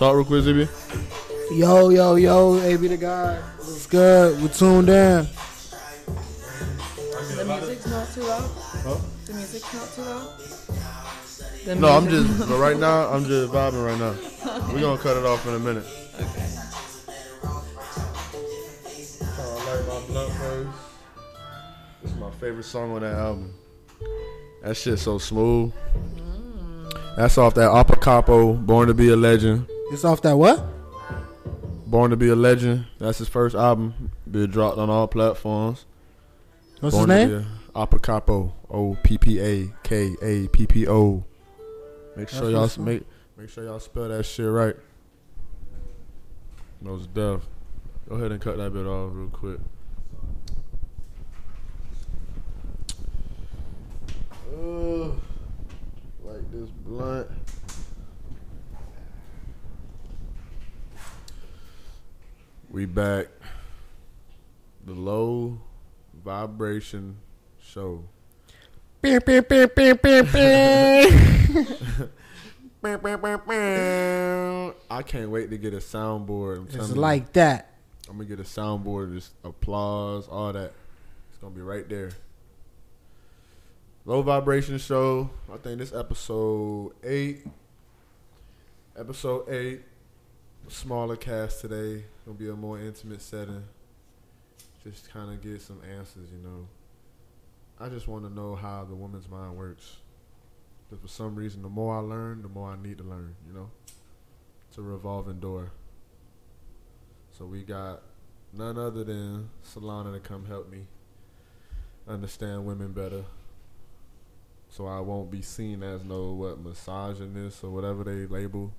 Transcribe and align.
Talk 0.00 0.16
real 0.16 0.24
quick, 0.24 0.44
ZB. 0.44 0.66
Yo, 1.58 1.90
yo, 1.90 2.14
yo, 2.14 2.58
AB 2.62 2.86
the 2.88 2.96
guy. 2.96 3.36
What's 3.58 3.86
good? 3.86 4.40
We're 4.40 4.48
tuned 4.48 4.88
in. 4.88 5.28
The 7.36 7.44
music's 7.44 7.86
not 7.86 8.08
too 8.08 8.22
loud. 8.22 8.50
The 9.26 9.32
music's 9.34 9.74
not 9.74 9.92
too 9.92 10.00
loud. 10.00 10.38
The 11.66 11.74
No, 11.74 11.88
I'm 11.88 12.08
just. 12.08 12.48
But 12.48 12.58
right 12.58 12.78
now, 12.78 13.10
I'm 13.10 13.26
just 13.26 13.52
vibing 13.52 13.84
right 13.84 13.98
now. 13.98 14.14
We're 14.72 14.80
gonna 14.80 15.02
cut 15.02 15.18
it 15.18 15.26
off 15.26 15.46
in 15.46 15.52
a 15.52 15.58
minute. 15.58 15.84
Okay. 16.18 16.48
I 19.36 19.52
like 19.66 19.86
my 19.86 20.06
blunt 20.06 20.32
first. 20.32 20.78
This 22.00 22.12
is 22.12 22.16
my 22.16 22.30
favorite 22.40 22.64
song 22.64 22.92
on 22.92 23.02
that 23.02 23.16
album. 23.16 23.52
That 24.62 24.78
shit 24.78 24.98
so 24.98 25.18
smooth. 25.18 25.74
Mm. 26.16 27.16
That's 27.18 27.36
off 27.36 27.52
that 27.56 27.68
Oppa 27.68 28.00
Kappo, 28.00 28.64
Born 28.64 28.88
to 28.88 28.94
Be 28.94 29.10
a 29.10 29.16
Legend. 29.16 29.66
It's 29.90 30.04
off 30.04 30.22
that 30.22 30.36
what? 30.36 30.64
Born 31.86 32.12
to 32.12 32.16
Be 32.16 32.28
a 32.28 32.36
Legend. 32.36 32.86
That's 32.98 33.18
his 33.18 33.28
first 33.28 33.56
album. 33.56 34.12
Been 34.30 34.48
dropped 34.48 34.78
on 34.78 34.88
all 34.88 35.08
platforms. 35.08 35.84
What's 36.78 36.94
Born 36.94 37.10
his 37.10 37.28
name? 37.28 37.46
Be 37.74 37.98
Capo. 37.98 38.54
O 38.70 38.96
P 39.02 39.18
P 39.18 39.40
A 39.40 39.72
K 39.82 40.14
A 40.22 40.46
P 40.48 40.66
P 40.68 40.86
O. 40.86 41.24
Make 42.14 42.28
sure 42.28 42.52
That's 42.52 42.76
y'all 42.76 42.86
make 42.86 43.02
make 43.36 43.48
sure 43.48 43.64
y'all 43.64 43.80
spell 43.80 44.08
that 44.08 44.24
shit 44.24 44.48
right. 44.48 44.76
Most 46.80 47.12
deaf. 47.12 47.40
Go 48.08 48.14
ahead 48.14 48.30
and 48.30 48.40
cut 48.40 48.58
that 48.58 48.72
bit 48.72 48.86
off 48.86 49.10
real 49.12 49.28
quick. 49.28 49.58
Uh, 54.54 55.08
like 56.22 56.50
this 56.52 56.70
blunt. 56.70 57.28
We 62.70 62.86
back. 62.86 63.26
The 64.86 64.92
low 64.92 65.58
vibration 66.24 67.16
show. 67.60 68.04
I 74.90 75.02
can't 75.02 75.30
wait 75.30 75.50
to 75.50 75.58
get 75.58 75.74
a 75.74 75.78
soundboard. 75.78 76.58
I'm 76.58 76.64
It's 76.66 76.74
telling 76.76 76.94
you. 76.94 77.00
like 77.00 77.32
that. 77.34 77.74
I'm 78.08 78.16
gonna 78.16 78.28
get 78.28 78.40
a 78.40 78.44
soundboard, 78.44 79.14
just 79.14 79.32
applause, 79.44 80.26
all 80.28 80.52
that. 80.52 80.72
It's 81.28 81.38
gonna 81.40 81.54
be 81.54 81.60
right 81.60 81.88
there. 81.88 82.10
Low 84.04 84.22
vibration 84.22 84.78
show. 84.78 85.30
I 85.52 85.56
think 85.58 85.78
this 85.78 85.92
episode 85.92 86.92
eight. 87.04 87.44
Episode 88.98 89.48
eight. 89.48 89.82
Smaller 90.68 91.16
cast 91.16 91.60
today. 91.60 92.04
It'll 92.22 92.34
be 92.34 92.48
a 92.48 92.54
more 92.54 92.78
intimate 92.78 93.22
setting. 93.22 93.64
Just 94.84 95.10
kind 95.10 95.30
of 95.30 95.42
get 95.42 95.60
some 95.60 95.80
answers, 95.98 96.30
you 96.32 96.38
know. 96.42 96.68
I 97.78 97.88
just 97.88 98.08
want 98.08 98.24
to 98.24 98.32
know 98.32 98.54
how 98.54 98.84
the 98.84 98.94
woman's 98.94 99.28
mind 99.28 99.56
works. 99.56 99.96
Because 100.88 101.02
for 101.02 101.08
some 101.08 101.34
reason, 101.34 101.62
the 101.62 101.68
more 101.68 101.96
I 101.96 102.00
learn, 102.00 102.42
the 102.42 102.48
more 102.48 102.70
I 102.70 102.80
need 102.80 102.98
to 102.98 103.04
learn, 103.04 103.34
you 103.46 103.52
know? 103.52 103.70
It's 104.68 104.78
a 104.78 104.82
revolving 104.82 105.40
door. 105.40 105.72
So 107.32 107.46
we 107.46 107.62
got 107.62 108.02
none 108.52 108.78
other 108.78 109.04
than 109.04 109.50
Solana 109.64 110.12
to 110.14 110.20
come 110.20 110.46
help 110.46 110.70
me 110.70 110.86
understand 112.08 112.64
women 112.64 112.92
better. 112.92 113.24
So 114.68 114.86
I 114.86 115.00
won't 115.00 115.30
be 115.30 115.42
seen 115.42 115.82
as 115.82 116.04
no 116.04 116.32
what 116.32 116.60
misogynist 116.60 117.64
or 117.64 117.70
whatever 117.70 118.04
they 118.04 118.26
label 118.26 118.72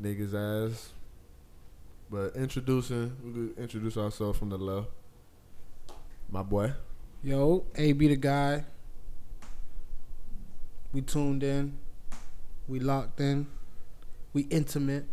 niggas 0.00 0.34
as. 0.34 0.90
But 2.12 2.36
introducing, 2.36 3.16
we 3.24 3.32
could 3.32 3.58
introduce 3.58 3.96
ourselves 3.96 4.38
from 4.38 4.50
the 4.50 4.58
left. 4.58 4.88
My 6.30 6.42
boy. 6.42 6.74
Yo, 7.24 7.64
AB 7.74 8.06
the 8.08 8.16
guy. 8.16 8.66
We 10.92 11.00
tuned 11.00 11.42
in. 11.42 11.78
We 12.68 12.80
locked 12.80 13.18
in. 13.18 13.46
We 14.34 14.42
intimate. 14.42 15.06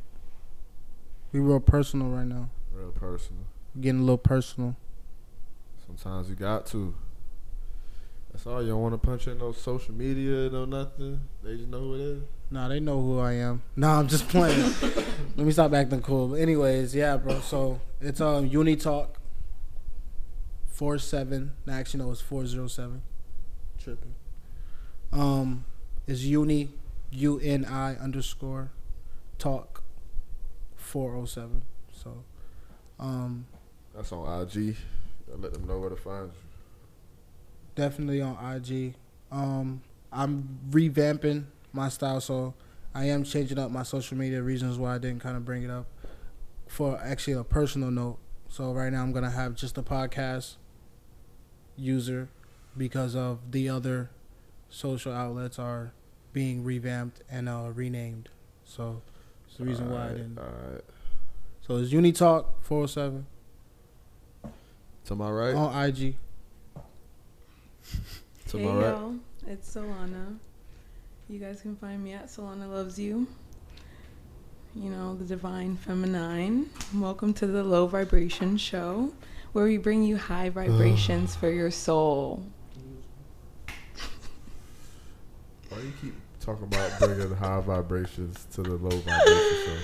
We 1.32 1.40
real 1.40 1.62
personal 1.62 2.10
right 2.10 2.28
now. 2.28 2.50
Real 2.74 2.92
personal. 2.92 3.44
We're 3.74 3.82
getting 3.84 4.02
a 4.02 4.04
little 4.04 4.18
personal. 4.18 4.76
Sometimes 5.88 6.30
you 6.30 6.36
got 6.36 6.66
to. 6.68 6.94
That's 8.40 8.48
all. 8.48 8.62
You 8.64 8.70
don't 8.70 8.82
want 8.82 8.94
to 8.94 9.06
punch 9.06 9.28
in 9.28 9.38
no 9.38 9.52
social 9.52 9.94
media, 9.94 10.50
no 10.50 10.64
nothing. 10.64 11.20
They 11.44 11.58
just 11.58 11.68
know 11.68 11.80
who 11.80 11.96
it 11.96 12.00
is. 12.00 12.24
Nah, 12.50 12.70
they 12.70 12.80
know 12.80 13.02
who 13.02 13.20
I 13.20 13.34
am. 13.34 13.62
Nah, 13.76 14.00
I'm 14.00 14.08
just 14.08 14.30
playing. 14.30 14.74
Let 15.36 15.46
me 15.46 15.52
stop 15.52 15.74
acting 15.74 16.02
cool. 16.02 16.30
But 16.30 16.36
anyways, 16.36 16.96
yeah, 16.96 17.18
bro. 17.18 17.42
So 17.42 17.82
it's 18.00 18.22
um 18.22 18.46
Uni 18.48 18.78
Talk. 18.78 19.20
Four 20.68 21.00
seven. 21.00 21.52
Actually, 21.70 22.06
no, 22.06 22.12
it's 22.12 22.22
four 22.22 22.46
zero 22.46 22.68
seven. 22.68 23.02
Tripping. 23.78 24.16
Um, 25.12 25.66
is 26.08 26.26
Uni 26.26 26.70
U 27.12 27.42
N 27.44 27.66
I 27.66 27.98
underscore 27.98 28.72
talk 29.38 29.84
four 30.78 31.14
oh 31.14 31.26
seven. 31.26 31.64
So, 31.92 32.24
um, 33.00 33.48
That's 33.94 34.14
on 34.14 34.44
IG. 34.44 34.78
I 35.30 35.36
let 35.36 35.52
them 35.52 35.68
know 35.68 35.80
where 35.80 35.90
to 35.90 35.98
find 35.98 36.28
you. 36.30 36.49
Definitely 37.76 38.22
on 38.22 38.38
IG. 38.56 38.96
Um, 39.32 39.82
I'm 40.12 40.60
revamping 40.70 41.46
my 41.72 41.90
style, 41.90 42.22
so 42.22 42.54
I 42.94 43.06
am 43.06 43.24
changing 43.24 43.60
up 43.60 43.72
my 43.72 43.84
social 43.84 44.18
media. 44.18 44.42
Reasons 44.42 44.78
why 44.78 44.96
I 44.96 44.98
didn't 44.98 45.22
kind 45.22 45.38
of 45.38 45.46
bring 45.46 45.64
it 45.64 45.70
up 45.70 45.86
for 46.68 47.00
actually 47.04 47.34
a 47.34 47.44
personal 47.44 47.92
note. 47.92 48.18
So 48.50 48.72
right 48.74 48.92
now 48.92 49.04
I'm 49.04 49.12
gonna 49.12 49.30
have 49.30 49.56
just 49.56 49.78
a 49.78 49.84
podcast 49.84 50.56
user 51.76 52.30
because 52.76 53.16
of 53.16 53.52
the 53.52 53.70
other 53.70 54.10
social 54.70 55.14
outlets 55.14 55.60
are 55.60 55.94
being 56.34 56.64
revamped 56.64 57.22
and 57.30 57.48
uh, 57.50 57.70
renamed. 57.74 58.30
So 58.64 59.02
it's 59.48 59.58
the 59.58 59.66
reason 59.66 59.90
why 59.92 60.06
I 60.06 60.10
didn't. 60.10 60.38
Alright. 60.40 60.84
So 61.62 61.78
it's 61.78 61.92
Unitalk 61.92 62.46
407 62.62 63.26
To 65.06 65.16
my 65.16 65.30
right. 65.30 65.56
on 65.56 65.86
IG. 65.90 66.16
To 68.48 68.58
hey 68.58 68.66
right. 68.66 68.82
y'all, 68.82 69.16
it's 69.48 69.76
Solana. 69.76 70.38
You 71.28 71.40
guys 71.40 71.62
can 71.62 71.76
find 71.76 72.04
me 72.04 72.14
at 72.14 72.28
Solana 72.28 72.70
Loves 72.70 72.98
You. 72.98 73.28
You 74.76 74.90
know, 74.90 75.16
the 75.16 75.26
divine 75.26 75.78
feminine. 75.78 76.70
Welcome 76.96 77.34
to 77.36 77.48
the 77.48 77.64
Low 77.64 77.88
Vibration 77.88 78.58
Show, 78.58 79.12
where 79.52 79.66
we 79.66 79.78
bring 79.78 80.04
you 80.04 80.18
high 80.18 80.50
vibrations 80.50 81.36
for 81.36 81.50
your 81.50 81.72
soul. 81.72 82.44
Why 85.70 85.80
do 85.80 85.86
you 85.86 85.94
keep 86.02 86.14
talking 86.40 86.66
about 86.66 87.00
bringing 87.00 87.36
high 87.36 87.62
vibrations 87.62 88.48
to 88.54 88.64
the 88.64 88.72
low 88.72 88.90
vibration 88.90 89.66
show? 89.66 89.78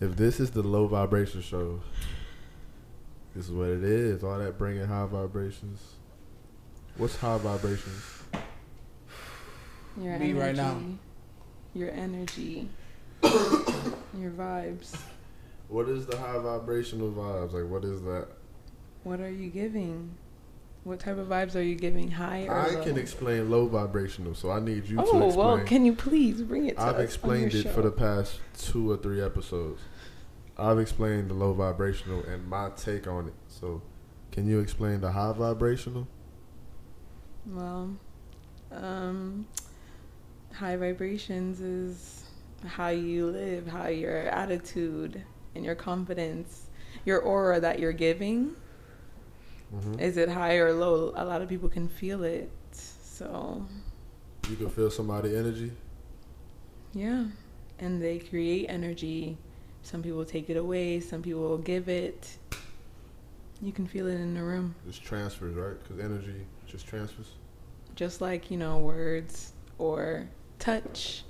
If 0.00 0.16
this 0.16 0.40
is 0.40 0.50
the 0.50 0.62
low 0.62 0.86
vibration 0.86 1.42
show, 1.42 1.80
this 3.34 3.46
is 3.46 3.50
what 3.50 3.68
it 3.68 3.84
is. 3.84 4.24
All 4.24 4.38
that 4.38 4.56
bringing 4.56 4.86
high 4.86 5.06
vibrations. 5.06 5.95
What's 6.98 7.16
high 7.16 7.38
vibrations? 7.38 8.02
Your 10.00 10.18
Me 10.18 10.30
energy. 10.30 10.32
right 10.34 10.56
now. 10.56 10.80
Your 11.74 11.90
energy. 11.90 12.68
your 13.22 14.30
vibes. 14.30 14.96
What 15.68 15.88
is 15.88 16.06
the 16.06 16.16
high 16.16 16.38
vibrational 16.38 17.10
vibes? 17.10 17.52
Like, 17.52 17.70
what 17.70 17.84
is 17.84 18.02
that? 18.02 18.28
What 19.04 19.20
are 19.20 19.30
you 19.30 19.50
giving? 19.50 20.16
What 20.84 21.00
type 21.00 21.18
of 21.18 21.26
vibes 21.26 21.54
are 21.56 21.62
you 21.62 21.74
giving? 21.74 22.10
High 22.12 22.46
or 22.46 22.54
I 22.54 22.70
low? 22.70 22.84
can 22.84 22.96
explain 22.96 23.50
low 23.50 23.66
vibrational, 23.66 24.34
so 24.34 24.50
I 24.50 24.60
need 24.60 24.86
you 24.86 24.96
to 24.96 25.02
explain. 25.02 25.22
oh 25.22 25.36
well, 25.36 25.58
can 25.64 25.84
you 25.84 25.92
please 25.94 26.42
bring 26.42 26.66
it 26.66 26.76
to 26.76 26.82
me? 26.82 26.88
I've 26.88 26.88
us 26.88 26.94
on 26.94 27.00
your 27.00 27.04
explained 27.04 27.54
it 27.54 27.62
show? 27.64 27.72
for 27.72 27.82
the 27.82 27.90
past 27.90 28.38
two 28.58 28.90
or 28.90 28.96
three 28.96 29.20
episodes. 29.20 29.82
I've 30.56 30.78
explained 30.78 31.28
the 31.28 31.34
low 31.34 31.52
vibrational 31.52 32.22
and 32.24 32.46
my 32.48 32.70
take 32.76 33.06
on 33.06 33.26
it. 33.28 33.34
So, 33.48 33.82
can 34.30 34.46
you 34.48 34.60
explain 34.60 35.00
the 35.00 35.10
high 35.12 35.32
vibrational? 35.32 36.06
Well, 37.46 37.96
um, 38.72 39.46
high 40.52 40.76
vibrations 40.76 41.60
is 41.60 42.24
how 42.66 42.88
you 42.88 43.26
live, 43.26 43.66
how 43.66 43.88
your 43.88 44.22
attitude 44.28 45.22
and 45.54 45.64
your 45.64 45.74
confidence, 45.74 46.66
your 47.04 47.20
aura 47.20 47.60
that 47.60 47.78
you're 47.78 47.92
giving. 47.92 48.56
Mm-hmm. 49.74 50.00
Is 50.00 50.16
it 50.16 50.28
high 50.28 50.56
or 50.56 50.72
low? 50.72 51.12
A 51.16 51.24
lot 51.24 51.42
of 51.42 51.48
people 51.48 51.68
can 51.68 51.88
feel 51.88 52.24
it. 52.24 52.50
So, 52.72 53.66
You 54.50 54.56
can 54.56 54.68
feel 54.70 54.90
somebody's 54.90 55.34
energy. 55.34 55.72
yeah. 56.94 57.26
And 57.78 58.00
they 58.00 58.18
create 58.20 58.66
energy. 58.70 59.36
Some 59.82 60.02
people 60.02 60.24
take 60.24 60.48
it 60.48 60.56
away, 60.56 60.98
some 61.00 61.22
people 61.22 61.58
give 61.58 61.88
it. 61.90 62.38
You 63.60 63.70
can 63.70 63.86
feel 63.86 64.06
it 64.06 64.14
in 64.14 64.34
the 64.34 64.42
room. 64.42 64.74
It's 64.88 64.98
transfers, 64.98 65.54
right? 65.54 65.76
Because 65.82 66.02
energy 66.02 66.46
just 66.76 66.86
transfers. 66.88 67.30
just 67.94 68.20
like 68.20 68.50
you 68.50 68.58
know 68.58 68.76
words 68.78 69.52
or 69.78 70.28
touch 70.58 71.22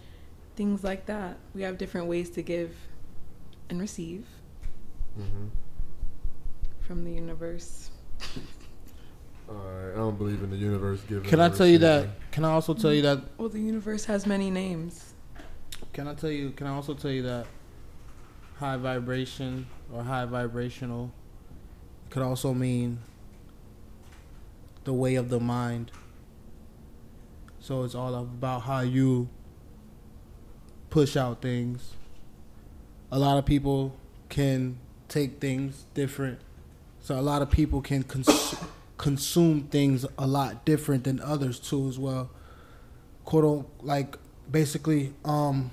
things 0.56 0.82
like 0.82 1.06
that 1.06 1.37
we 1.54 1.62
have 1.62 1.78
different 1.78 2.08
ways 2.08 2.31
to 2.31 2.43
give 2.43 2.75
and 3.70 3.81
receive 3.81 4.26
Mm-hmm. 5.19 5.46
from 6.81 7.04
the 7.04 7.10
universe. 7.12 7.90
Alright, 9.48 9.94
I 9.94 9.96
don't 9.96 10.19
believe 10.19 10.43
in 10.43 10.50
the 10.50 10.56
universe 10.58 11.00
giving. 11.08 11.25
Can 11.31 11.40
I 11.40 11.49
tell 11.49 11.66
you 11.66 11.78
that? 11.78 12.08
Can 12.32 12.44
I 12.44 12.50
also 12.50 12.75
tell 12.75 12.92
you 12.92 13.00
that? 13.02 13.22
Well, 13.38 13.49
the 13.49 13.60
universe 13.60 14.04
has 14.06 14.26
many 14.26 14.50
names. 14.50 15.14
Can 15.94 16.06
I 16.06 16.12
tell 16.14 16.31
you? 16.31 16.50
Can 16.50 16.66
I 16.66 16.75
also 16.75 16.92
tell 16.92 17.10
you 17.10 17.22
that 17.22 17.46
high 18.58 18.76
vibration 18.76 19.66
or 19.90 20.02
high 20.02 20.26
vibrational 20.26 21.10
could 22.10 22.22
also 22.22 22.52
mean 22.52 22.99
the 24.87 24.94
way 24.94 25.17
of 25.17 25.29
the 25.29 25.38
mind. 25.38 25.91
So 27.61 27.83
it's 27.83 27.94
all 27.94 28.15
about 28.15 28.62
how 28.62 28.81
you 28.81 29.29
push 30.88 31.17
out 31.17 31.43
things. 31.43 31.94
A 33.11 33.19
lot 33.19 33.37
of 33.37 33.44
people 33.44 33.94
can 34.29 34.79
take 35.09 35.41
things 35.41 35.85
different. 35.93 36.41
So 37.00 37.19
a 37.19 37.21
lot 37.21 37.43
of 37.43 37.50
people 37.50 37.83
can 37.83 38.05
cons- 38.05 38.56
consume 38.97 39.65
things 39.65 40.06
a 40.17 40.27
lot 40.27 40.65
different 40.65 41.05
than 41.05 41.21
others 41.21 41.59
too 41.59 41.88
as 41.88 41.99
well. 41.99 42.31
Quote 43.25 43.69
like 43.83 44.17
basically 44.49 45.12
um 45.25 45.73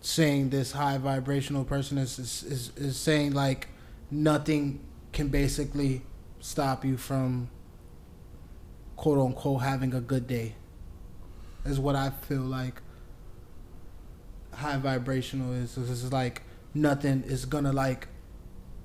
saying 0.00 0.50
this 0.50 0.72
high 0.72 0.96
vibrational 0.96 1.64
person 1.64 1.98
is 1.98 2.18
is 2.20 2.72
is 2.76 2.96
saying 2.96 3.32
like 3.32 3.66
nothing 4.10 4.78
can 5.12 5.26
basically 5.26 6.02
stop 6.38 6.84
you 6.84 6.96
from 6.96 7.50
quote 9.00 9.18
unquote 9.18 9.62
having 9.62 9.94
a 9.94 10.00
good 10.00 10.26
day 10.26 10.54
is 11.64 11.80
what 11.80 11.96
I 11.96 12.10
feel 12.10 12.42
like 12.42 12.82
high 14.52 14.76
vibrational 14.76 15.54
is. 15.54 15.78
It's 15.78 16.12
like 16.12 16.42
nothing 16.74 17.22
is 17.26 17.46
gonna 17.46 17.72
like 17.72 18.08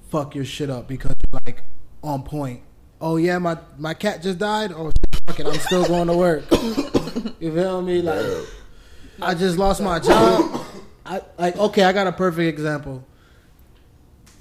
fuck 0.09 0.33
your 0.33 0.45
shit 0.45 0.69
up 0.69 0.87
because 0.87 1.11
you're 1.19 1.41
like 1.45 1.63
on 2.01 2.23
point. 2.23 2.61
Oh 3.01 3.17
yeah, 3.17 3.39
my 3.39 3.57
my 3.77 3.93
cat 3.93 4.23
just 4.23 4.39
died. 4.39 4.71
Oh 4.71 4.89
fuck 5.27 5.37
it, 5.37 5.47
I'm 5.47 5.59
still 5.59 5.85
going 5.85 6.07
to 6.07 6.15
work. 6.15 6.45
you 7.41 7.53
feel 7.53 7.81
me? 7.81 8.01
Like 8.01 8.25
I 9.21 9.33
just 9.33 9.57
lost 9.57 9.81
my 9.81 9.99
job. 9.99 10.65
I 11.05 11.21
like 11.37 11.57
okay. 11.57 11.83
I 11.83 11.91
got 11.91 12.07
a 12.07 12.13
perfect 12.13 12.47
example. 12.47 13.05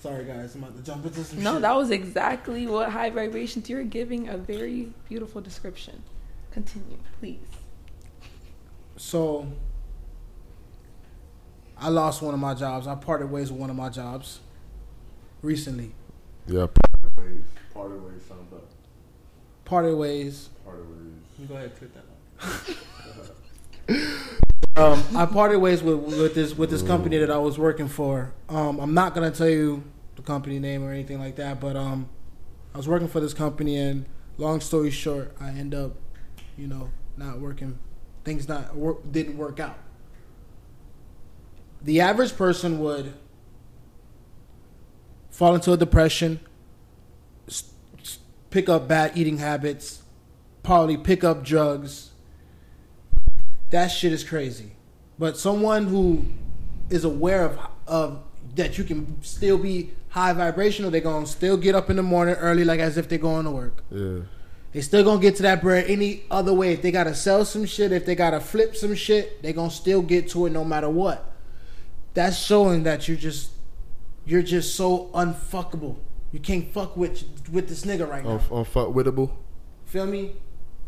Sorry 0.05 0.27
guys, 0.27 0.55
I'm 0.55 0.63
about 0.63 0.77
to 0.77 0.83
jump 0.83 1.07
into 1.07 1.25
some 1.25 1.43
No, 1.43 1.55
shit. 1.55 1.63
that 1.63 1.75
was 1.75 1.91
exactly 1.91 2.67
what 2.67 2.91
high 2.91 3.09
vibrations. 3.09 3.71
You're 3.71 3.85
giving 3.85 4.29
a 4.29 4.37
very 4.37 4.93
beautiful 5.09 5.41
description. 5.41 6.03
Continue, 6.53 6.99
please. 7.21 7.39
So 8.99 9.47
I 11.79 11.89
lost 11.89 12.21
one 12.21 12.35
of 12.35 12.41
my 12.41 12.53
jobs. 12.53 12.87
I 12.87 12.97
parted 12.97 13.31
ways 13.31 13.51
with 13.51 13.59
one 13.59 13.71
of 13.71 13.77
my 13.77 13.89
jobs 13.89 14.41
recently. 15.41 15.93
Yeah, 16.47 16.67
parted 16.67 17.17
ways. 17.17 17.45
Parted 17.73 18.05
ways 18.05 18.23
sound 18.29 18.51
better. 18.51 18.63
Parted 19.65 19.97
ways. 19.97 20.51
Parted 20.67 20.85
ways. 20.87 21.49
Go 21.49 21.55
ahead, 21.55 21.73
click 21.79 21.91
that 21.95 22.05
um, 24.77 25.03
I 25.17 25.25
parted 25.25 25.61
ways 25.61 25.83
with, 25.83 25.97
with 25.97 26.35
this 26.35 26.55
with 26.55 26.69
this 26.69 26.83
company 26.83 27.17
that 27.17 27.31
I 27.31 27.39
was 27.39 27.59
working 27.59 27.89
for. 27.89 28.35
Um, 28.51 28.81
I'm 28.81 28.93
not 28.93 29.15
gonna 29.15 29.31
tell 29.31 29.49
you 29.49 29.83
the 30.17 30.23
company 30.23 30.59
name 30.59 30.85
or 30.85 30.93
anything 30.93 31.19
like 31.19 31.37
that, 31.37 31.61
but 31.61 31.77
um, 31.77 32.09
I 32.75 32.77
was 32.77 32.89
working 32.89 33.09
for 33.09 33.21
this 33.21 33.35
company, 33.35 33.77
and 33.77 34.07
long 34.39 34.61
story 34.61 34.91
short, 34.91 35.35
I 35.41 35.49
end 35.51 35.75
up, 35.75 35.93
you 36.57 36.67
know, 36.67 36.91
not 37.17 37.41
working. 37.41 37.79
Things 38.25 38.49
not 38.49 38.75
work 38.75 39.13
didn't 39.13 39.37
work 39.37 39.61
out. 39.61 39.79
The 41.83 42.01
average 42.01 42.37
person 42.37 42.79
would 42.81 43.13
fall 45.31 45.55
into 45.55 45.73
a 45.73 45.77
depression, 45.77 46.41
pick 48.51 48.69
up 48.69 48.89
bad 48.89 49.17
eating 49.17 49.39
habits, 49.39 50.03
probably 50.63 50.97
pick 50.97 51.23
up 51.23 51.45
drugs. 51.45 52.13
That 53.71 53.89
shit 53.89 54.13
is 54.13 54.25
crazy. 54.25 54.73
But 55.19 55.37
someone 55.37 55.87
who 55.87 56.25
is 56.89 57.05
aware 57.05 57.45
of 57.45 57.59
of 57.87 58.23
that 58.55 58.79
you 58.79 58.85
can 58.85 59.23
still 59.23 59.59
be 59.59 59.91
high 60.15 60.33
vibrational, 60.33 60.93
they're 60.93 61.01
gonna 61.01 61.27
still 61.27 61.57
get 61.57 61.75
up 61.75 61.91
in 61.91 61.97
the 61.97 62.03
morning 62.03 62.37
early 62.37 62.65
like 62.65 62.79
as 62.79 62.97
if 62.97 63.09
they're 63.09 63.19
going 63.19 63.45
to 63.45 63.51
work. 63.51 63.83
Yeah. 63.91 64.21
They 64.71 64.81
still 64.81 65.03
gonna 65.03 65.21
get 65.21 65.35
to 65.37 65.43
that 65.43 65.61
bread 65.61 65.87
any 65.89 66.23
other 66.31 66.55
way. 66.55 66.73
If 66.73 66.83
they 66.83 66.93
gotta 66.93 67.17
sell 67.17 67.45
some 67.45 67.65
shit, 67.65 67.91
if 67.91 68.07
they 68.07 68.15
gotta 68.15 68.39
flip 68.39 68.77
some 68.77 68.95
shit, 68.95 69.43
they 69.43 69.53
gonna 69.53 69.73
still 69.73 70.03
get 70.03 70.29
to 70.31 70.47
it 70.47 70.51
no 70.51 70.65
matter 70.65 70.89
what. 70.89 71.33
That's 72.15 72.37
showing 72.37 72.85
that 72.85 73.09
you're 73.09 73.17
just 73.17 73.51
you're 74.25 74.43
just 74.43 74.77
so 74.77 75.11
unfuckable. 75.15 75.97
You 76.31 76.39
can't 76.39 76.73
fuck 76.73 76.97
with 76.97 77.25
with 77.51 77.69
this 77.69 77.85
nigga 77.85 78.09
right 78.09 78.25
now. 78.25 78.41
On 78.53 78.65
fuckwittable. 78.65 79.33
Feel 79.85 80.07
me? 80.07 80.37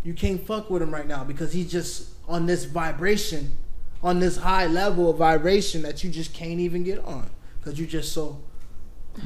You 0.05 0.15
can't 0.15 0.47
fuck 0.47 0.71
with 0.71 0.83
him 0.83 0.95
right 0.95 1.07
now 1.07 1.25
because 1.25 1.53
he's 1.53 1.71
just 1.71 2.11
on 2.29 2.47
this 2.47 2.65
vibration, 2.65 3.57
on 4.05 4.21
this 4.21 4.37
high 4.37 4.69
level 4.69 5.11
of 5.11 5.19
vibration 5.19 5.83
that 5.83 6.05
you 6.05 6.11
just 6.11 6.33
can't 6.33 6.61
even 6.61 6.85
get 6.85 7.05
on 7.05 7.29
because 7.59 7.77
you're 7.81 7.89
just 7.89 8.13
so 8.13 8.41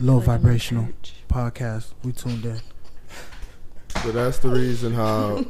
low 0.00 0.16
Like 0.16 0.26
vibrational. 0.26 0.88
Podcast. 1.28 1.92
We 2.04 2.12
tuned 2.12 2.44
in. 2.44 2.60
So 4.02 4.12
that's 4.12 4.38
the 4.38 4.48
reason 4.50 4.92
how 4.94 5.44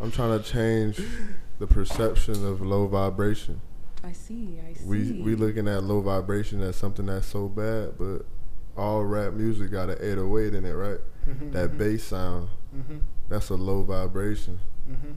I'm 0.00 0.10
trying 0.10 0.38
to 0.42 0.44
change 0.44 1.00
the 1.58 1.66
perception 1.66 2.44
of 2.46 2.60
low 2.60 2.86
vibration. 2.86 3.60
I 4.02 4.12
see. 4.12 4.58
I 4.66 4.72
see. 4.74 4.84
We 4.84 5.12
we 5.22 5.34
looking 5.34 5.68
at 5.68 5.84
low 5.84 6.00
vibration 6.00 6.62
as 6.62 6.76
something 6.76 7.06
that's 7.06 7.26
so 7.26 7.48
bad, 7.48 7.98
but 7.98 8.24
all 8.76 9.04
rap 9.04 9.34
music 9.34 9.70
got 9.70 9.90
an 9.90 9.98
808 10.00 10.54
in 10.54 10.64
it, 10.64 10.72
right? 10.72 10.98
That 11.52 11.76
bass 11.78 12.04
sound, 12.04 12.48
Mm-hmm. 12.74 12.98
that's 13.28 13.50
a 13.50 13.54
low 13.56 13.82
vibration. 13.82 14.58
Mm-hmm. 14.90 15.10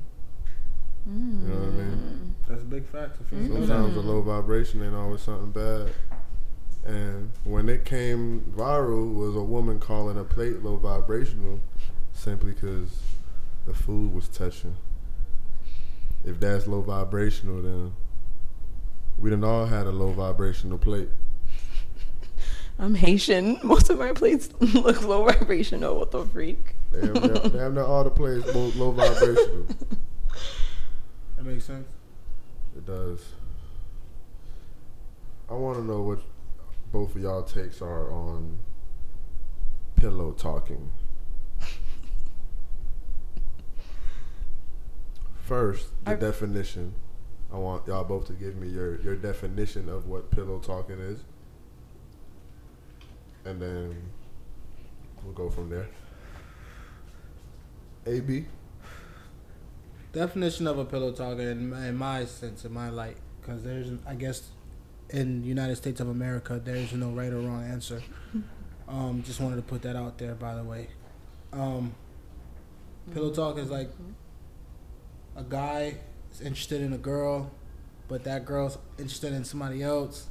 Mm. 1.10 1.42
You 1.42 1.48
know 1.48 1.56
what 1.60 1.68
I 1.68 1.72
mean? 1.72 2.36
That's 2.48 2.62
a 2.62 2.66
big 2.66 2.86
fact. 2.88 3.18
If 3.22 3.32
you 3.32 3.38
Mhm. 3.48 3.68
Sometimes 3.68 3.96
a 3.98 4.00
low 4.02 4.22
vibration 4.22 4.84
ain't 4.84 4.96
always 4.96 5.22
something 5.22 5.52
bad. 5.52 5.92
And 6.86 7.32
when 7.46 7.70
it 7.70 7.86
came 7.86 8.42
viral, 8.56 9.14
was 9.14 9.36
a 9.36 9.44
woman 9.44 9.80
calling 9.80 10.18
a 10.18 10.24
plate 10.24 10.64
low 10.64 10.76
vibrational 10.76 11.62
simply 12.12 12.52
because 12.52 13.00
the 13.66 13.74
food 13.74 14.14
was 14.14 14.28
touching. 14.28 14.76
If 16.26 16.40
that's 16.40 16.68
low 16.68 16.82
vibrational, 16.82 17.62
then 17.62 17.94
we 19.18 19.30
done 19.30 19.44
all 19.44 19.66
had 19.66 19.88
a 19.88 19.92
low 19.92 20.12
vibrational 20.12 20.78
plate. 20.78 21.10
I'm 22.80 22.96
Haitian. 22.96 23.60
Most 23.64 23.90
of 23.90 24.00
my 24.00 24.12
plates 24.12 24.50
look 24.60 25.04
low 25.04 25.24
vibrational. 25.26 25.98
What 25.98 26.12
the 26.12 26.26
freak? 26.26 26.76
Damn, 26.92 27.14
damn, 27.14 27.50
damn 27.50 27.74
near 27.76 27.84
all 27.84 28.04
the 28.04 28.10
plates 28.10 28.46
low, 28.54 28.72
low 28.76 28.92
vibrational. 28.92 29.68
That 31.38 31.46
makes 31.46 31.66
sense. 31.66 31.88
It 32.76 32.86
does. 32.86 33.24
I 35.50 35.54
want 35.54 35.78
to 35.78 35.84
know 35.84 36.02
what 36.02 36.20
both 36.94 37.16
of 37.16 37.22
y'all 37.24 37.42
takes 37.42 37.82
are 37.82 38.14
on 38.14 38.60
pillow 39.96 40.32
talking. 40.32 40.92
First, 45.42 45.88
the 46.06 46.12
I- 46.12 46.16
definition. 46.16 46.94
I 47.52 47.58
want 47.58 47.88
y'all 47.88 48.04
both 48.04 48.28
to 48.28 48.34
give 48.34 48.56
me 48.56 48.68
your, 48.68 49.02
your 49.02 49.16
definition 49.16 49.90
of 49.90 50.08
what 50.08 50.32
pillow 50.32 50.60
talking 50.60 51.00
is. 51.00 51.24
And 53.46 53.62
then 53.62 53.96
we'll 55.24 55.34
go 55.34 55.50
from 55.50 55.70
there. 55.70 55.88
AB? 58.06 58.46
Definition 60.12 60.68
of 60.68 60.78
a 60.78 60.86
pillow 60.86 61.12
talker 61.12 61.42
in 61.42 61.70
my, 61.70 61.88
in 61.88 61.96
my 61.96 62.26
sense, 62.26 62.66
in 62.66 62.74
my 62.74 62.90
light, 62.90 63.18
because 63.42 63.64
there's, 63.64 63.90
I 64.08 64.16
guess, 64.16 64.50
in 65.10 65.44
United 65.44 65.76
States 65.76 66.00
of 66.00 66.10
America, 66.10 66.62
there 66.64 66.76
is 66.76 66.94
no 66.94 67.10
right 67.10 67.32
or 67.32 67.40
wrong 67.40 67.64
answer. 67.64 68.02
Um, 68.88 69.24
just 69.24 69.40
wanted 69.40 69.58
to 69.58 69.62
put 69.62 69.82
that 69.84 69.96
out 69.96 70.18
there, 70.18 70.36
by 70.36 70.56
the 70.56 70.64
way. 70.64 70.88
Um, 71.52 71.94
pillow 73.14 73.32
talk 73.32 73.58
is 73.58 73.70
like 73.70 73.90
a 75.36 75.44
guy 75.44 75.98
is 76.32 76.42
interested 76.42 76.82
in 76.82 76.94
a 76.94 76.98
girl, 76.98 77.52
but 78.08 78.24
that 78.24 78.46
girl's 78.46 78.78
interested 78.98 79.34
in 79.34 79.44
somebody 79.44 79.84
else, 79.84 80.28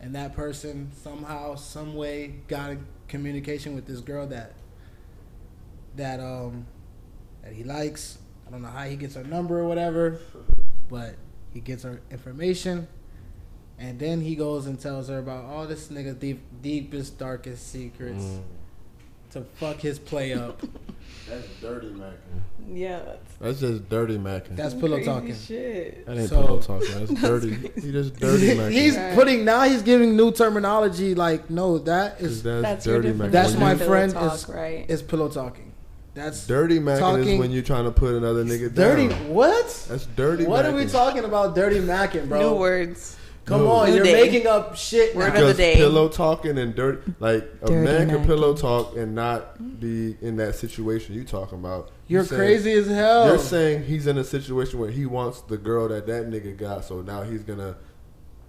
and 0.00 0.14
that 0.14 0.34
person 0.34 0.90
somehow, 1.02 1.54
some 1.54 1.94
way, 1.94 2.34
got 2.48 2.70
in 2.70 2.86
communication 3.08 3.74
with 3.74 3.86
this 3.86 4.00
girl 4.00 4.26
that 4.26 4.52
that 5.96 6.20
um 6.20 6.66
that 7.42 7.52
he 7.52 7.64
likes. 7.64 8.18
I 8.46 8.50
don't 8.50 8.62
know 8.62 8.68
how 8.68 8.84
he 8.84 8.96
gets 8.96 9.14
her 9.14 9.24
number 9.24 9.58
or 9.58 9.68
whatever, 9.68 10.18
but 10.88 11.16
he 11.52 11.60
gets 11.60 11.82
her 11.82 12.00
information, 12.10 12.88
and 13.82 13.98
then 13.98 14.20
he 14.20 14.34
goes 14.36 14.66
and 14.66 14.78
tells 14.80 15.08
her 15.08 15.18
about 15.18 15.44
all 15.44 15.66
this 15.66 15.88
nigga 15.88 16.18
deep, 16.18 16.40
deepest, 16.62 17.18
darkest 17.18 17.70
secrets. 17.70 18.22
Mm. 18.24 18.42
to 19.32 19.40
fuck 19.56 19.76
his 19.80 19.98
play 19.98 20.32
up. 20.34 20.60
That's 21.28 21.48
dirty 21.60 21.88
macking. 21.88 22.40
Yeah, 22.72 23.00
that's, 23.00 23.34
That's 23.40 23.60
just 23.60 23.88
dirty 23.88 24.18
macking. 24.18 24.54
That's 24.56 24.74
pillow 24.74 25.02
talking. 25.02 25.34
Shit. 25.34 26.04
that 26.06 26.16
ain't 26.18 26.28
so- 26.28 26.42
pillow 26.42 26.60
talking. 26.60 26.88
That's, 27.06 27.20
dirty. 27.20 27.54
He 27.80 27.90
just 27.92 28.14
dirty 28.20 28.48
macking. 28.48 28.70
he's 28.72 28.96
Right. 28.96 29.14
putting 29.14 29.44
now. 29.44 29.62
He's 29.62 29.82
giving 29.82 30.16
new 30.16 30.30
terminology. 30.32 31.14
Like, 31.14 31.48
no, 31.50 31.78
that 31.78 32.18
'Cause 32.18 32.26
is 32.28 32.42
that's, 32.42 32.62
That's 32.62 32.84
dirty 32.84 33.08
different 33.08 33.30
macking. 33.30 33.32
That's 33.32 33.54
my 33.56 33.74
friend 33.76 34.12
talk, 34.12 34.34
is- 34.34 34.48
right. 34.48 34.84
is 34.88 35.02
pillow 35.02 35.28
talking. 35.28 35.72
That's 36.14 36.46
Dirty 36.46 36.78
macking 36.78 37.26
is 37.26 37.38
when 37.38 37.50
you're 37.52 37.62
trying 37.62 37.84
to 37.84 37.90
put 37.90 38.14
another 38.14 38.44
nigga 38.44 38.74
dirty. 38.74 39.08
down. 39.08 39.18
Dirty 39.18 39.30
what? 39.32 39.86
That's 39.88 40.04
dirty. 40.14 40.44
What 40.44 40.66
are 40.66 40.72
we 40.74 40.84
talking 40.86 41.24
about? 41.24 41.54
Dirty 41.54 41.78
macking, 41.80 42.28
bro. 42.28 42.50
New 42.52 42.56
words. 42.60 43.16
Come 43.44 43.62
No. 43.62 43.70
on, 43.72 43.88
New 43.88 43.96
you're 43.96 44.04
day. 44.04 44.12
making 44.22 44.46
up 44.46 44.76
shit. 44.76 45.16
Word 45.16 45.20
now. 45.20 45.26
of 45.28 45.34
the 45.34 45.40
Because 45.40 45.56
day. 45.56 45.74
pillow 45.74 46.08
talking 46.08 46.58
and 46.58 46.74
dirt, 46.76 47.02
like 47.18 47.42
a 47.62 47.66
Dirty 47.66 47.74
man 47.84 48.08
can 48.08 48.18
macking. 48.20 48.26
pillow 48.26 48.54
talk 48.54 48.96
and 48.96 49.14
not 49.16 49.80
be 49.80 50.16
in 50.22 50.36
that 50.36 50.54
situation 50.54 51.14
you 51.16 51.24
talking 51.24 51.58
about. 51.58 51.90
You're 52.06 52.24
saying- 52.24 52.38
crazy 52.40 52.72
as 52.74 52.86
hell. 52.86 53.26
You're 53.26 53.38
saying 53.38 53.84
he's 53.84 54.06
in 54.06 54.16
a 54.16 54.22
situation 54.24 54.78
where 54.78 54.90
he 54.90 55.06
wants 55.06 55.40
the 55.40 55.56
girl 55.56 55.88
that 55.88 56.06
that 56.06 56.30
nigga 56.30 56.56
got, 56.56 56.84
so 56.84 57.00
now 57.02 57.22
he's 57.22 57.42
gonna 57.42 57.74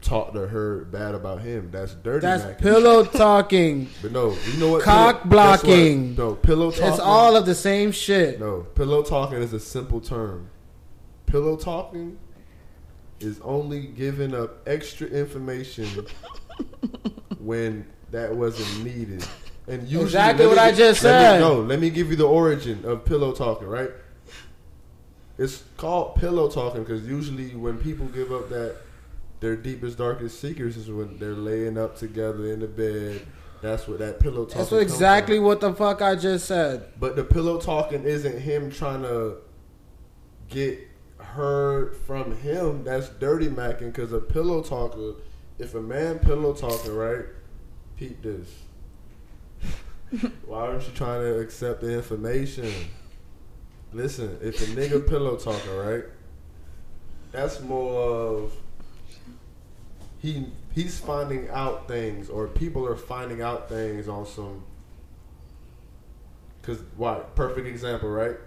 talk 0.03 0.33
to 0.33 0.47
her 0.47 0.85
bad 0.91 1.15
about 1.15 1.41
him. 1.41 1.69
That's 1.71 1.95
dirty. 1.95 2.19
That's 2.27 2.43
macking. 2.43 2.57
pillow 2.59 3.03
talking. 3.23 3.87
But 4.03 4.11
no, 4.11 4.35
you 4.53 4.59
know 4.59 4.73
what? 4.73 4.83
Cock 4.83 5.15
Guess 5.15 5.23
what? 5.23 5.29
blocking. 5.31 6.15
No, 6.15 6.35
pillow 6.35 6.69
talking. 6.69 6.87
It's 6.87 6.99
all 6.99 7.35
of 7.35 7.45
the 7.47 7.55
same 7.55 7.91
shit. 7.91 8.39
No, 8.39 8.67
pillow 8.75 9.01
talking 9.01 9.39
is 9.41 9.53
a 9.53 9.59
simple 9.59 10.01
term. 10.01 10.49
Pillow 11.25 11.55
talking 11.55 12.17
is 13.23 13.39
only 13.41 13.81
giving 13.87 14.33
up 14.35 14.67
extra 14.67 15.07
information 15.07 15.87
when 17.39 17.85
that 18.11 18.35
wasn't 18.35 18.83
needed. 18.85 19.25
And 19.67 19.83
usually, 19.83 20.03
Exactly 20.05 20.47
what 20.47 20.57
I 20.57 20.71
just 20.71 21.03
let 21.03 21.19
me- 21.19 21.23
said. 21.25 21.39
no, 21.39 21.61
let 21.61 21.79
me 21.79 21.89
give 21.89 22.09
you 22.09 22.15
the 22.15 22.27
origin 22.27 22.83
of 22.85 23.05
pillow 23.05 23.31
talking. 23.31 23.67
Right? 23.67 23.89
It's 25.37 25.63
called 25.77 26.15
pillow 26.15 26.49
talking 26.49 26.83
because 26.83 27.07
usually 27.07 27.55
when 27.55 27.77
people 27.77 28.05
give 28.07 28.31
up 28.31 28.49
that 28.49 28.75
their 29.39 29.55
deepest, 29.55 29.97
darkest 29.97 30.39
secrets 30.39 30.77
is 30.77 30.89
when 30.89 31.17
they're 31.17 31.33
laying 31.33 31.77
up 31.77 31.97
together 31.97 32.51
in 32.53 32.59
the 32.59 32.67
bed. 32.67 33.25
That's 33.61 33.87
what 33.87 33.99
that 33.99 34.19
pillow 34.19 34.43
talking. 34.43 34.57
That's 34.59 34.71
what 34.71 34.81
exactly 34.81 35.39
what 35.39 35.61
the 35.61 35.73
fuck 35.73 36.01
I 36.01 36.15
just 36.15 36.45
said. 36.45 36.83
But 36.99 37.15
the 37.15 37.23
pillow 37.23 37.59
talking 37.59 38.03
isn't 38.03 38.39
him 38.41 38.69
trying 38.69 39.03
to 39.03 39.37
get 40.49 40.79
heard 41.33 41.95
from 41.95 42.37
him. 42.37 42.83
That's 42.83 43.09
dirty 43.09 43.47
macking 43.47 43.93
because 43.93 44.11
a 44.13 44.19
pillow 44.19 44.61
talker, 44.61 45.15
if 45.59 45.75
a 45.75 45.81
man 45.81 46.19
pillow 46.19 46.53
talking, 46.53 46.95
right? 46.95 47.25
Peep 47.97 48.21
this. 48.21 48.47
Why 50.45 50.67
aren't 50.67 50.87
you 50.87 50.93
trying 50.93 51.21
to 51.21 51.39
accept 51.39 51.81
the 51.81 51.93
information? 51.93 52.71
Listen, 53.91 54.37
if 54.41 54.61
a 54.61 54.65
nigga 54.75 55.07
pillow 55.07 55.35
talking, 55.35 55.75
right? 55.75 56.03
That's 57.31 57.61
more 57.61 58.01
of 58.01 58.53
he 60.19 60.47
he's 60.73 60.99
finding 60.99 61.49
out 61.49 61.87
things 61.87 62.29
or 62.29 62.47
people 62.47 62.87
are 62.87 62.95
finding 62.95 63.41
out 63.41 63.69
things 63.69 64.07
on 64.07 64.25
some 64.25 64.63
Cause 66.63 66.79
why? 66.95 67.19
Perfect 67.35 67.67
example, 67.67 68.09
right? 68.09 68.37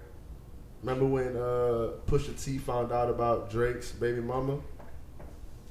Remember 0.86 1.04
when 1.04 1.36
uh, 1.36 1.98
Pusha 2.06 2.40
T 2.40 2.58
found 2.58 2.92
out 2.92 3.10
about 3.10 3.50
Drake's 3.50 3.90
baby 3.90 4.20
mama? 4.20 4.60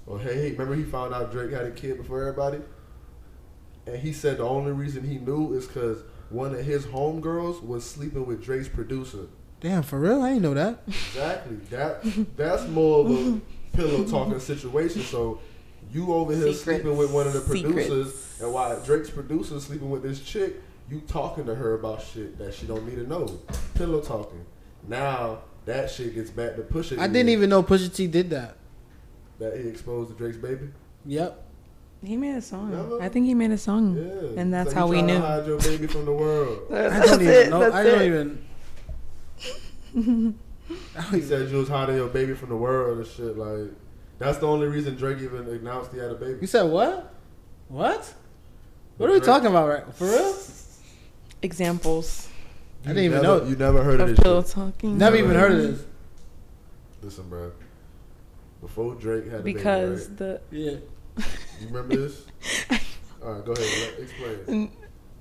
Or 0.05 0.19
hey, 0.19 0.35
hey, 0.35 0.51
remember 0.51 0.75
he 0.75 0.83
found 0.83 1.13
out 1.13 1.31
Drake 1.31 1.51
had 1.51 1.63
a 1.63 1.71
kid 1.71 1.95
before 1.95 2.19
everybody? 2.19 2.59
And 3.87 3.97
he 3.97 4.11
said 4.11 4.39
the 4.39 4.43
only 4.43 4.73
reason 4.73 5.07
he 5.07 5.17
knew 5.17 5.53
is 5.53 5.67
because 5.67 5.99
one 6.29 6.53
of 6.53 6.65
his 6.65 6.85
homegirls 6.87 7.63
was 7.63 7.89
sleeping 7.89 8.25
with 8.25 8.43
Drake's 8.43 8.67
producer. 8.67 9.27
Damn, 9.61 9.83
for 9.83 10.01
real? 10.01 10.21
I 10.21 10.33
didn't 10.33 10.41
know 10.41 10.53
that. 10.53 10.79
Exactly. 10.85 11.55
That 11.69 12.03
that's 12.35 12.67
more 12.67 13.05
of 13.05 13.11
a 13.11 13.41
pillow 13.71 14.03
talking 14.03 14.37
situation. 14.41 15.01
So 15.01 15.39
you 15.93 16.13
over 16.13 16.33
here 16.33 16.51
Secrets. 16.51 16.61
sleeping 16.63 16.97
with 16.97 17.13
one 17.13 17.25
of 17.25 17.31
the 17.31 17.39
producers, 17.39 18.13
Secrets. 18.13 18.41
and 18.41 18.51
while 18.51 18.77
Drake's 18.81 19.11
producer 19.11 19.61
sleeping 19.61 19.89
with 19.89 20.03
this 20.03 20.19
chick, 20.19 20.57
you 20.89 20.99
talking 21.07 21.45
to 21.45 21.55
her 21.55 21.75
about 21.75 22.01
shit 22.01 22.37
that 22.37 22.53
she 22.53 22.65
don't 22.65 22.85
need 22.85 22.95
to 22.95 23.07
know. 23.07 23.39
Pillow 23.75 24.01
talking. 24.01 24.45
Now 24.87 25.39
that 25.65 25.89
shit 25.89 26.13
gets 26.15 26.29
back 26.29 26.55
to 26.55 26.61
Pusha. 26.61 26.99
I 26.99 27.07
didn't 27.07 27.29
even 27.29 27.49
know 27.49 27.63
Pusha 27.63 27.93
T 27.93 28.07
did 28.07 28.29
that. 28.31 28.57
that 29.39 29.57
he 29.57 29.67
exposed 29.67 30.11
to 30.11 30.17
Drake's 30.17 30.37
baby. 30.37 30.69
Yep. 31.05 31.41
He 32.03 32.17
made 32.17 32.35
a 32.35 32.41
song. 32.41 32.71
Never? 32.71 33.01
I 33.01 33.09
think 33.09 33.25
he 33.25 33.33
made 33.33 33.51
a 33.51 33.57
song. 33.57 33.95
Yeah, 33.97 34.39
And 34.41 34.53
that's 34.53 34.71
So 34.71 34.75
how 34.75 34.87
we 34.87 34.97
trying 34.97 35.07
to 35.07 35.13
knew. 35.15 35.19
Hide 35.21 35.47
your 35.47 35.59
baby 35.59 35.87
from 35.87 36.05
the 36.05 36.11
world. 36.11 36.59
I 36.71 37.05
don't 37.05 37.21
even 37.21 37.49
know. 37.49 37.71
I 37.71 37.83
don't 37.83 38.01
even. 38.03 38.45
He 41.11 41.21
said 41.21 41.49
you 41.49 41.57
was 41.57 41.69
hiding 41.69 41.95
your 41.95 42.09
baby 42.09 42.33
from 42.33 42.49
the 42.49 42.55
world 42.55 42.97
and 42.99 43.07
shit. 43.07 43.37
Like 43.37 43.71
that's 44.19 44.37
the 44.39 44.47
only 44.47 44.67
reason 44.67 44.95
Drake 44.95 45.19
even 45.19 45.47
announced 45.47 45.91
he 45.93 45.99
had 45.99 46.11
a 46.11 46.15
baby. 46.15 46.39
You 46.41 46.47
said 46.47 46.63
what? 46.63 47.13
What? 47.69 48.13
What 48.97 49.09
are 49.09 49.13
we 49.13 49.19
Drake- 49.19 49.25
talking 49.25 49.47
about 49.47 49.67
right 49.67 49.93
For 49.95 50.05
real? 50.05 50.35
Examples 51.41 52.29
I 52.85 52.89
didn't 52.89 53.03
even 53.03 53.21
never- 53.21 53.39
know. 53.43 53.45
You 53.49 53.55
never 53.55 53.83
heard 53.83 53.99
of 53.99 54.09
of 54.09 54.15
this 54.15 54.23
pillow 54.23 54.41
talking. 54.41 54.97
Never 54.97 55.15
even 55.17 55.31
heard 55.35 55.51
of 55.51 55.57
this. 55.61 55.85
Listen, 57.01 57.29
bro. 57.29 57.51
Before 58.61 58.95
Drake 58.95 59.25
had 59.29 59.41
a 59.41 59.43
Because 59.43 60.07
baby, 60.07 60.15
the 60.17 60.41
Yeah. 60.51 61.23
you 61.61 61.67
remember 61.67 61.95
this? 61.95 62.25
All 63.23 63.33
right, 63.33 63.45
go 63.45 63.51
ahead. 63.53 63.93
Explain. 63.99 64.71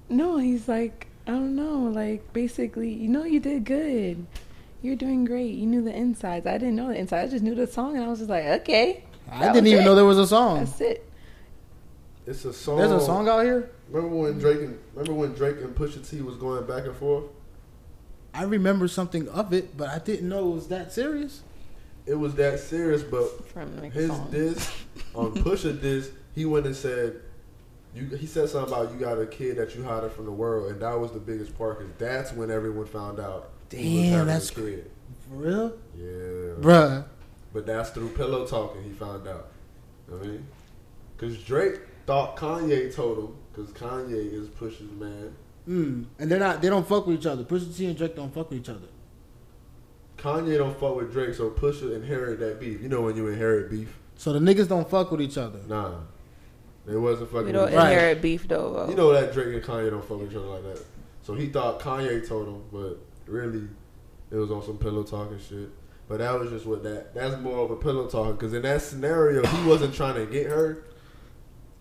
No, 0.09 0.37
he's 0.39 0.69
like, 0.69 1.07
I 1.27 1.31
don't 1.33 1.57
know, 1.57 1.91
like 1.91 2.33
basically, 2.33 2.93
you 2.93 3.09
know, 3.09 3.25
you 3.25 3.41
did 3.41 3.65
good. 3.65 4.27
You're 4.83 4.97
doing 4.97 5.25
great. 5.25 5.55
You 5.55 5.67
knew 5.67 5.83
the 5.83 5.95
insides. 5.95 6.47
I 6.47 6.59
didn't 6.59 6.77
know 6.77 6.89
the 6.89 6.97
insides. 6.99 7.31
I 7.31 7.37
just 7.37 7.43
knew 7.45 7.55
the 7.55 7.67
song, 7.67 7.97
and 7.97 8.05
I 8.05 8.09
was 8.09 8.19
just 8.19 8.29
like, 8.31 8.45
okay, 8.45 9.05
I 9.31 9.51
didn't 9.53 9.67
even 9.67 9.81
it. 9.81 9.85
know 9.87 9.95
there 9.95 10.05
was 10.05 10.19
a 10.19 10.27
song. 10.27 10.59
that's 10.59 10.81
it. 10.83 11.11
It's 12.27 12.45
a 12.45 12.53
song. 12.53 12.79
There's 12.79 12.91
a 12.91 13.01
song 13.01 13.27
out 13.29 13.45
here. 13.45 13.71
Remember 13.91 14.15
when 14.17 14.39
Drake 14.39 14.61
and 14.61 14.79
remember 14.95 15.15
when 15.15 15.33
Drake 15.33 15.57
and 15.63 15.75
Pusha 15.75 16.07
T 16.09 16.21
was 16.23 16.37
going 16.37 16.67
back 16.67 16.85
and 16.85 16.95
forth? 16.97 17.25
I 18.35 18.43
remember 18.43 18.89
something 18.89 19.29
of 19.29 19.53
it, 19.53 19.77
but 19.77 19.89
I 19.89 19.99
didn't 20.01 20.29
know 20.29 20.51
it 20.51 20.55
was 20.55 20.69
that 20.69 20.93
serious. 20.93 21.43
It 22.07 22.15
was 22.15 22.35
that 22.35 22.59
serious, 22.61 23.03
but 23.03 23.49
From 23.49 23.81
like 23.81 23.93
his 23.93 24.09
song. 24.11 24.29
diss 24.31 24.71
on 25.15 25.33
Pusha 25.43 25.81
diss, 25.81 26.11
he 26.35 26.45
went 26.45 26.67
and 26.67 26.77
said, 26.77 27.21
"You." 27.95 28.07
He 28.17 28.27
said 28.27 28.49
something 28.51 28.73
about 28.75 28.93
you 28.93 28.99
got 28.99 29.19
a 29.21 29.27
kid 29.27 29.57
that 29.57 29.75
you 29.75 29.85
hiding 29.85 30.11
from 30.11 30.27
the 30.27 30.33
world, 30.33 30.71
and 30.73 30.83
that 30.83 30.99
was 30.99 31.13
the 31.13 31.21
biggest 31.21 31.57
part 31.57 31.79
because 31.79 31.93
that's 31.97 32.33
when 32.33 32.51
everyone 32.51 32.85
found 32.87 33.21
out. 33.21 33.51
Damn, 33.71 34.27
that's 34.27 34.51
a 34.51 34.55
kid. 34.55 34.91
For 35.29 35.37
real, 35.37 35.73
Yeah, 35.97 36.61
bruh. 36.61 37.05
But 37.55 37.67
that's 37.67 37.91
through 37.91 38.11
pillow 38.11 38.47
talking. 38.47 38.83
He 38.83 38.91
found 38.91 39.27
out. 39.29 39.49
I 40.13 40.17
mean, 40.17 40.47
because 41.17 41.39
Drake 41.43 41.81
thought 42.05 42.37
Kanye 42.37 42.95
told 42.95 43.19
him 43.19 43.37
because 43.55 43.71
Kanye 43.73 44.33
is 44.33 44.49
Pusha's 44.49 44.91
man. 44.93 45.35
Mm. 45.69 46.05
And 46.19 46.31
they're 46.31 46.39
not. 46.39 46.61
They 46.61 46.69
don't 46.69 46.87
fuck 46.87 47.07
with 47.07 47.19
each 47.21 47.27
other. 47.27 47.43
Pusha 47.45 47.75
T 47.77 47.87
and 47.87 47.97
Drake 47.97 48.15
don't 48.17 48.33
fuck 48.33 48.51
with 48.51 48.61
each 48.61 48.69
other. 48.69 48.87
Kanye 50.19 50.57
don't 50.59 50.79
fuck 50.79 50.97
with 50.97 51.13
Drake, 51.13 51.35
so 51.35 51.51
Pusha 51.51 51.95
inherit 51.95 52.39
that 52.41 52.61
beef. 52.61 52.81
You 52.81 52.89
know 52.89 53.03
when 53.03 53.17
you 53.17 53.29
inherit 53.29 53.71
beef? 53.71 53.95
So 54.17 54.33
the 54.33 54.39
niggas 54.39 54.69
don't 54.69 54.89
fuck 54.89 55.11
with 55.11 55.21
each 55.21 55.37
other. 55.39 55.61
Nah, 55.69 55.93
they 56.87 56.97
wasn't 56.97 57.31
fucking. 57.31 57.47
We 57.47 57.53
don't 57.53 57.65
with 57.65 57.73
each 57.73 57.77
Right. 57.79 57.93
inherit 57.93 58.23
beef 58.23 58.49
though. 58.49 58.73
though. 58.73 58.89
You 58.89 58.95
know 58.95 59.13
that 59.13 59.33
Drake 59.33 59.55
and 59.55 59.63
Kanye 59.63 59.91
don't 59.91 60.05
fuck 60.05 60.21
with 60.21 60.31
each 60.31 60.37
other 60.37 60.47
like 60.47 60.63
that. 60.65 60.83
So 61.23 61.35
he 61.35 61.47
thought 61.49 61.81
Kanye 61.81 62.27
told 62.27 62.49
him, 62.49 62.63
but 62.73 62.99
really, 63.27 63.63
it 64.31 64.37
was 64.37 64.51
on 64.51 64.63
some 64.63 64.79
pillow 64.79 65.03
talking 65.03 65.39
shit. 65.39 65.69
But 66.09 66.19
that 66.19 66.39
was 66.39 66.51
just 66.51 66.67
what 66.67 66.83
that. 66.85 67.15
That's 67.15 67.41
more 67.41 67.59
of 67.65 67.71
a 67.71 67.77
pillow 67.77 68.07
talking 68.07 68.33
because 68.33 68.53
in 68.53 68.63
that 68.63 68.83
scenario, 68.83 69.45
he 69.47 69.67
wasn't 69.69 69.95
trying 69.95 70.15
to 70.17 70.27
get 70.31 70.47
her. 70.47 70.85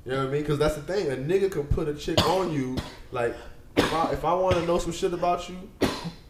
You 0.05 0.11
know 0.13 0.19
what 0.19 0.27
I 0.27 0.31
mean? 0.31 0.41
Because 0.41 0.57
that's 0.59 0.75
the 0.75 0.81
thing. 0.81 1.11
A 1.11 1.15
nigga 1.15 1.49
can 1.51 1.63
put 1.63 1.87
a 1.87 1.93
chick 1.93 2.21
on 2.27 2.51
you. 2.51 2.77
Like, 3.11 3.35
if 3.77 3.93
I 3.93 4.11
if 4.11 4.25
I 4.25 4.33
want 4.33 4.55
to 4.55 4.65
know 4.65 4.77
some 4.77 4.91
shit 4.91 5.13
about 5.13 5.49
you, 5.49 5.57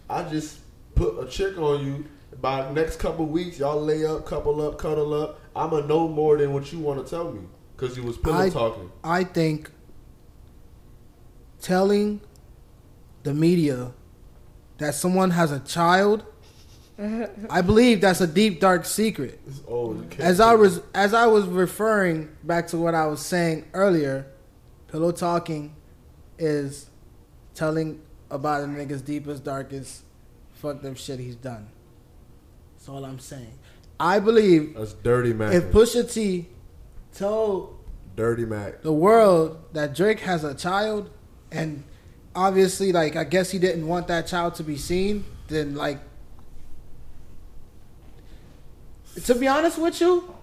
I 0.09 0.23
just 0.23 0.59
put 0.95 1.19
a 1.19 1.27
chick 1.29 1.57
on 1.57 1.85
you. 1.85 2.05
By 2.41 2.63
the 2.65 2.73
next 2.73 2.97
couple 2.97 3.25
weeks, 3.25 3.59
y'all 3.59 3.81
lay 3.81 4.05
up, 4.05 4.25
couple 4.25 4.61
up, 4.67 4.77
cuddle 4.77 5.13
up. 5.13 5.39
I'ma 5.55 5.81
know 5.81 6.07
more 6.07 6.35
than 6.37 6.51
what 6.53 6.73
you 6.73 6.79
want 6.79 7.03
to 7.03 7.09
tell 7.09 7.31
me 7.31 7.41
because 7.75 7.95
you 7.95 8.03
was 8.03 8.17
pillow 8.17 8.37
I- 8.39 8.49
talking. 8.49 8.91
I 9.03 9.23
think 9.23 9.69
telling 11.61 12.21
the 13.23 13.33
media 13.33 13.91
that 14.79 14.95
someone 14.95 15.31
has 15.31 15.51
a 15.51 15.59
child, 15.59 16.25
I 17.49 17.61
believe 17.61 18.01
that's 18.01 18.21
a 18.21 18.27
deep 18.27 18.59
dark 18.59 18.85
secret. 18.85 19.39
It's 19.47 19.61
old. 19.67 19.97
You 19.97 20.03
can't 20.09 20.21
As 20.21 20.39
I 20.39 20.53
was 20.55 20.81
as 20.93 21.13
I 21.13 21.25
was 21.27 21.45
referring 21.45 22.29
back 22.43 22.67
to 22.69 22.77
what 22.77 22.93
I 22.95 23.07
was 23.07 23.19
saying 23.21 23.65
earlier, 23.73 24.27
pillow 24.87 25.11
talking 25.11 25.75
is 26.37 26.89
telling 27.55 28.01
about 28.29 28.63
a 28.63 28.65
nigga's 28.65 29.01
deepest, 29.01 29.43
darkest, 29.43 30.03
fucked 30.53 30.85
up 30.85 30.97
shit 30.97 31.19
he's 31.19 31.35
done. 31.35 31.67
That's 32.75 32.89
all 32.89 33.05
I'm 33.05 33.19
saying. 33.19 33.53
I 33.99 34.19
believe 34.19 34.75
That's 34.75 34.93
dirty 34.93 35.33
Mac. 35.33 35.53
if 35.53 35.65
Pusha 35.65 36.11
T 36.11 36.47
told 37.13 37.77
dirty 38.15 38.45
Mac. 38.45 38.81
the 38.81 38.91
world 38.91 39.59
that 39.73 39.95
Drake 39.95 40.19
has 40.21 40.43
a 40.43 40.53
child 40.55 41.09
and 41.51 41.83
obviously, 42.35 42.91
like 42.91 43.15
I 43.15 43.23
guess 43.23 43.51
he 43.51 43.59
didn't 43.59 43.87
want 43.87 44.07
that 44.07 44.27
child 44.27 44.55
to 44.55 44.63
be 44.63 44.77
seen. 44.77 45.23
Then, 45.47 45.75
like, 45.75 45.99
to 49.25 49.35
be 49.35 49.47
honest 49.47 49.77
with 49.77 49.99
you, 50.01 50.33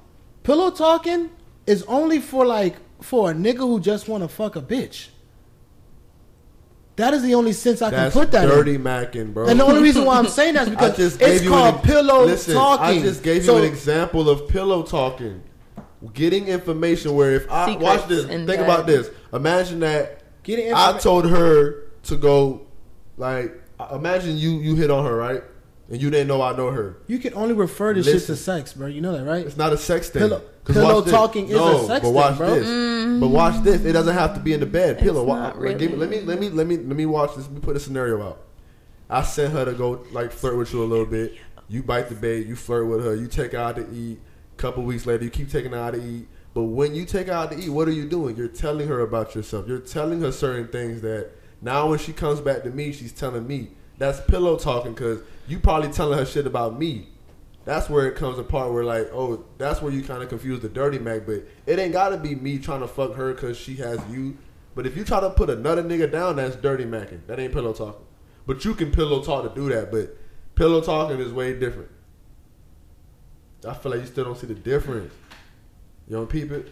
pillow 0.43 0.71
talking 0.71 1.31
is 1.67 1.83
only 1.85 2.21
for 2.21 2.47
like 2.47 2.77
for 3.03 3.31
a 3.31 3.35
nigga 3.35 3.59
who 3.59 3.81
just 3.81 4.09
want 4.09 4.23
to 4.23 4.29
fuck 4.29 4.57
a 4.57 4.63
bitch. 4.63 5.09
That 7.01 7.15
is 7.15 7.23
the 7.23 7.35
only 7.35 7.53
sense 7.53 7.83
I 7.83 7.91
That's 7.91 8.15
can 8.15 8.23
put 8.23 8.33
that 8.33 8.45
in. 8.45 8.51
dirty 8.51 8.75
in. 8.77 8.83
macking, 8.85 9.35
bro. 9.35 9.49
And 9.49 9.59
the 9.59 9.65
only 9.65 9.83
reason 9.83 10.05
why 10.05 10.19
I'm 10.19 10.27
saying 10.39 10.55
that 10.55 10.65
is 10.65 10.71
because 10.71 10.97
just 10.97 11.19
gave 11.19 11.41
it's 11.41 11.49
called 11.49 11.77
an, 11.77 11.81
pillow 11.83 12.25
listen, 12.25 12.55
talking. 12.55 12.85
I 12.99 13.03
just 13.03 13.23
gave 13.23 13.45
So- 13.45 13.57
you 13.57 13.63
an 13.65 13.69
example 13.69 14.29
of 14.29 14.49
pillow 14.49 14.83
talking. 14.83 15.43
Getting 16.15 16.49
information 16.49 17.15
where 17.15 17.33
if 17.35 17.51
I 17.51 17.77
watch 17.77 18.07
this, 18.09 18.25
in 18.25 18.47
think 18.47 18.61
bed. 18.61 18.61
about 18.61 18.87
this. 18.87 19.11
Imagine 19.35 19.81
that 19.81 20.23
Getting 20.43 20.73
I 20.73 20.97
told 20.99 21.29
her 21.29 21.83
to 22.05 22.17
go 22.17 22.63
like 23.19 23.53
imagine 23.93 24.39
you 24.39 24.53
you 24.53 24.75
hit 24.77 24.91
on 24.91 25.05
her, 25.05 25.15
right? 25.15 25.43
And 25.91 26.01
you 26.01 26.09
didn't 26.09 26.29
know 26.29 26.41
I 26.41 26.57
know 26.57 26.71
her. 26.71 26.99
You 27.09 27.19
can 27.19 27.35
only 27.35 27.53
refer 27.53 27.93
to 27.95 28.03
shit 28.03 28.15
Listen. 28.15 28.37
to 28.37 28.41
sex, 28.41 28.73
bro. 28.75 28.87
You 28.87 29.01
know 29.01 29.13
that, 29.13 29.25
right? 29.25 29.45
It's 29.45 29.57
not 29.57 29.73
a 29.73 29.77
sex 29.77 30.09
thing. 30.09 30.21
Pillow- 30.23 30.43
pillow 30.65 30.95
watch 30.97 31.05
this. 31.05 31.13
talking 31.13 31.47
is 31.49 31.55
a 31.55 31.57
no, 31.57 31.87
sex 31.87 32.05
but 32.05 32.11
watch 32.13 32.29
thing, 32.39 32.47
bro. 32.47 32.55
this. 32.61 33.21
But 33.21 33.29
watch 33.29 33.63
this. 33.65 33.85
It 33.85 33.93
doesn't 33.93 34.15
have 34.15 34.35
to 34.35 34.41
be 34.41 34.53
in 34.53 34.61
the 34.61 34.67
bed. 34.67 34.95
It's 34.97 35.03
Pillow. 35.03 35.25
Wa- 35.25 35.37
not 35.39 35.61
like, 35.61 35.79
give 35.79 35.91
me- 35.91 35.97
let 35.97 36.09
me 36.09 36.21
let 36.21 36.39
me 36.39 36.49
let 36.49 36.67
me 36.69 36.77
let 36.77 36.97
me 36.97 37.07
watch 37.07 37.35
this. 37.35 37.47
Let 37.47 37.55
me 37.55 37.61
put 37.61 37.77
a 37.77 37.81
scenario 37.81 38.23
out. 38.23 38.41
I 39.09 39.23
sent 39.23 39.53
her 39.53 39.65
to 39.65 39.73
go 39.73 40.05
like 40.13 40.31
flirt 40.31 40.57
with 40.57 40.73
you 40.73 40.83
a 40.83 40.87
little 40.87 41.07
bit. 41.07 41.35
You 41.69 41.83
bite 41.83 42.09
the 42.09 42.15
bait. 42.15 42.47
You 42.47 42.55
flirt 42.55 42.87
with 42.87 43.05
her. 43.05 43.15
You 43.17 43.27
take 43.27 43.53
her 43.53 43.59
out 43.59 43.77
to 43.77 43.87
eat. 43.93 44.21
Couple 44.59 44.85
weeks 44.85 45.07
later, 45.07 45.25
you 45.25 45.31
keep 45.31 45.51
taking 45.51 45.73
her 45.73 45.79
out 45.79 45.95
to 45.95 46.01
eat. 46.05 46.29
But 46.55 46.65
when 46.65 46.95
you 46.95 47.05
take 47.05 47.27
her 47.29 47.33
out 47.33 47.51
to 47.51 47.59
eat, 47.59 47.71
what 47.71 47.89
are 47.89 47.93
you 47.93 48.09
doing? 48.09 48.37
You're 48.37 48.47
telling 48.49 48.87
her 48.89 49.01
about 49.01 49.35
yourself. 49.35 49.67
You're 49.67 49.79
telling 49.79 50.21
her 50.21 50.31
certain 50.31 50.69
things 50.69 51.01
that 51.01 51.31
now 51.63 51.89
when 51.89 51.99
she 51.99 52.13
comes 52.13 52.41
back 52.41 52.63
to 52.63 52.71
me, 52.71 52.93
she's 52.93 53.13
telling 53.13 53.47
me. 53.47 53.71
That's 53.99 54.21
pillow 54.21 54.57
talking 54.57 54.93
because 54.95 55.21
you 55.51 55.59
probably 55.59 55.91
telling 55.91 56.19
her 56.19 56.25
shit 56.25 56.47
about 56.47 56.79
me. 56.79 57.09
That's 57.65 57.91
where 57.91 58.07
it 58.07 58.17
comes 58.17 58.39
apart. 58.39 58.73
Where 58.73 58.85
like, 58.85 59.11
oh, 59.13 59.45
that's 59.59 59.83
where 59.83 59.93
you 59.93 60.03
kind 60.03 60.23
of 60.23 60.29
confuse 60.29 60.61
the 60.61 60.69
dirty 60.69 60.99
Mac. 60.99 61.27
But 61.27 61.47
it 61.67 61.79
ain't 61.79 61.93
gotta 61.93 62.17
be 62.17 62.35
me 62.35 62.59
trying 62.59 62.81
to 62.81 62.89
fuck 62.89 63.15
her 63.15 63.35
because 63.35 63.57
she 63.57 63.77
has 63.77 64.01
you. 64.11 64.37
But 64.75 64.87
if 64.87 64.97
you 64.97 65.05
try 65.05 65.21
to 65.21 65.31
put 65.31 65.51
another 65.51 65.83
nigga 65.83 66.11
down, 66.11 66.37
that's 66.37 66.57
dirty 66.57 66.85
macking. 66.85 67.27
That 67.27 67.41
ain't 67.41 67.53
pillow 67.53 67.73
talking. 67.73 68.07
But 68.47 68.65
you 68.65 68.75
can 68.75 68.93
pillow 68.93 69.23
talk 69.23 69.43
to 69.43 69.55
do 69.55 69.69
that. 69.69 69.91
But 69.91 70.17
pillow 70.55 70.81
talking 70.81 71.19
is 71.19 71.33
way 71.33 71.59
different. 71.59 71.91
I 73.69 73.75
feel 73.75 73.93
like 73.93 74.01
you 74.01 74.07
still 74.07 74.25
don't 74.25 74.39
see 74.39 74.47
the 74.47 74.55
difference. 74.55 75.13
You 76.09 76.17
don't 76.17 76.29
peep 76.29 76.51
it. 76.51 76.69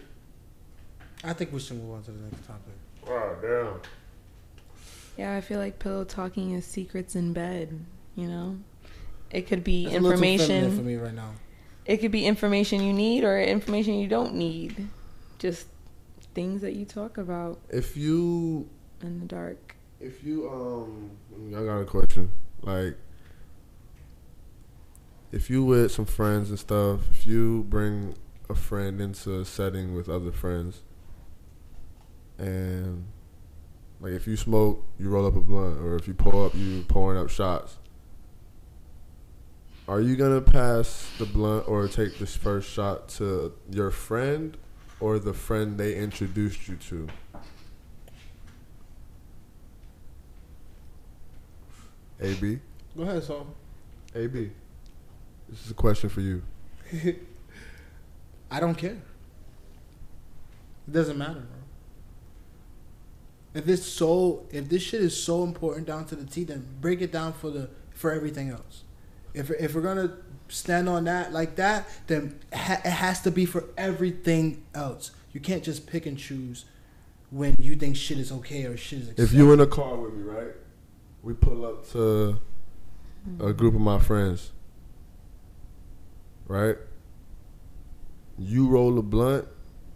I 1.23 1.33
think 1.33 1.51
we 1.51 1.59
should 1.59 1.77
move 1.77 1.93
on 1.93 2.03
to 2.03 2.11
the 2.11 2.23
next 2.23 2.47
topic. 2.47 2.73
Wow, 3.05 3.35
damn. 3.41 3.81
Yeah, 5.17 5.35
I 5.35 5.41
feel 5.41 5.59
like 5.59 5.79
pillow 5.79 6.05
talking 6.05 6.51
is 6.51 6.65
secrets 6.65 7.15
in 7.15 7.33
bed. 7.33 7.85
You 8.15 8.27
know, 8.27 8.57
it 9.31 9.47
could 9.47 9.63
be 9.63 9.85
It's 9.85 9.95
a 9.95 9.99
little 9.99 10.17
too 10.17 10.37
feminine 10.37 10.47
for 10.47 10.53
information. 10.53 10.85
me 10.85 10.95
right 10.95 11.13
now. 11.13 11.31
It 11.85 11.97
could 11.97 12.11
be 12.11 12.25
information 12.25 12.83
you 12.83 12.93
need 12.93 13.23
or 13.23 13.39
information 13.41 13.95
you 13.95 14.07
don't 14.07 14.35
need. 14.35 14.87
Just 15.39 15.67
things 16.35 16.61
that 16.61 16.73
you 16.73 16.85
talk 16.85 17.17
about 17.17 17.59
If 17.69 17.97
you 17.97 18.69
in 19.01 19.19
the 19.19 19.25
dark. 19.25 19.75
If 19.99 20.23
you 20.23 20.47
um, 20.49 21.11
I 21.55 21.63
got 21.63 21.79
a 21.79 21.85
question. 21.85 22.31
Like, 22.61 22.95
if 25.31 25.49
you 25.49 25.63
with 25.63 25.91
some 25.91 26.05
friends 26.05 26.49
and 26.49 26.59
stuff, 26.59 27.01
if 27.09 27.25
you 27.25 27.65
bring 27.69 28.15
a 28.49 28.55
friend 28.55 28.99
into 29.01 29.39
a 29.39 29.45
setting 29.45 29.95
with 29.95 30.07
other 30.09 30.31
friends, 30.31 30.81
and 32.37 33.05
like 33.99 34.13
if 34.13 34.27
you 34.27 34.37
smoke, 34.37 34.85
you 34.99 35.09
roll 35.09 35.25
up 35.25 35.35
a 35.35 35.41
blunt, 35.41 35.79
or 35.81 35.95
if 35.95 36.07
you 36.07 36.13
pull 36.13 36.45
up, 36.45 36.53
you 36.55 36.83
pouring 36.87 37.19
up 37.19 37.29
shots. 37.29 37.78
Are 39.89 40.01
you 40.01 40.15
gonna 40.15 40.39
pass 40.39 41.09
the 41.17 41.25
blunt 41.25 41.67
or 41.67 41.87
take 41.87 42.19
this 42.19 42.35
first 42.35 42.69
shot 42.69 43.09
to 43.17 43.51
your 43.71 43.89
friend 43.89 44.55
or 44.99 45.17
the 45.17 45.33
friend 45.33 45.79
they 45.79 45.95
introduced 45.95 46.67
you 46.67 46.75
to? 46.75 47.07
AB, 52.21 52.59
Go 52.95 53.01
ahead, 53.01 53.23
so. 53.23 53.47
AB. 54.13 54.51
This 55.49 55.65
is 55.65 55.71
a 55.71 55.73
question 55.73 56.07
for 56.07 56.21
you. 56.21 56.43
I 58.51 58.59
don't 58.59 58.75
care. 58.75 59.01
It 60.87 60.91
doesn't 60.91 61.17
matter, 61.17 61.39
bro. 61.39 61.59
If 63.55 63.67
it's 63.67 63.87
so, 63.87 64.45
if 64.51 64.69
this 64.69 64.83
shit 64.83 65.01
is 65.01 65.19
so 65.19 65.41
important 65.43 65.87
down 65.87 66.05
to 66.05 66.15
the 66.15 66.25
T, 66.25 66.43
then 66.43 66.67
break 66.79 67.01
it 67.01 67.11
down 67.11 67.33
for 67.33 67.49
the 67.49 67.71
for 67.95 68.11
everything 68.11 68.51
else. 68.51 68.83
If 69.33 69.51
if 69.51 69.75
we're 69.75 69.81
gonna 69.81 70.17
stand 70.47 70.89
on 70.89 71.05
that 71.05 71.31
like 71.31 71.55
that, 71.55 71.87
then 72.07 72.39
it 72.51 72.85
has 72.85 73.21
to 73.21 73.31
be 73.31 73.45
for 73.45 73.65
everything 73.77 74.63
else. 74.73 75.11
You 75.31 75.39
can't 75.39 75.63
just 75.63 75.87
pick 75.87 76.05
and 76.05 76.17
choose 76.17 76.65
when 77.29 77.55
you 77.59 77.75
think 77.75 77.95
shit 77.95 78.17
is 78.17 78.31
okay 78.31 78.65
or 78.65 78.75
shit 78.75 78.99
is. 78.99 79.09
If 79.17 79.33
you 79.33 79.51
in 79.53 79.59
a 79.59 79.67
car 79.67 79.95
with 79.95 80.13
me, 80.13 80.23
right? 80.23 80.53
We 81.21 81.33
pull 81.33 81.65
up 81.65 81.87
to 81.91 82.39
a 83.39 83.43
hmm. 83.43 83.51
group 83.51 83.75
of 83.75 83.81
my 83.81 83.99
friends, 83.99 84.51
right? 86.47 86.77
You 88.37 88.67
roll 88.67 88.97
a 88.97 89.03
blunt. 89.03 89.47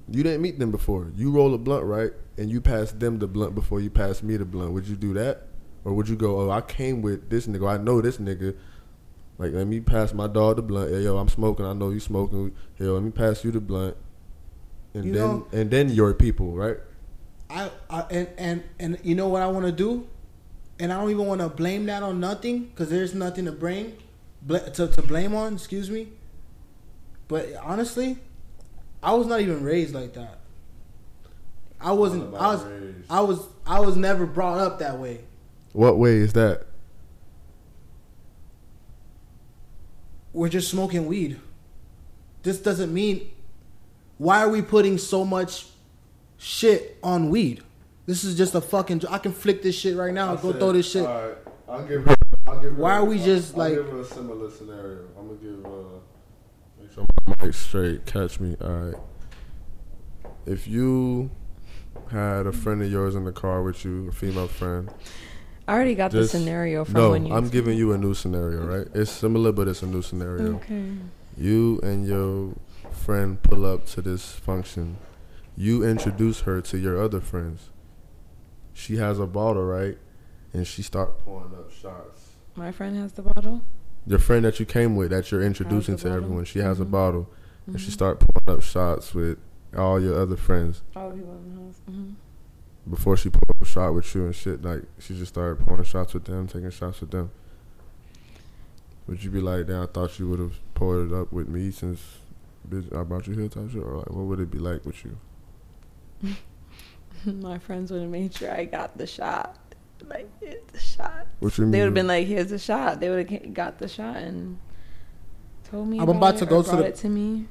You 0.09 0.21
didn't 0.21 0.41
meet 0.41 0.59
them 0.59 0.69
before. 0.69 1.11
You 1.15 1.31
roll 1.31 1.53
a 1.53 1.57
blunt, 1.57 1.85
right? 1.85 2.11
And 2.37 2.49
you 2.49 2.59
pass 2.59 2.91
them 2.91 3.19
the 3.19 3.27
blunt 3.27 3.55
before 3.55 3.79
you 3.79 3.89
pass 3.89 4.21
me 4.21 4.35
the 4.35 4.45
blunt. 4.45 4.73
Would 4.73 4.85
you 4.85 4.97
do 4.97 5.13
that? 5.13 5.47
Or 5.85 5.93
would 5.93 6.09
you 6.09 6.15
go, 6.15 6.41
oh, 6.41 6.49
I 6.49 6.61
came 6.61 7.01
with 7.01 7.29
this 7.29 7.47
nigga. 7.47 7.79
I 7.79 7.81
know 7.81 8.01
this 8.01 8.17
nigga. 8.17 8.55
Like, 9.37 9.51
let 9.53 9.65
me 9.67 9.79
pass 9.79 10.13
my 10.13 10.27
dog 10.27 10.57
the 10.57 10.61
blunt. 10.61 10.91
Hey, 10.91 11.01
yo, 11.01 11.17
I'm 11.17 11.27
smoking. 11.29 11.65
I 11.65 11.73
know 11.73 11.89
you 11.89 11.99
smoking. 11.99 12.55
Hey, 12.75 12.85
yo, 12.85 12.93
let 12.93 13.03
me 13.03 13.11
pass 13.11 13.43
you 13.43 13.51
the 13.51 13.59
blunt. 13.59 13.97
And 14.93 15.05
You 15.05 15.13
then, 15.13 15.21
know- 15.27 15.47
and 15.51 15.71
then 15.71 15.89
your 15.89 16.13
people, 16.13 16.51
right? 16.53 16.77
I, 17.49 17.69
I 17.89 18.01
and 18.09 18.27
and 18.37 18.63
and 18.79 18.99
you 19.03 19.15
know 19.15 19.27
what 19.27 19.41
I 19.41 19.47
want 19.47 19.65
to 19.65 19.71
do, 19.71 20.07
and 20.79 20.91
I 20.93 20.99
don't 20.99 21.11
even 21.11 21.25
want 21.27 21.41
to 21.41 21.49
blame 21.49 21.85
that 21.87 22.01
on 22.01 22.19
nothing 22.19 22.65
because 22.65 22.89
there's 22.89 23.13
nothing 23.13 23.45
to 23.45 23.51
blame, 23.51 23.95
bl- 24.41 24.57
to 24.57 24.87
to 24.87 25.01
blame 25.01 25.35
on. 25.35 25.53
Excuse 25.53 25.89
me. 25.89 26.07
But 27.27 27.49
honestly, 27.61 28.17
I 29.03 29.13
was 29.13 29.27
not 29.27 29.41
even 29.41 29.63
raised 29.63 29.93
like 29.93 30.13
that. 30.13 30.39
I 31.81 31.91
wasn't. 31.91 32.33
I 32.35 32.55
was. 32.55 32.65
I 33.09 33.21
was. 33.21 33.47
I 33.67 33.79
was 33.81 33.97
never 33.97 34.25
brought 34.25 34.59
up 34.59 34.79
that 34.79 34.97
way. 34.99 35.19
What 35.73 35.97
way 35.97 36.17
is 36.17 36.33
that? 36.33 36.65
We're 40.33 40.49
just 40.49 40.69
smoking 40.69 41.05
weed. 41.05 41.39
This 42.41 42.59
doesn't 42.59 42.93
mean. 42.93 43.29
Why 44.17 44.39
are 44.39 44.49
we 44.49 44.61
putting 44.61 44.97
so 44.97 45.23
much 45.25 45.67
shit 46.37 46.97
on 47.03 47.29
weed? 47.29 47.61
This 48.05 48.23
is 48.23 48.35
just 48.37 48.53
a 48.55 48.61
fucking. 48.61 49.03
I 49.09 49.17
can 49.19 49.31
flick 49.31 49.61
this 49.61 49.75
shit 49.75 49.95
right 49.95 50.13
now. 50.13 50.35
Go 50.35 50.51
throw 50.53 50.71
this 50.73 50.91
shit. 50.91 51.05
All 51.05 51.27
right, 51.27 51.37
I'll 51.69 51.85
give 51.87 52.03
her. 52.05 52.15
I'll 52.47 52.59
give 52.59 52.73
her 52.73 52.81
Why 52.81 52.93
are 52.97 53.05
we 53.05 53.17
just, 53.19 53.53
I'll 53.53 53.59
like- 53.59 53.75
give 53.75 53.87
her 53.89 53.99
a 54.01 54.05
similar 54.05 54.49
scenario? 54.51 55.05
I'm 55.17 55.27
gonna 55.27 55.39
give. 55.39 55.65
Uh, 55.65 55.69
make 56.81 56.91
sure 56.93 57.05
my 57.27 57.35
mic 57.45 57.53
straight. 57.53 58.05
Catch 58.05 58.39
me. 58.39 58.57
All 58.61 58.69
right. 58.71 58.95
If 60.45 60.67
you 60.67 61.31
had 62.11 62.45
a 62.47 62.51
friend 62.51 62.81
of 62.81 62.91
yours 62.91 63.15
in 63.15 63.23
the 63.23 63.31
car 63.31 63.63
with 63.63 63.85
you, 63.85 64.09
a 64.09 64.11
female 64.11 64.47
friend. 64.47 64.91
I 65.67 65.73
already 65.73 65.95
got 65.95 66.11
Just- 66.11 66.31
the 66.33 66.39
scenario 66.39 66.83
from 66.83 66.93
No, 66.95 67.11
when 67.11 67.25
you. 67.25 67.33
I'm 67.33 67.49
giving 67.49 67.77
you 67.77 67.93
a 67.93 67.97
new 67.97 68.13
scenario, 68.13 68.65
right? 68.65 68.87
It's 68.93 69.11
similar, 69.11 69.51
but 69.51 69.67
it's 69.67 69.81
a 69.81 69.87
new 69.87 70.01
scenario. 70.01 70.55
Okay. 70.55 70.91
You 71.37 71.79
and 71.83 72.05
your 72.05 72.53
friend 72.91 73.41
pull 73.41 73.65
up 73.65 73.85
to 73.87 74.01
this 74.01 74.31
function. 74.31 74.97
You 75.55 75.83
introduce 75.85 76.41
her 76.41 76.61
to 76.61 76.77
your 76.77 77.01
other 77.01 77.21
friends. 77.21 77.69
She 78.73 78.97
has 78.97 79.19
a 79.19 79.25
bottle, 79.27 79.63
right? 79.63 79.97
And 80.51 80.67
she 80.67 80.81
start 80.81 81.19
pouring 81.19 81.53
up 81.55 81.71
shots. 81.71 82.31
My 82.55 82.71
friend 82.71 82.95
has 82.97 83.13
the 83.13 83.21
bottle. 83.21 83.61
Your 84.05 84.19
friend 84.19 84.43
that 84.45 84.59
you 84.59 84.65
came 84.65 84.95
with, 84.95 85.11
that 85.11 85.31
you're 85.31 85.41
introducing 85.41 85.95
to 85.97 86.03
bottle. 86.05 86.23
everyone, 86.23 86.45
she 86.45 86.59
has 86.59 86.79
a 86.79 86.85
Mhm. 86.85 86.91
bottle, 86.91 87.29
and 87.67 87.79
she 87.79 87.89
Mhm. 87.89 87.93
start 87.93 88.19
pouring 88.19 88.57
up 88.57 88.63
shots 88.63 89.13
with 89.15 89.37
all 89.77 89.99
your 89.99 90.15
other 90.19 90.35
friends. 90.35 90.83
All 90.95 91.09
the 91.09 91.15
people 91.17 91.35
in 91.45 91.55
the 91.55 91.61
house. 91.63 91.81
hmm 91.87 92.09
Before 92.89 93.15
she 93.15 93.29
poured 93.29 93.49
a 93.49 93.52
shot 93.73 93.93
with 93.93 94.13
you 94.13 94.25
and 94.25 94.35
shit, 94.35 94.61
like 94.63 94.83
she 94.99 95.17
just 95.17 95.33
started 95.33 95.65
pouring 95.65 95.83
shots 95.83 96.13
with 96.13 96.25
them, 96.25 96.47
taking 96.47 96.69
shots 96.69 97.01
with 97.01 97.11
them. 97.11 97.31
Would 99.07 99.23
you 99.23 99.31
be 99.31 99.41
like, 99.41 99.67
"Damn, 99.67 99.83
I 99.83 99.85
thought 99.87 100.17
you 100.19 100.29
would 100.29 100.39
have 100.39 100.53
poured 100.75 101.11
it 101.11 101.13
up 101.13 101.31
with 101.33 101.47
me 101.49 101.71
since 101.71 101.99
bitch, 102.69 102.95
I 102.95 103.03
brought 103.03 103.27
you 103.27 103.33
here," 103.33 103.49
type 103.49 103.69
shit, 103.71 103.83
or 103.83 103.97
like, 103.97 104.09
what 104.09 104.25
would 104.25 104.39
it 104.39 104.51
be 104.51 104.59
like 104.59 104.85
with 104.85 105.03
you? 105.03 105.17
My 107.25 107.57
friends 107.57 107.91
would 107.91 108.01
have 108.01 108.09
made 108.11 108.33
sure 108.33 108.51
I 108.51 108.65
got 108.65 108.97
the 108.97 109.07
shot. 109.07 109.57
Like, 110.07 110.29
it's 110.41 110.71
the 110.73 110.79
shot. 110.79 111.27
What 111.39 111.57
you 111.57 111.69
They 111.69 111.79
would 111.79 111.85
have 111.85 111.93
been 111.93 112.07
like, 112.07 112.27
"Here's 112.27 112.49
the 112.49 112.59
shot." 112.59 112.99
They 112.99 113.09
would 113.09 113.29
have 113.29 113.53
got 113.53 113.79
the 113.79 113.87
shot 113.87 114.17
and 114.17 114.59
told 115.69 115.87
me. 115.87 115.99
I'm 115.99 116.09
about 116.09 116.35
it 116.35 116.37
to 116.39 116.45
or 116.45 116.47
go 116.47 116.61
to 116.63 116.75
the- 116.77 116.85
it 116.87 116.95
to 116.97 117.09
me. 117.09 117.47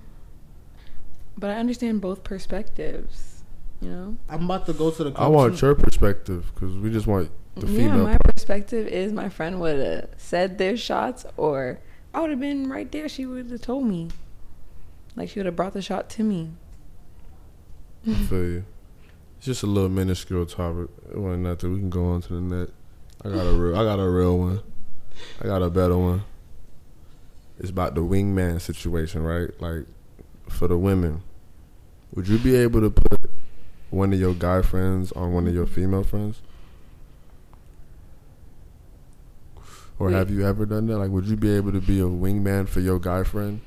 But 1.37 1.51
I 1.51 1.55
understand 1.57 2.01
both 2.03 2.23
perspectives. 2.23 3.32
You 3.83 3.90
know. 3.90 4.16
I'm 4.29 4.45
about 4.45 4.66
to 4.66 4.73
go 4.73 4.92
to 4.92 5.05
the. 5.05 5.12
I 5.16 5.27
want 5.27 5.59
soon. 5.59 5.66
your 5.66 5.75
perspective 5.75 6.51
because 6.55 6.77
we 6.77 6.90
just 6.90 7.09
want 7.09 7.31
the 7.57 7.66
yeah, 7.66 7.88
female. 7.88 8.05
my 8.05 8.16
perspective 8.16 8.87
is 8.87 9.12
my 9.12 9.29
friend 9.29 9.61
would 9.61 9.79
have 9.79 10.09
said 10.16 10.57
their 10.57 10.77
shots, 10.77 11.27
or 11.37 11.81
I 12.14 12.21
would 12.21 12.31
have 12.31 12.38
been 12.38 12.71
right 12.71 12.90
there. 12.90 13.09
She 13.09 13.27
would 13.27 13.51
have 13.51 13.61
told 13.61 13.85
me, 13.85 14.09
like 15.16 15.31
she 15.31 15.40
would 15.40 15.47
have 15.47 15.57
brought 15.57 15.73
the 15.73 15.83
shot 15.83 16.09
to 16.11 16.23
me. 16.23 16.53
I 18.09 18.14
feel 18.29 18.38
you. 18.38 18.64
It's 19.38 19.47
just 19.47 19.64
a 19.64 19.66
little 19.66 19.88
minuscule 19.90 20.47
topic. 20.47 20.88
It 21.11 21.18
wasn't 21.18 21.42
nothing. 21.42 21.73
We 21.73 21.81
can 21.81 21.90
go 21.90 22.07
on 22.12 22.23
to 22.23 22.35
the 22.35 22.40
next. 22.40 22.73
I 23.25 23.31
got 23.31 23.47
a 23.47 23.53
real. 23.53 23.77
I 23.77 23.83
got 23.83 23.99
a 23.99 24.09
real 24.09 24.38
one. 24.38 24.62
I 25.40 25.47
got 25.47 25.61
a 25.61 25.71
better 25.71 25.99
one. 25.99 26.23
It's 27.59 27.71
about 27.71 27.97
the 27.97 28.03
wingman 28.03 28.61
situation, 28.61 29.25
right? 29.25 29.51
Like 29.61 29.87
for 30.49 30.68
the 30.68 30.79
women, 30.79 31.23
would 32.14 32.29
you 32.29 32.38
be 32.38 32.55
able 32.55 32.81
to 32.81 32.90
put 32.90 33.22
one 33.93 34.13
of 34.13 34.19
your 34.19 34.35
guy 34.35 34.63
friends 34.63 35.13
on 35.13 35.33
one 35.33 35.47
of 35.47 35.55
your 35.55 35.67
mm-hmm. 35.67 35.75
female 35.75 36.03
friends? 36.03 36.41
Or 39.99 40.11
have 40.11 40.31
you 40.31 40.45
ever 40.45 40.67
done 40.67 40.87
that? 40.87 40.99
Like, 40.99 41.11
would 41.11 41.27
you 41.27 41.37
be 41.37 41.55
able 41.55 41.71
to 41.71 41.81
be 41.81 42.01
a 42.01 42.05
wingman 42.05 42.69
for 42.69 42.81
your 42.81 42.99
guy 42.99 43.23
friend? 43.23 43.61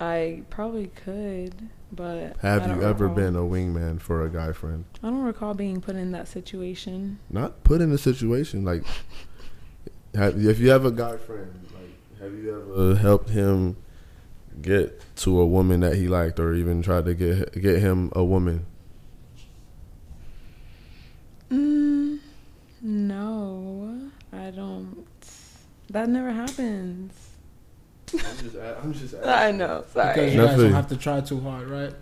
I 0.00 0.42
probably 0.50 0.88
could, 0.88 1.68
but 1.92 2.36
Have 2.38 2.66
you 2.66 2.82
ever 2.82 3.06
recall- 3.06 3.14
been 3.14 3.36
a 3.36 3.40
wingman 3.40 4.00
for 4.00 4.24
a 4.24 4.28
guy 4.28 4.52
friend? 4.52 4.84
I 5.02 5.08
don't 5.08 5.22
recall 5.22 5.54
being 5.54 5.80
put 5.80 5.94
in 5.94 6.10
that 6.12 6.26
situation. 6.26 7.18
not 7.30 7.62
put 7.62 7.80
in 7.80 7.92
a 7.92 7.98
situation 7.98 8.64
like 8.64 8.84
have, 10.14 10.44
if 10.44 10.58
you 10.58 10.70
have 10.70 10.84
a 10.84 10.90
guy 10.90 11.16
friend 11.16 11.54
like 11.74 12.20
have 12.20 12.34
you 12.34 12.60
ever 12.74 12.96
helped 12.96 13.30
him 13.30 13.76
get 14.62 15.00
to 15.16 15.40
a 15.40 15.46
woman 15.46 15.80
that 15.80 15.96
he 15.96 16.08
liked 16.08 16.40
or 16.40 16.54
even 16.54 16.82
tried 16.82 17.04
to 17.04 17.14
get 17.14 17.52
get 17.60 17.78
him 17.80 18.10
a 18.14 18.24
woman 18.24 18.64
Mm, 21.50 22.18
no, 22.82 24.10
I 24.32 24.50
don't. 24.50 25.06
That 25.90 26.08
never 26.08 26.32
happens. 26.32 27.12
I'm 28.12 28.18
just, 28.18 28.56
I'm 28.56 28.92
just 28.92 29.14
I 29.24 29.52
know. 29.52 29.84
Because 29.86 29.92
Sorry. 29.92 30.30
you 30.32 30.40
guys 30.40 30.58
don't 30.58 30.72
have 30.72 30.88
to 30.88 30.96
try 30.96 31.20
too 31.20 31.40
hard, 31.40 31.68
right? 31.68 31.94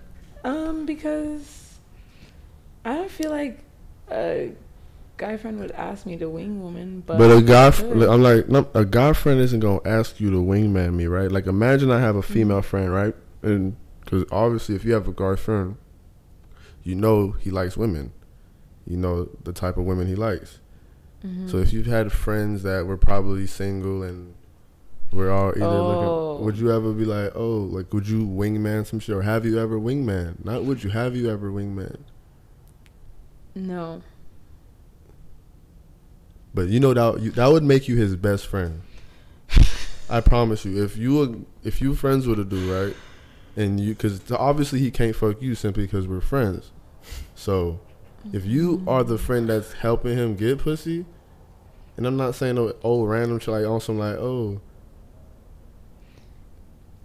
Um, 0.45 0.87
because 0.87 1.75
I 2.85 2.95
don't 2.95 3.11
feel 3.11 3.31
like 3.31 3.61
a 4.11 4.53
guy 5.16 5.37
friend 5.37 5.59
would 5.61 5.70
ask 5.72 6.07
me 6.07 6.16
to 6.16 6.29
wing 6.29 6.61
woman, 6.62 7.03
but 7.07 7.18
but 7.18 7.31
a 7.31 7.40
guy 7.42 7.64
I 7.64 7.66
f- 7.68 7.81
could. 7.81 8.03
i'm 8.09 8.22
like 8.22 8.48
no, 8.48 8.68
a 8.74 8.85
guy 8.85 9.12
friend 9.12 9.38
isn't 9.40 9.61
gonna 9.61 9.81
ask 9.85 10.18
you 10.20 10.31
to 10.31 10.38
wingman 10.38 10.94
me 10.94 11.07
right 11.07 11.31
like 11.31 11.46
imagine 11.46 11.90
i 11.90 12.00
have 12.00 12.16
a 12.16 12.22
female 12.22 12.59
Mm-hmm. 12.59 12.66
friend 12.68 12.92
right 12.92 13.14
and 13.42 13.77
because 14.00 14.24
obviously 14.33 14.74
if 14.74 14.85
you 14.85 14.92
have 14.92 15.07
a 15.09 15.12
guy 15.12 15.37
friend 15.37 15.77
you 16.83 16.94
know 16.94 17.33
he 17.33 17.50
likes 17.50 17.77
women 17.77 18.12
you 18.87 18.96
know 18.96 19.29
the 19.44 19.53
type 19.53 19.77
of 19.77 19.85
women 19.85 20.07
he 20.07 20.14
likes 20.16 20.59
Mhm. 21.24 21.48
So 21.50 21.57
if 21.57 21.72
you've 21.72 21.87
had 21.87 22.12
friends 22.12 22.64
that 22.64 22.85
were 22.87 22.98
probably 22.98 23.46
single 23.46 24.03
and 24.03 24.35
we're 25.11 25.31
all 25.31 25.53
either 25.57 25.64
Oh. 25.64 25.87
looking, 26.35 26.44
would 26.44 26.59
you 26.59 26.70
ever 26.70 26.92
be 26.92 27.07
like, 27.07 27.33
oh, 27.35 27.61
like 27.61 27.90
would 27.94 28.07
you 28.07 28.27
wingman 28.27 28.85
some 28.85 28.98
shit, 29.00 29.14
or 29.16 29.22
have 29.22 29.46
you 29.46 29.59
ever 29.59 29.79
wingman? 29.81 30.44
Not 30.44 30.64
would 30.64 30.85
you, 30.85 30.90
have 30.90 31.16
you 31.16 31.31
ever 31.31 31.50
wingman? 31.50 31.96
no, 33.55 34.03
But 36.55 36.69
you 36.69 36.81
know 36.81 36.95
that 36.95 37.21
you, 37.21 37.31
that 37.33 37.49
would 37.49 37.64
make 37.64 37.88
you 37.88 37.97
his 37.97 38.17
best 38.17 38.47
friend. 38.47 38.83
I 40.09 40.21
promise 40.21 40.64
you, 40.64 40.83
if 40.85 40.97
you 40.97 41.14
were, 41.17 41.37
if 41.62 41.81
you 41.81 41.95
friends 41.95 42.27
with 42.27 42.38
a 42.38 42.45
dude, 42.45 42.71
right, 42.71 42.97
and 43.57 43.81
you, 43.81 43.95
because 43.95 44.31
obviously 44.33 44.79
he 44.81 44.90
can't 44.90 45.17
fuck 45.17 45.40
you 45.43 45.55
simply 45.55 45.85
because 45.85 46.07
we're 46.07 46.21
friends. 46.21 46.73
So 47.35 47.81
if 48.33 48.45
you 48.47 48.83
Mm-hmm. 48.83 48.88
are 48.88 49.05
the 49.05 49.19
friend 49.19 49.49
that's 49.49 49.73
helping 49.75 50.17
him 50.17 50.37
get 50.37 50.59
pussy, 50.61 51.07
and 51.97 52.07
I'm 52.07 52.17
not 52.17 52.35
saying 52.35 52.57
no 52.57 52.75
old 52.83 53.09
random 53.09 53.38
shit 53.38 53.49
like 53.55 53.67
on 53.67 53.81
some 53.81 53.99
like 53.99 54.17
oh 54.17 54.61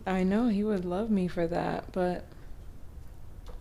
I 0.05 0.23
know 0.23 0.47
he 0.49 0.63
would 0.63 0.85
love 0.85 1.09
me 1.09 1.27
for 1.27 1.47
that, 1.47 1.91
but 1.91 2.25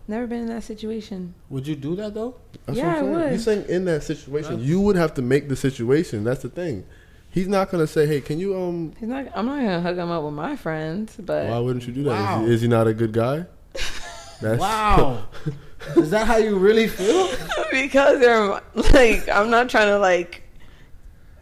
never 0.09 0.27
been 0.27 0.39
in 0.39 0.47
that 0.47 0.63
situation. 0.63 1.33
Would 1.49 1.67
you 1.67 1.75
do 1.75 1.95
that 1.97 2.13
though? 2.13 2.35
That's 2.65 2.77
Yeah, 2.77 2.87
what 2.87 2.89
I'm 2.89 2.95
I 2.95 2.99
saying. 2.99 3.13
would. 3.23 3.31
He's 3.31 3.43
saying 3.43 3.65
in 3.69 3.85
that 3.85 4.03
situation, 4.03 4.55
Huh? 4.57 4.61
you 4.61 4.81
would 4.81 4.95
have 4.95 5.13
to 5.15 5.21
make 5.21 5.47
the 5.49 5.55
situation. 5.55 6.23
That's 6.23 6.41
the 6.41 6.49
thing. 6.49 6.85
He's 7.31 7.47
not 7.47 7.69
gonna 7.69 7.85
say, 7.87 8.07
"Hey, 8.07 8.21
can 8.21 8.39
you 8.39 8.57
um?" 8.57 8.93
He's 8.99 9.07
not. 9.07 9.27
I'm 9.35 9.45
not 9.45 9.57
gonna 9.57 9.81
hook 9.81 9.97
him 9.97 10.09
up 10.09 10.23
with 10.23 10.33
my 10.33 10.55
friends, 10.55 11.15
but 11.19 11.47
Why 11.47 11.59
wouldn't 11.59 11.85
you 11.85 11.93
do 11.93 12.03
that? 12.03 12.11
Is 12.19 12.25
Wow. 12.25 12.45
he, 12.45 12.51
is 12.53 12.61
he 12.61 12.67
not 12.67 12.87
a 12.87 12.93
good 12.93 13.11
guy? 13.13 13.45
That's, 14.41 14.59
Wow. 14.59 15.23
Is 15.95 16.09
that 16.11 16.27
how 16.27 16.37
you 16.37 16.57
really 16.57 16.87
feel? 16.87 17.29
because 17.71 18.19
they're 18.19 18.61
like 18.93 19.29
I'm 19.29 19.49
not 19.49 19.69
trying 19.69 19.87
to 19.87 19.97
like 19.99 20.43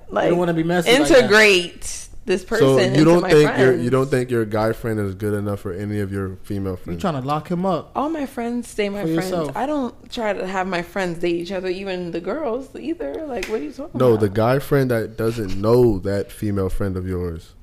you 0.10 0.14
like 0.16 0.30
don't 0.30 0.38
want 0.38 0.50
to 0.50 0.54
be 0.54 0.64
messy. 0.64 0.92
like 0.92 1.08
that. 1.08 1.18
integrate 1.20 2.07
this 2.28 2.44
person 2.46 2.68
So 2.68 2.80
you 2.80 3.04
don't 3.04 3.22
my 3.22 3.32
think 3.32 3.50
friends. 3.50 3.62
your 3.62 3.76
you 3.84 3.90
don't 3.90 4.10
think 4.12 4.30
your 4.30 4.46
guy 4.46 4.74
friend 4.74 5.00
is 5.00 5.16
good 5.16 5.34
enough 5.34 5.62
for 5.62 5.72
any 5.74 6.00
of 6.00 6.12
your 6.12 6.36
female 6.44 6.76
friends? 6.76 6.80
You 6.80 6.92
friends? 6.92 7.02
trying 7.02 7.22
to 7.22 7.28
lock 7.28 7.50
him 7.50 7.66
up? 7.66 7.92
all 7.96 8.10
my 8.10 8.26
friends 8.28 8.68
stay 8.68 8.90
my 8.90 9.02
For 9.02 9.08
friends. 9.08 9.16
yourself. 9.32 9.58
I 9.58 9.66
don't 9.66 10.12
try 10.12 10.34
to 10.34 10.46
have 10.46 10.68
my 10.68 10.84
friends 10.84 11.18
date 11.20 11.36
each 11.36 11.52
other, 11.52 11.68
even 11.70 12.12
the 12.12 12.22
girls 12.22 12.70
either. 12.76 13.26
Like, 13.26 13.48
what 13.48 13.62
are 13.62 13.64
you 13.64 13.72
talking 13.72 13.86
about? 13.96 14.00
no, 14.00 14.10
about? 14.12 14.20
the 14.22 14.30
guy 14.30 14.60
friend 14.60 14.92
that 14.92 15.18
doesn't 15.18 15.60
know 15.60 15.98
that 16.00 16.32
female 16.32 16.70
friend 16.70 16.96
of 16.98 17.08
yours, 17.08 17.54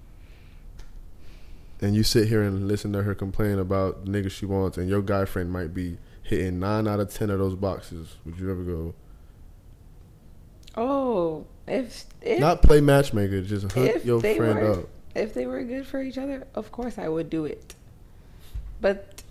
and 1.81 1.95
you 1.95 2.03
sit 2.03 2.29
here 2.29 2.43
and 2.43 2.67
listen 2.67 2.93
to 2.95 3.03
her 3.03 3.15
complain 3.15 3.59
about 3.59 4.05
the 4.07 4.11
nigga 4.11 4.31
she 4.31 4.47
wants, 4.47 4.79
and 4.79 4.89
your 4.89 5.03
guy 5.03 5.25
friend 5.27 5.51
might 5.53 5.75
be 5.75 5.99
hitting 6.23 6.59
nine 6.59 6.89
out 6.89 7.01
of 7.01 7.13
ten 7.13 7.29
of 7.31 7.39
those 7.39 7.55
boxes. 7.55 8.17
Would 8.25 8.39
you 8.39 8.51
ever 8.51 8.63
go? 8.63 8.95
Oh, 10.77 11.47
if 11.67 12.05
if 12.21 12.41
Not 12.41 12.63
play 12.63 12.81
matchmaker, 12.81 13.43
just 13.43 13.71
hook 13.73 14.05
your 14.05 14.21
friend 14.21 14.59
were- 14.59 14.73
up. 14.81 14.89
if 15.15 15.35
they 15.35 15.47
were 15.47 15.63
good 15.63 15.87
for 15.87 16.03
each 16.03 16.19
other, 16.19 16.47
of 16.55 16.73
course 16.73 16.99
I 16.99 17.09
would 17.09 17.31
do 17.31 17.45
it. 17.45 17.75
But 18.81 19.23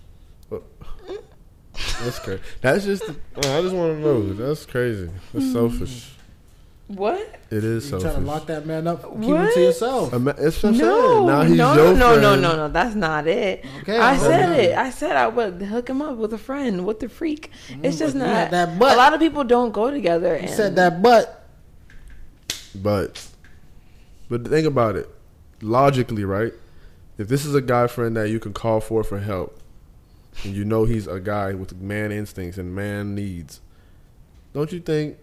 That's 2.01 2.19
crazy. 2.19 2.41
That's 2.61 2.85
just. 2.85 3.03
I 3.03 3.61
just 3.61 3.75
want 3.75 3.93
to 3.95 3.99
know. 3.99 4.33
That's 4.33 4.65
crazy. 4.65 5.09
That's 5.33 5.51
selfish. 5.51 6.09
Hmm. 6.09 6.19
What? 6.87 7.19
It 7.49 7.63
is 7.63 7.87
so 7.89 7.95
You 7.97 8.01
selfish. 8.01 8.11
trying 8.11 8.25
to 8.25 8.31
lock 8.31 8.47
that 8.47 8.65
man 8.65 8.87
up? 8.87 9.03
Keep 9.03 9.13
him 9.23 9.31
What? 9.31 9.53
to 9.53 9.59
yourself. 9.61 10.13
Ima- 10.13 10.35
It's 10.37 10.61
what 10.61 10.73
I'm 10.73 10.77
No. 10.77 11.25
Now 11.27 11.41
he's 11.43 11.57
no, 11.57 11.73
your 11.75 11.93
no, 11.95 12.15
no, 12.15 12.19
no, 12.19 12.35
no, 12.35 12.55
no. 12.57 12.67
That's 12.69 12.95
not 12.95 13.27
it. 13.27 13.65
Okay, 13.81 13.97
I 13.97 14.17
said 14.17 14.49
okay. 14.51 14.71
it. 14.71 14.77
I 14.77 14.89
said 14.89 15.15
I 15.15 15.27
would 15.27 15.61
hook 15.61 15.89
him 15.89 16.01
up 16.01 16.17
with 16.17 16.33
a 16.33 16.37
friend, 16.37 16.85
with 16.85 16.99
the 16.99 17.09
freak. 17.09 17.51
it's 17.81 17.95
Mm, 17.95 17.99
just 17.99 18.13
but 18.17 18.25
not. 18.27 18.51
that 18.51 18.77
butt. 18.79 18.93
A 18.93 18.97
lot 18.97 19.13
of 19.13 19.19
people 19.19 19.43
don't 19.43 19.71
go 19.71 19.89
together. 19.91 20.33
You 20.35 20.41
and 20.41 20.49
said 20.49 20.75
that, 20.75 21.01
but 21.01 21.47
But, 22.75 23.27
but 24.29 24.47
think 24.47 24.67
about 24.67 24.95
it. 24.95 25.09
Logically, 25.61 26.25
right? 26.25 26.53
If 27.17 27.27
this 27.27 27.45
is 27.45 27.53
a 27.55 27.61
guy 27.61 27.87
friend 27.87 28.17
that 28.17 28.29
you 28.29 28.39
can 28.39 28.51
call 28.53 28.81
for 28.81 29.03
for 29.03 29.19
help, 29.19 29.59
and 30.43 30.53
you 30.55 30.65
know 30.65 30.85
he's 30.85 31.05
a 31.07 31.19
guy 31.19 31.53
with 31.53 31.79
man 31.79 32.11
instincts 32.11 32.57
and 32.57 32.75
man 32.75 33.13
needs, 33.15 33.61
don't 34.53 34.71
you 34.71 34.79
think? 34.79 35.17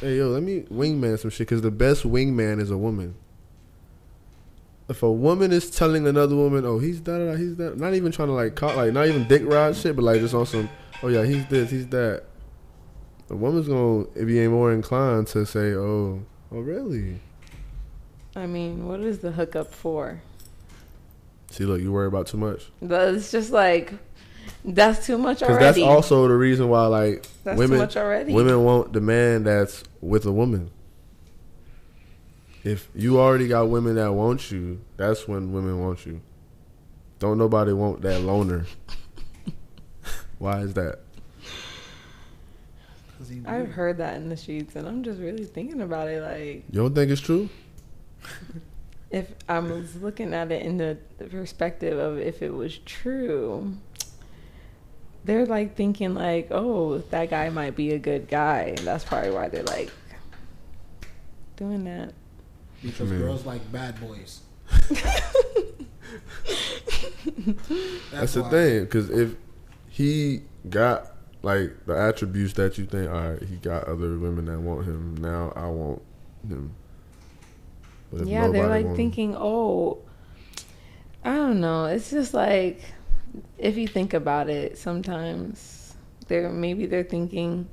Hey 0.00 0.16
yo, 0.16 0.28
let 0.28 0.42
me 0.42 0.62
wingman 0.70 1.18
some 1.18 1.30
shit 1.30 1.48
because 1.48 1.62
the 1.62 1.70
best 1.70 2.04
wingman 2.04 2.60
is 2.60 2.70
a 2.70 2.76
woman. 2.76 3.14
If 4.88 5.02
a 5.02 5.10
woman 5.10 5.52
is 5.52 5.70
telling 5.70 6.06
another 6.06 6.34
woman, 6.34 6.64
"Oh, 6.64 6.78
he's 6.78 7.00
that, 7.02 7.36
he's 7.38 7.56
that," 7.56 7.78
not 7.78 7.94
even 7.94 8.10
trying 8.10 8.28
to 8.28 8.34
like, 8.34 8.56
call, 8.56 8.74
like 8.76 8.92
not 8.92 9.06
even 9.06 9.28
dick 9.28 9.42
ride 9.44 9.76
shit, 9.76 9.94
but 9.94 10.02
like 10.02 10.20
just 10.20 10.34
on 10.34 10.46
some, 10.46 10.68
"Oh 11.02 11.08
yeah, 11.08 11.24
he's 11.24 11.46
this, 11.46 11.70
he's 11.70 11.86
that." 11.88 12.24
A 13.30 13.36
woman's 13.36 13.68
gonna 13.68 14.04
be 14.26 14.48
more 14.48 14.72
inclined 14.72 15.28
to 15.28 15.46
say, 15.46 15.74
"Oh, 15.74 16.22
oh 16.50 16.60
really?" 16.60 17.20
I 18.34 18.46
mean, 18.46 18.86
what 18.86 19.00
is 19.00 19.20
the 19.20 19.32
hookup 19.32 19.72
for? 19.72 20.22
See, 21.50 21.64
look, 21.64 21.80
you 21.80 21.92
worry 21.92 22.06
about 22.06 22.26
too 22.26 22.38
much. 22.38 22.70
That's 22.80 23.30
just 23.30 23.50
like 23.50 23.92
that's 24.64 25.06
too 25.06 25.18
much 25.18 25.42
already. 25.42 25.58
Because 25.58 25.76
that's 25.76 25.86
also 25.86 26.28
the 26.28 26.34
reason 26.34 26.68
why, 26.68 26.86
like, 26.86 27.26
That's 27.44 27.58
women, 27.58 27.78
too 27.78 27.84
much 27.84 27.96
already. 27.96 28.32
women 28.32 28.62
want 28.64 28.92
the 28.92 29.00
man 29.00 29.44
that's 29.44 29.84
with 30.00 30.26
a 30.26 30.32
woman. 30.32 30.70
If 32.62 32.88
you 32.94 33.18
already 33.18 33.48
got 33.48 33.68
women 33.70 33.94
that 33.96 34.12
want 34.12 34.50
you, 34.50 34.80
that's 34.96 35.26
when 35.26 35.52
women 35.52 35.80
want 35.80 36.04
you. 36.04 36.20
Don't 37.18 37.38
nobody 37.38 37.72
want 37.72 38.02
that 38.02 38.20
loner. 38.20 38.66
why 40.38 40.60
is 40.60 40.74
that? 40.74 41.00
I've 43.46 43.70
heard 43.70 43.98
that 43.98 44.16
in 44.16 44.28
the 44.28 44.36
streets, 44.36 44.76
and 44.76 44.88
I'm 44.88 45.02
just 45.02 45.20
really 45.20 45.44
thinking 45.44 45.80
about 45.82 46.08
it. 46.08 46.22
Like, 46.22 46.64
You 46.70 46.80
don't 46.82 46.94
think 46.94 47.10
it's 47.10 47.20
true? 47.20 47.48
if 49.10 49.32
I 49.48 49.58
was 49.58 49.96
looking 49.96 50.34
at 50.34 50.50
it 50.52 50.62
in 50.62 50.78
the, 50.78 50.98
the 51.18 51.26
perspective 51.26 51.98
of 51.98 52.18
if 52.18 52.42
it 52.42 52.52
was 52.52 52.78
true, 52.78 53.76
they're 55.24 55.46
like 55.46 55.76
thinking 55.76 56.14
like, 56.14 56.48
oh, 56.50 56.98
that 57.10 57.30
guy 57.30 57.50
might 57.50 57.76
be 57.76 57.92
a 57.92 57.98
good 57.98 58.28
guy. 58.28 58.74
That's 58.82 59.04
probably 59.04 59.30
why 59.30 59.48
they're 59.48 59.62
like 59.62 59.90
doing 61.56 61.84
that. 61.84 62.12
because 62.82 63.08
I 63.08 63.12
mean- 63.12 63.20
girls 63.20 63.44
like 63.46 63.70
bad 63.72 64.00
boys. 64.00 64.40
That's, 68.12 68.34
the 68.34 68.44
thing. 68.50 68.84
Because 68.84 69.10
if 69.10 69.34
he 69.88 70.42
got 70.68 71.12
like 71.42 71.72
the 71.86 71.94
attributes 71.96 72.52
that 72.54 72.78
you 72.78 72.86
think, 72.86 73.10
all 73.10 73.30
right, 73.32 73.42
he 73.42 73.56
got 73.56 73.84
other 73.84 74.18
women 74.18 74.46
that 74.46 74.60
want 74.60 74.86
him. 74.86 75.16
Now 75.16 75.52
I 75.56 75.66
want 75.66 76.02
him. 76.48 76.74
But 78.12 78.26
yeah, 78.26 78.48
they're 78.48 78.66
like 78.68 78.84
want 78.84 78.92
him- 78.92 78.96
thinking, 78.96 79.36
oh, 79.36 79.98
I 81.24 81.34
don't 81.34 81.60
know. 81.60 81.86
It's 81.86 82.10
just 82.10 82.34
like 82.34 82.80
if 83.58 83.76
you 83.76 83.86
think 83.86 84.14
about 84.14 84.48
it, 84.48 84.78
sometimes 84.78 85.94
they're 86.28 86.48
maybe 86.50 86.86
they're 86.86 87.02
thinking, 87.04 87.68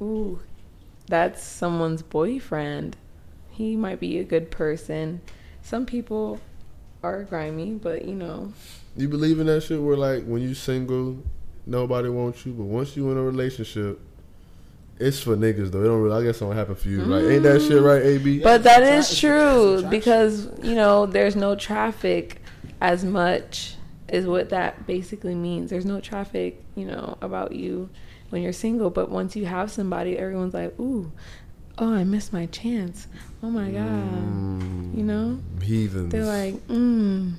ooh, 0.00 0.38
that's 1.06 1.42
someone's 1.42 2.02
boyfriend. 2.02 2.96
He 3.50 3.76
might 3.76 4.00
be 4.00 4.18
a 4.18 4.24
good 4.24 4.50
person. 4.50 5.20
Some 5.62 5.86
people 5.86 6.40
are 7.02 7.22
grimy, 7.24 7.72
but 7.72 8.04
you 8.04 8.14
know, 8.14 8.52
You 8.96 9.08
believe 9.08 9.40
in 9.40 9.46
that 9.46 9.62
shit 9.62 9.80
where 9.80 9.96
like 9.96 10.24
when 10.24 10.42
you 10.42 10.54
single, 10.54 11.18
nobody 11.66 12.08
wants 12.08 12.44
you, 12.44 12.52
but 12.52 12.64
once 12.64 12.96
you 12.96 13.10
in 13.10 13.16
a 13.18 13.22
relationship, 13.22 14.00
it's 14.98 15.20
for 15.20 15.36
niggas 15.36 15.70
though. 15.70 15.82
It 15.82 15.86
don't 15.86 16.00
really. 16.00 16.22
I 16.22 16.26
guess 16.26 16.36
it 16.36 16.44
don't 16.44 16.54
happen 16.56 16.74
for 16.76 16.88
you. 16.88 17.02
Like, 17.02 17.24
ain't 17.24 17.42
that 17.42 17.60
shit 17.60 17.82
right, 17.82 18.02
AB? 18.02 18.40
But 18.40 18.56
it's 18.56 18.64
that 18.64 18.82
attra- 18.82 18.96
is 18.96 19.12
it's- 19.12 19.20
true 19.20 19.90
because 19.90 20.48
you 20.62 20.74
know 20.74 21.06
there's 21.06 21.36
no 21.36 21.54
traffic 21.56 22.40
as 22.80 23.04
much 23.04 23.76
is 24.14 24.26
what 24.26 24.50
that 24.50 24.86
basically 24.86 25.34
means. 25.34 25.70
There's 25.70 25.84
no 25.84 26.00
traffic, 26.00 26.62
you 26.76 26.84
know, 26.86 27.18
about 27.20 27.52
you 27.52 27.90
when 28.30 28.42
you're 28.42 28.52
single. 28.52 28.90
But 28.90 29.10
once 29.10 29.34
you 29.34 29.44
have 29.46 29.70
somebody, 29.70 30.16
everyone's 30.16 30.54
like, 30.54 30.78
"Ooh, 30.78 31.10
oh, 31.78 31.92
I 31.94 32.04
missed 32.04 32.32
my 32.32 32.46
chance. 32.46 33.08
Oh 33.42 33.50
my 33.50 33.70
god," 33.70 33.82
Mm, 34.22 34.96
you 34.96 35.02
know. 35.02 35.40
heathens. 35.60 36.12
They're 36.12 36.24
like, 36.24 36.54
"Mm, 36.68 37.34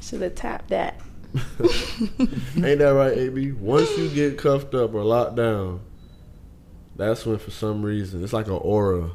should 0.00 0.20
have 0.22 0.34
tapped 0.34 0.68
that." 0.68 1.00
ain't 1.34 2.78
that 2.78 2.94
right, 2.94 3.16
AB? 3.16 3.52
Once 3.52 3.96
you 3.98 4.08
get 4.08 4.38
cuffed 4.38 4.74
up 4.74 4.94
or 4.94 5.04
locked 5.04 5.36
down, 5.36 5.80
that's 6.96 7.24
when 7.26 7.38
for 7.38 7.50
some 7.50 7.82
reason 7.82 8.22
it's 8.24 8.32
like 8.32 8.46
an 8.46 8.52
aura. 8.54 9.10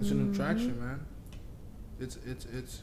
It's 0.00 0.10
an 0.10 0.32
attraction, 0.32 0.78
man. 0.80 1.06
It's 1.98 2.16
it's 2.26 2.46
it's 2.46 2.82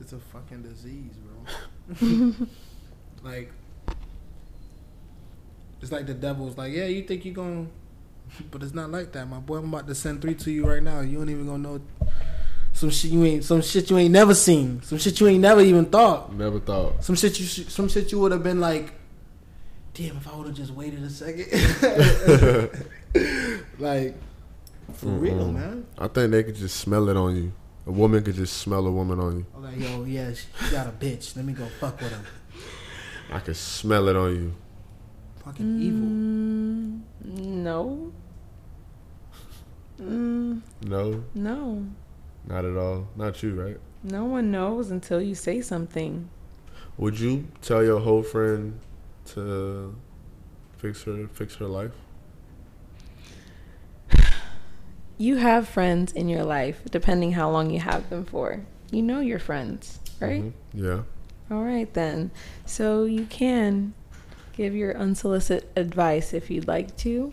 it's 0.00 0.12
a 0.12 0.18
fucking 0.18 0.62
disease, 0.62 1.16
bro. 1.16 1.54
like 3.22 3.52
it's 5.80 5.92
like 5.92 6.06
the 6.06 6.14
devil's 6.14 6.56
like, 6.56 6.72
yeah, 6.72 6.86
you 6.86 7.02
think 7.02 7.24
you're 7.24 7.34
going, 7.34 7.70
but 8.50 8.62
it's 8.62 8.74
not 8.74 8.90
like 8.90 9.12
that, 9.12 9.28
my 9.28 9.38
boy. 9.38 9.58
I'm 9.58 9.72
about 9.72 9.86
to 9.88 9.94
send 9.94 10.22
three 10.22 10.34
to 10.36 10.50
you 10.50 10.66
right 10.68 10.82
now. 10.82 11.00
You 11.00 11.18
don't 11.18 11.30
even 11.30 11.46
gonna 11.46 11.58
know 11.58 11.80
some 12.72 12.90
shit 12.90 13.10
you 13.10 13.24
ain't 13.24 13.44
some 13.44 13.60
shit 13.62 13.90
you 13.90 13.98
ain't 13.98 14.12
never 14.12 14.34
seen, 14.34 14.82
some 14.82 14.98
shit 14.98 15.20
you 15.20 15.28
ain't 15.28 15.40
never 15.42 15.60
even 15.60 15.86
thought, 15.86 16.32
Never 16.34 16.60
thought. 16.60 17.04
some 17.04 17.16
shit 17.16 17.38
you 17.38 17.46
some 17.46 17.88
shit 17.88 18.10
you 18.12 18.18
would 18.20 18.32
have 18.32 18.42
been 18.42 18.60
like, 18.60 18.92
damn, 19.94 20.16
if 20.16 20.28
I 20.28 20.36
would 20.36 20.46
have 20.46 20.56
just 20.56 20.72
waited 20.72 21.02
a 21.02 21.10
second, 21.10 21.46
like 23.78 24.14
for 24.94 25.06
real, 25.06 25.34
Mm-mm. 25.34 25.54
man. 25.54 25.86
I 25.98 26.08
think 26.08 26.30
they 26.32 26.42
could 26.44 26.56
just 26.56 26.76
smell 26.76 27.08
it 27.08 27.16
on 27.16 27.36
you. 27.36 27.52
A 27.86 27.90
woman 27.90 28.22
could 28.22 28.34
just 28.36 28.58
smell 28.58 28.86
a 28.86 28.90
woman 28.92 29.18
on 29.18 29.36
you. 29.38 29.46
I'm 29.56 29.62
like, 29.64 29.78
yo, 29.78 30.04
yeah, 30.04 30.32
she 30.32 30.46
got 30.70 30.86
a 30.86 30.90
bitch. 30.92 31.34
Let 31.36 31.44
me 31.44 31.52
go 31.52 31.66
fuck 31.80 32.00
with 32.00 32.12
her. 32.12 32.24
I 33.32 33.40
could 33.40 33.56
smell 33.56 34.08
it 34.08 34.14
on 34.16 34.34
you. 34.34 34.54
Fucking 35.44 35.80
evil. 35.80 36.08
Mm, 36.08 37.00
no. 37.24 38.12
Mm, 40.00 40.60
No, 40.86 41.24
no. 41.34 41.86
not 42.46 42.64
at 42.64 42.76
all. 42.76 43.08
Not 43.16 43.42
you, 43.42 43.60
right? 43.60 43.78
No 44.04 44.24
one 44.24 44.50
knows 44.50 44.90
until 44.90 45.20
you 45.20 45.34
say 45.34 45.60
something. 45.60 46.28
Would 46.98 47.18
you 47.18 47.46
tell 47.62 47.82
your 47.84 48.00
whole 48.00 48.22
friend 48.22 48.78
to 49.26 49.94
fix 50.76 51.02
her 51.04 51.28
fix 51.32 51.54
her 51.56 51.66
life? 51.66 51.92
You 55.22 55.36
have 55.36 55.68
friends 55.68 56.12
in 56.12 56.28
your 56.28 56.44
life, 56.44 56.80
depending 56.90 57.32
how 57.32 57.48
long 57.50 57.70
you 57.70 57.78
have 57.80 58.08
them 58.10 58.24
for. 58.24 58.60
You 58.90 59.02
know 59.02 59.20
your 59.20 59.38
friends, 59.38 60.00
right? 60.20 60.42
Mhm. 60.42 60.52
Yeah. 60.74 61.02
All 61.50 61.62
right, 61.62 61.92
then. 61.94 62.30
So 62.66 63.04
you 63.04 63.26
can 63.26 63.94
give 64.56 64.74
your 64.74 64.96
unsolicited 64.96 65.68
advice 65.76 66.32
if 66.34 66.50
you'd 66.50 66.66
like 66.66 66.96
to. 66.98 67.32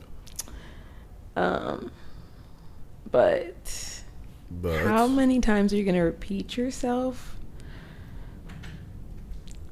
Um, 1.35 1.91
but 3.09 4.01
But 4.51 4.81
how 4.83 5.07
many 5.07 5.39
times 5.39 5.73
are 5.73 5.77
you 5.77 5.83
going 5.83 5.95
to 5.95 6.01
repeat 6.01 6.57
yourself? 6.57 7.37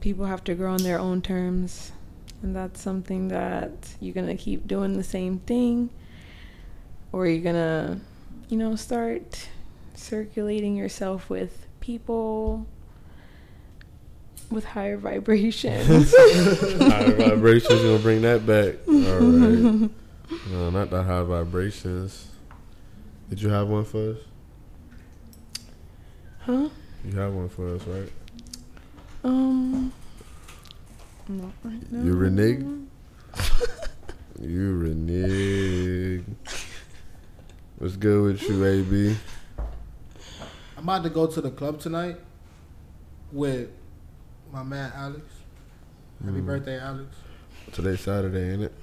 People 0.01 0.25
have 0.25 0.43
to 0.45 0.55
grow 0.55 0.73
on 0.73 0.83
their 0.83 0.99
own 0.99 1.21
terms. 1.21 1.91
And 2.41 2.55
that's 2.55 2.79
something 2.81 3.27
that 3.29 3.71
you're 3.99 4.13
going 4.13 4.27
to 4.27 4.35
keep 4.37 4.67
doing 4.67 4.93
the 4.93 5.03
same 5.03 5.39
thing. 5.39 5.89
Or 7.11 7.25
you're 7.27 7.41
going 7.41 7.55
to, 7.55 7.99
you 8.49 8.57
know, 8.57 8.75
start 8.75 9.47
circulating 9.95 10.75
yourself 10.75 11.29
with 11.29 11.65
people 11.79 12.65
with 14.49 14.63
higher 14.63 14.97
vibrations. 14.97 16.13
high 16.17 17.11
vibrations 17.11 17.81
you're 17.81 17.91
gonna 17.93 17.99
bring 18.03 18.21
that 18.21 18.45
back. 18.45 18.75
All 18.87 19.19
right. 19.19 19.89
No, 20.51 20.69
not 20.69 20.89
the 20.89 21.01
high 21.01 21.23
vibrations. 21.23 22.27
Did 23.29 23.41
you 23.41 23.47
have 23.47 23.69
one 23.69 23.85
for 23.85 24.11
us? 24.11 24.17
huh? 26.39 26.67
You 27.05 27.17
have 27.17 27.31
one 27.33 27.47
for 27.47 27.75
us, 27.75 27.81
right? 27.87 28.11
Um. 29.23 29.93
Not 31.29 31.51
right 31.63 31.91
now. 31.91 32.03
You 32.03 32.13
renege? 32.15 32.65
You 34.41 34.77
renege. 34.77 36.23
What's 37.77 37.95
good 37.95 38.23
with 38.23 38.41
you, 38.49 38.65
AB? 38.65 39.15
I'm 40.77 40.83
about 40.83 41.03
to 41.03 41.09
go 41.09 41.27
to 41.27 41.41
the 41.41 41.51
club 41.51 41.79
tonight 41.79 42.17
with 43.31 43.69
my 44.51 44.63
man 44.63 44.91
Alex. 44.95 45.21
Happy 46.23 46.39
Mm. 46.39 46.45
birthday, 46.45 46.79
Alex. 46.79 47.15
Today's 47.71 48.01
Saturday, 48.01 48.53
ain't 48.53 48.63
it? 48.63 48.73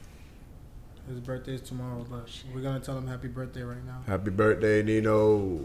His 1.09 1.18
birthday 1.20 1.54
is 1.54 1.61
tomorrow, 1.62 2.07
but 2.09 2.28
we're 2.54 2.61
gonna 2.62 2.80
tell 2.80 2.96
him 2.96 3.07
happy 3.09 3.28
birthday 3.28 3.62
right 3.62 3.85
now. 3.85 4.02
Happy 4.07 4.30
birthday, 4.30 4.83
Nino. 4.83 5.64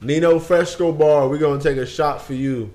Nino 0.00 0.38
Fresco 0.38 0.92
Bar. 0.92 1.28
We're 1.28 1.38
gonna 1.38 1.60
take 1.60 1.76
a 1.78 1.86
shot 1.86 2.22
for 2.22 2.34
you. 2.34 2.72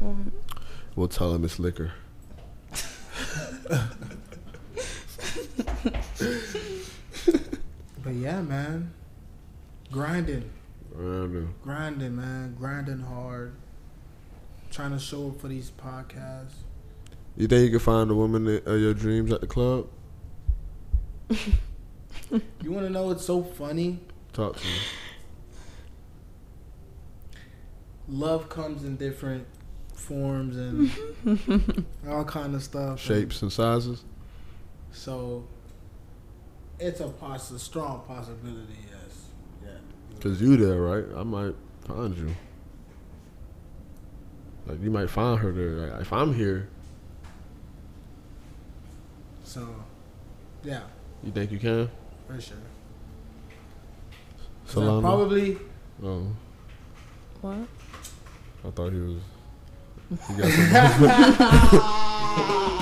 Um, 0.00 0.32
We'll 0.96 1.08
tell 1.08 1.32
him 1.34 1.44
it's 1.44 1.58
liquor. 1.60 1.92
yeah, 8.28 8.42
man, 8.42 8.92
grinding, 9.90 10.50
I 10.94 11.46
grinding, 11.62 12.14
man, 12.14 12.54
grinding 12.58 13.00
hard, 13.00 13.54
trying 14.70 14.90
to 14.90 14.98
show 14.98 15.28
up 15.28 15.40
for 15.40 15.48
these 15.48 15.70
podcasts. 15.70 16.52
You 17.38 17.48
think 17.48 17.64
you 17.64 17.70
can 17.70 17.78
find 17.78 18.10
the 18.10 18.14
woman 18.14 18.46
of 18.46 18.68
uh, 18.68 18.74
your 18.74 18.92
dreams 18.92 19.32
at 19.32 19.40
the 19.40 19.46
club? 19.46 19.88
You 22.62 22.72
want 22.72 22.84
to 22.86 22.90
know 22.92 23.04
what's 23.04 23.24
so 23.24 23.42
funny? 23.42 24.00
Talk 24.34 24.56
to 24.56 24.66
me. 24.66 24.72
Love 28.06 28.50
comes 28.50 28.84
in 28.84 28.96
different 28.96 29.46
forms 29.94 30.58
and 30.58 31.86
all 32.06 32.24
kind 32.24 32.54
of 32.54 32.62
stuff. 32.62 32.90
and 32.90 33.00
Shapes 33.00 33.40
and 33.40 33.50
sizes. 33.50 34.04
So 34.92 35.46
it's 36.80 37.00
a 37.00 37.08
poss- 37.08 37.50
a 37.50 37.58
strong 37.58 38.02
possibility. 38.06 38.78
Yes. 38.90 39.26
Yeah. 39.64 39.70
Cause 40.20 40.40
you 40.40 40.56
there, 40.56 40.80
right? 40.80 41.04
I 41.16 41.22
might 41.22 41.54
find 41.86 42.16
you. 42.16 42.34
Like 44.66 44.82
you 44.82 44.90
might 44.90 45.08
find 45.10 45.38
her 45.40 45.50
there. 45.52 45.70
Like, 45.90 46.00
if 46.02 46.12
I'm 46.12 46.34
here, 46.34 46.68
So, 49.44 49.66
yeah, 50.62 50.82
you 51.22 51.32
think 51.32 51.50
you 51.50 51.58
can? 51.58 51.88
for 52.26 52.38
sure. 52.38 52.56
So 54.66 55.00
probably 55.00 55.56
Oh, 56.04 56.26
what? 57.40 57.56
I 58.66 58.70
thought 58.70 58.92
he 58.92 59.00
was. 59.00 59.22
He 60.28 60.34
got 60.34 60.50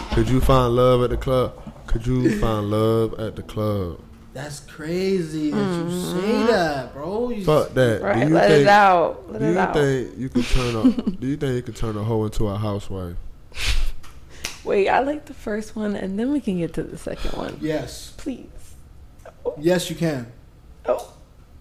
Could 0.14 0.28
you 0.28 0.40
find 0.40 0.74
love 0.74 1.02
at 1.04 1.11
the 1.11 1.16
club? 1.16 1.65
Could 1.87 2.07
you 2.07 2.40
find 2.40 2.70
love 2.70 3.18
at 3.18 3.37
the 3.37 3.42
club? 3.42 4.01
that's 4.37 4.61
crazy 4.61 5.51
that 5.51 5.57
you 5.57 5.62
mm-hmm. 5.62 6.20
say 6.20 6.46
that, 6.53 6.92
bro. 6.92 7.31
You 7.31 7.42
Fuck 7.42 7.72
that. 7.72 8.03
Right, 8.03 8.14
do 8.16 8.29
you 8.29 8.35
let 8.35 8.49
think, 8.51 8.61
it 8.61 8.68
out. 8.68 9.33
Let 9.33 9.38
Do 9.38 9.44
it 9.46 9.53
you 9.53 9.59
out. 9.59 9.75
think 9.75 10.18
you 10.18 10.29
could 10.29 10.44
turn 10.44 10.77
a 10.77 10.83
Do 11.11 11.27
you 11.27 11.37
think 11.38 11.55
you 11.55 11.62
could 11.62 11.77
turn 11.77 11.96
a 11.96 12.05
hoe 12.05 12.25
into 12.25 12.46
a 12.46 12.59
housewife? 12.59 13.16
Wait, 14.62 14.90
I 14.90 14.99
like 14.99 15.25
the 15.25 15.33
first 15.33 15.75
one, 15.75 15.96
and 15.96 16.18
then 16.18 16.33
we 16.33 16.40
can 16.40 16.59
get 16.59 16.75
to 16.75 16.83
the 16.83 16.99
second 16.99 17.33
one. 17.33 17.57
Yes. 17.62 18.12
Please. 18.18 18.75
Oh. 19.46 19.55
Yes, 19.59 19.88
you 19.88 19.96
can. 19.96 20.31
Oh, 20.85 21.14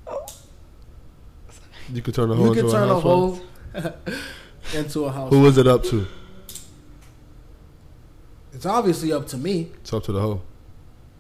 oh. 0.08 0.26
You 1.94 2.02
could 2.02 2.14
turn 2.14 2.30
a 2.30 2.36
hoe 2.36 2.44
You 2.44 2.50
into 2.50 2.62
can 2.62 2.70
a 2.70 2.72
turn 2.74 2.90
a 2.90 3.00
housewife. 3.00 3.42
hoe 3.74 4.14
into 4.78 5.06
a 5.06 5.12
house. 5.14 5.32
Who 5.32 5.40
was 5.40 5.58
it 5.58 5.68
up 5.68 5.84
to? 5.86 6.06
It's 8.66 8.74
obviously 8.74 9.14
up 9.14 9.28
to 9.28 9.38
me. 9.38 9.70
It's 9.82 9.94
up 9.94 10.04
to 10.06 10.12
the 10.12 10.20
hoe. 10.20 10.42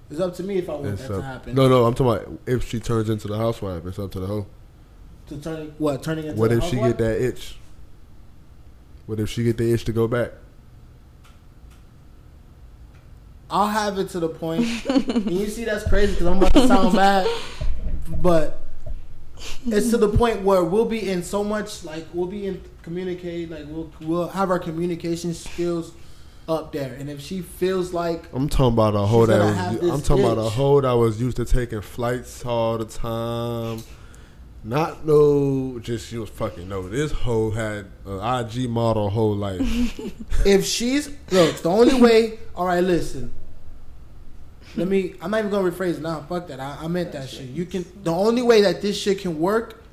It's 0.10 0.20
up 0.20 0.34
to 0.38 0.42
me 0.42 0.58
if 0.58 0.68
I 0.68 0.74
want 0.74 0.88
It's 0.88 1.04
that 1.04 1.10
to 1.10 1.22
happen. 1.22 1.54
No, 1.54 1.70
no, 1.70 1.86
I'm 1.86 1.94
talking 1.94 2.26
about 2.26 2.40
if 2.48 2.68
she 2.68 2.80
turns 2.80 3.08
into 3.08 3.28
the 3.28 3.38
housewife. 3.38 3.86
It's 3.86 4.00
up 4.00 4.12
to 4.14 4.20
the 4.20 4.26
hoe. 4.26 4.48
To 5.28 5.38
turning 5.40 5.76
what? 5.78 6.02
Turning 6.02 6.26
into 6.26 6.40
What 6.40 6.52
if 6.52 6.64
she 6.64 6.78
get 6.78 6.98
that 6.98 7.22
itch? 7.22 7.58
What 9.06 9.20
if 9.20 9.30
she 9.30 9.44
get 9.44 9.58
the 9.58 9.72
itch 9.72 9.86
to 9.86 9.92
go 9.94 10.08
back? 10.08 10.32
I'll 13.52 13.68
have 13.68 14.00
it 14.00 14.10
to 14.10 14.20
the 14.20 14.30
point. 14.30 14.66
and 14.90 15.30
you 15.30 15.46
see, 15.46 15.66
that's 15.66 15.88
crazy 15.88 16.14
because 16.14 16.26
I'm 16.26 16.38
about 16.38 16.54
to 16.54 16.68
sound 16.68 16.96
bad, 16.96 17.28
but 18.24 18.60
it's 19.68 19.92
to 19.92 19.98
the 19.98 20.10
point 20.10 20.42
where 20.42 20.64
we'll 20.64 20.86
be 20.86 21.12
in 21.12 21.22
so 21.22 21.44
much 21.44 21.84
like 21.84 22.08
we'll 22.12 22.26
be 22.26 22.48
in 22.48 22.64
communicate 22.82 23.52
like 23.52 23.66
we'll 23.68 23.92
we'll 24.02 24.30
have 24.30 24.50
our 24.50 24.58
communication 24.58 25.32
skills 25.36 25.92
up 26.48 26.72
there, 26.72 26.94
and 26.94 27.10
if 27.10 27.22
she 27.22 27.42
feels 27.42 27.94
like 27.94 28.26
I'm 28.34 28.50
talking 28.50 28.74
about 28.74 28.96
a 28.96 29.06
hoe 29.06 29.26
that 29.26 29.82
was, 29.82 29.90
I'm 29.90 30.02
talking 30.02 30.24
about 30.24 30.38
a 30.38 30.48
itch." 30.48 30.54
hoe 30.54 30.82
that 30.82 30.92
was 30.92 31.20
used 31.20 31.38
to 31.38 31.46
taking 31.46 31.82
flights 31.82 32.46
all 32.46 32.78
the 32.78 32.86
time. 32.86 33.84
Not 34.64 35.06
no, 35.06 35.80
just 35.80 36.08
she 36.08 36.18
was 36.18 36.30
fucking 36.30 36.68
no. 36.68 36.88
This 36.88 37.12
hoe 37.12 37.52
had 37.52 37.86
an 38.06 38.46
IG 38.46 38.70
model 38.70 39.10
whole 39.10 39.36
life. 39.36 39.62
if 40.46 40.66
she's 40.66 41.08
look 41.32 41.56
the 41.58 41.70
only 41.70 42.00
way. 42.00 42.40
All 42.56 42.66
right, 42.66 42.84
listen. 42.84 43.32
Let 44.76 44.88
me. 44.88 45.16
I'm 45.22 45.32
not 45.32 45.40
even 45.40 45.52
gonna 45.52 45.72
rephrase 45.72 45.98
it 45.98 46.02
now. 46.02 46.22
Fuck 46.22 46.48
that. 46.48 46.60
I, 46.60 46.80
I 46.82 46.88
meant 46.88 47.12
that 47.12 47.30
shit. 47.30 47.50
You 47.50 47.66
can. 47.66 47.86
The 48.04 48.12
only 48.12 48.42
way 48.42 48.62
that 48.62 48.82
this 48.82 49.00
shit 49.00 49.20
can 49.20 49.40
work 49.40 49.84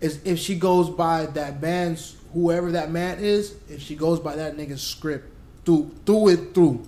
is 0.00 0.20
if 0.24 0.38
she 0.38 0.56
goes 0.56 0.90
by 0.90 1.26
that 1.26 1.60
man's 1.60 2.16
whoever 2.32 2.72
that 2.72 2.90
man 2.90 3.18
is. 3.18 3.54
If 3.68 3.82
she 3.82 3.94
goes 3.94 4.20
by 4.20 4.36
that 4.36 4.56
nigga's 4.56 4.82
script 4.82 5.33
through 5.64 5.90
through 6.06 6.28
and 6.28 6.54
through, 6.54 6.86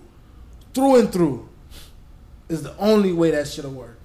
through 0.75 0.97
and 1.01 1.13
through, 1.13 1.49
is 2.49 2.63
the 2.63 2.77
only 2.79 3.13
way 3.13 3.31
that 3.33 3.47
shit'll 3.49 3.71
work. 3.73 3.99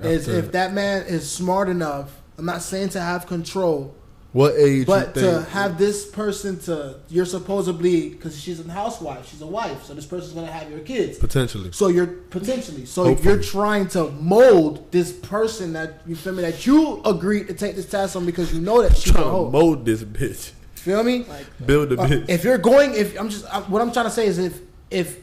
Is 0.00 0.28
if 0.28 0.52
that 0.52 0.72
man 0.72 1.06
is 1.06 1.30
smart 1.30 1.68
enough. 1.68 2.14
I'm 2.38 2.44
not 2.44 2.62
saying 2.62 2.90
to 2.90 3.00
have 3.00 3.26
control, 3.26 3.96
What 4.30 4.54
age? 4.56 4.86
but 4.86 5.12
to 5.14 5.42
have 5.50 5.76
this 5.76 6.06
person 6.08 6.60
to 6.60 7.00
you're 7.08 7.24
supposedly 7.26 8.10
because 8.10 8.40
she's 8.40 8.64
a 8.64 8.70
housewife, 8.70 9.28
she's 9.28 9.42
a 9.42 9.46
wife, 9.46 9.82
so 9.82 9.92
this 9.94 10.06
person's 10.06 10.34
gonna 10.34 10.46
have 10.52 10.70
your 10.70 10.78
kids. 10.80 11.18
potentially. 11.18 11.72
So 11.72 11.88
you're 11.88 12.06
potentially 12.06 12.86
so 12.86 13.06
Hopefully. 13.06 13.34
you're 13.34 13.42
trying 13.42 13.88
to 13.88 14.08
mold 14.12 14.92
this 14.92 15.10
person 15.12 15.72
that 15.72 16.02
you 16.06 16.14
feel 16.14 16.32
me 16.32 16.42
that 16.42 16.64
you 16.64 17.02
agreed 17.04 17.48
to 17.48 17.54
take 17.54 17.74
this 17.74 17.86
task 17.90 18.14
on 18.14 18.24
because 18.24 18.54
you 18.54 18.60
know 18.60 18.82
that 18.82 18.96
she's 18.96 19.10
a 19.10 19.14
trying 19.14 19.24
to 19.46 19.50
mold 19.50 19.84
this 19.84 20.04
bitch, 20.04 20.52
Feel 20.88 21.04
me? 21.04 21.26
build 21.66 21.90
the 21.90 22.00
Uh, 22.00 22.06
bitch. 22.06 22.30
if 22.30 22.44
you're 22.44 22.56
going, 22.56 22.94
if 22.94 23.20
I'm 23.20 23.28
just 23.28 23.44
I, 23.54 23.60
what 23.60 23.82
I'm 23.82 23.92
trying 23.92 24.06
to 24.06 24.10
say 24.10 24.26
is 24.26 24.38
if 24.38 24.58
if 24.90 25.18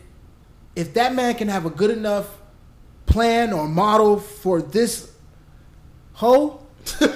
if 0.75 0.93
that 0.93 1.15
man 1.15 1.33
can 1.33 1.47
have 1.47 1.65
a 1.65 1.71
good 1.71 1.89
enough 1.89 2.27
plan 3.07 3.51
or 3.51 3.67
model 3.67 4.19
for 4.19 4.61
this 4.61 5.11
hoe, 6.13 6.61
he 6.99 7.07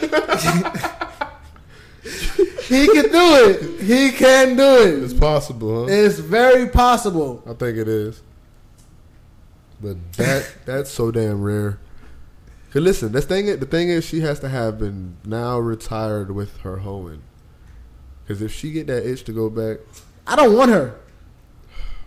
can 2.88 3.12
do 3.12 3.46
it. 3.46 3.82
He 3.82 4.12
can 4.12 4.56
do 4.56 4.64
it. 4.82 5.04
it's 5.04 5.14
possible, 5.14 5.86
huh? 5.86 5.92
It's 5.92 6.18
very 6.18 6.68
possible. 6.70 7.44
I 7.46 7.54
think 7.54 7.78
it 7.78 7.88
is. 7.88 8.24
But 9.80 10.12
that 10.14 10.52
that's 10.66 10.90
so 10.90 11.12
damn 11.12 11.44
rare. 11.44 11.78
Cause 12.72 12.82
listen, 12.82 13.12
this 13.12 13.26
thing 13.26 13.46
the 13.60 13.66
thing 13.66 13.90
is 13.90 14.06
she 14.06 14.22
has 14.22 14.40
to 14.40 14.50
have 14.50 14.80
been 14.80 15.18
now 15.26 15.60
retired 15.60 16.32
with 16.32 16.58
her 16.62 16.78
hoeing. 16.78 17.22
Cause 18.30 18.42
if 18.44 18.54
she 18.54 18.72
get 18.72 18.86
that 18.88 19.06
itch 19.10 19.24
to 19.26 19.32
go 19.34 19.50
back, 19.50 19.80
I 20.28 20.36
don't 20.36 20.56
want 20.56 20.70
her. 20.72 20.94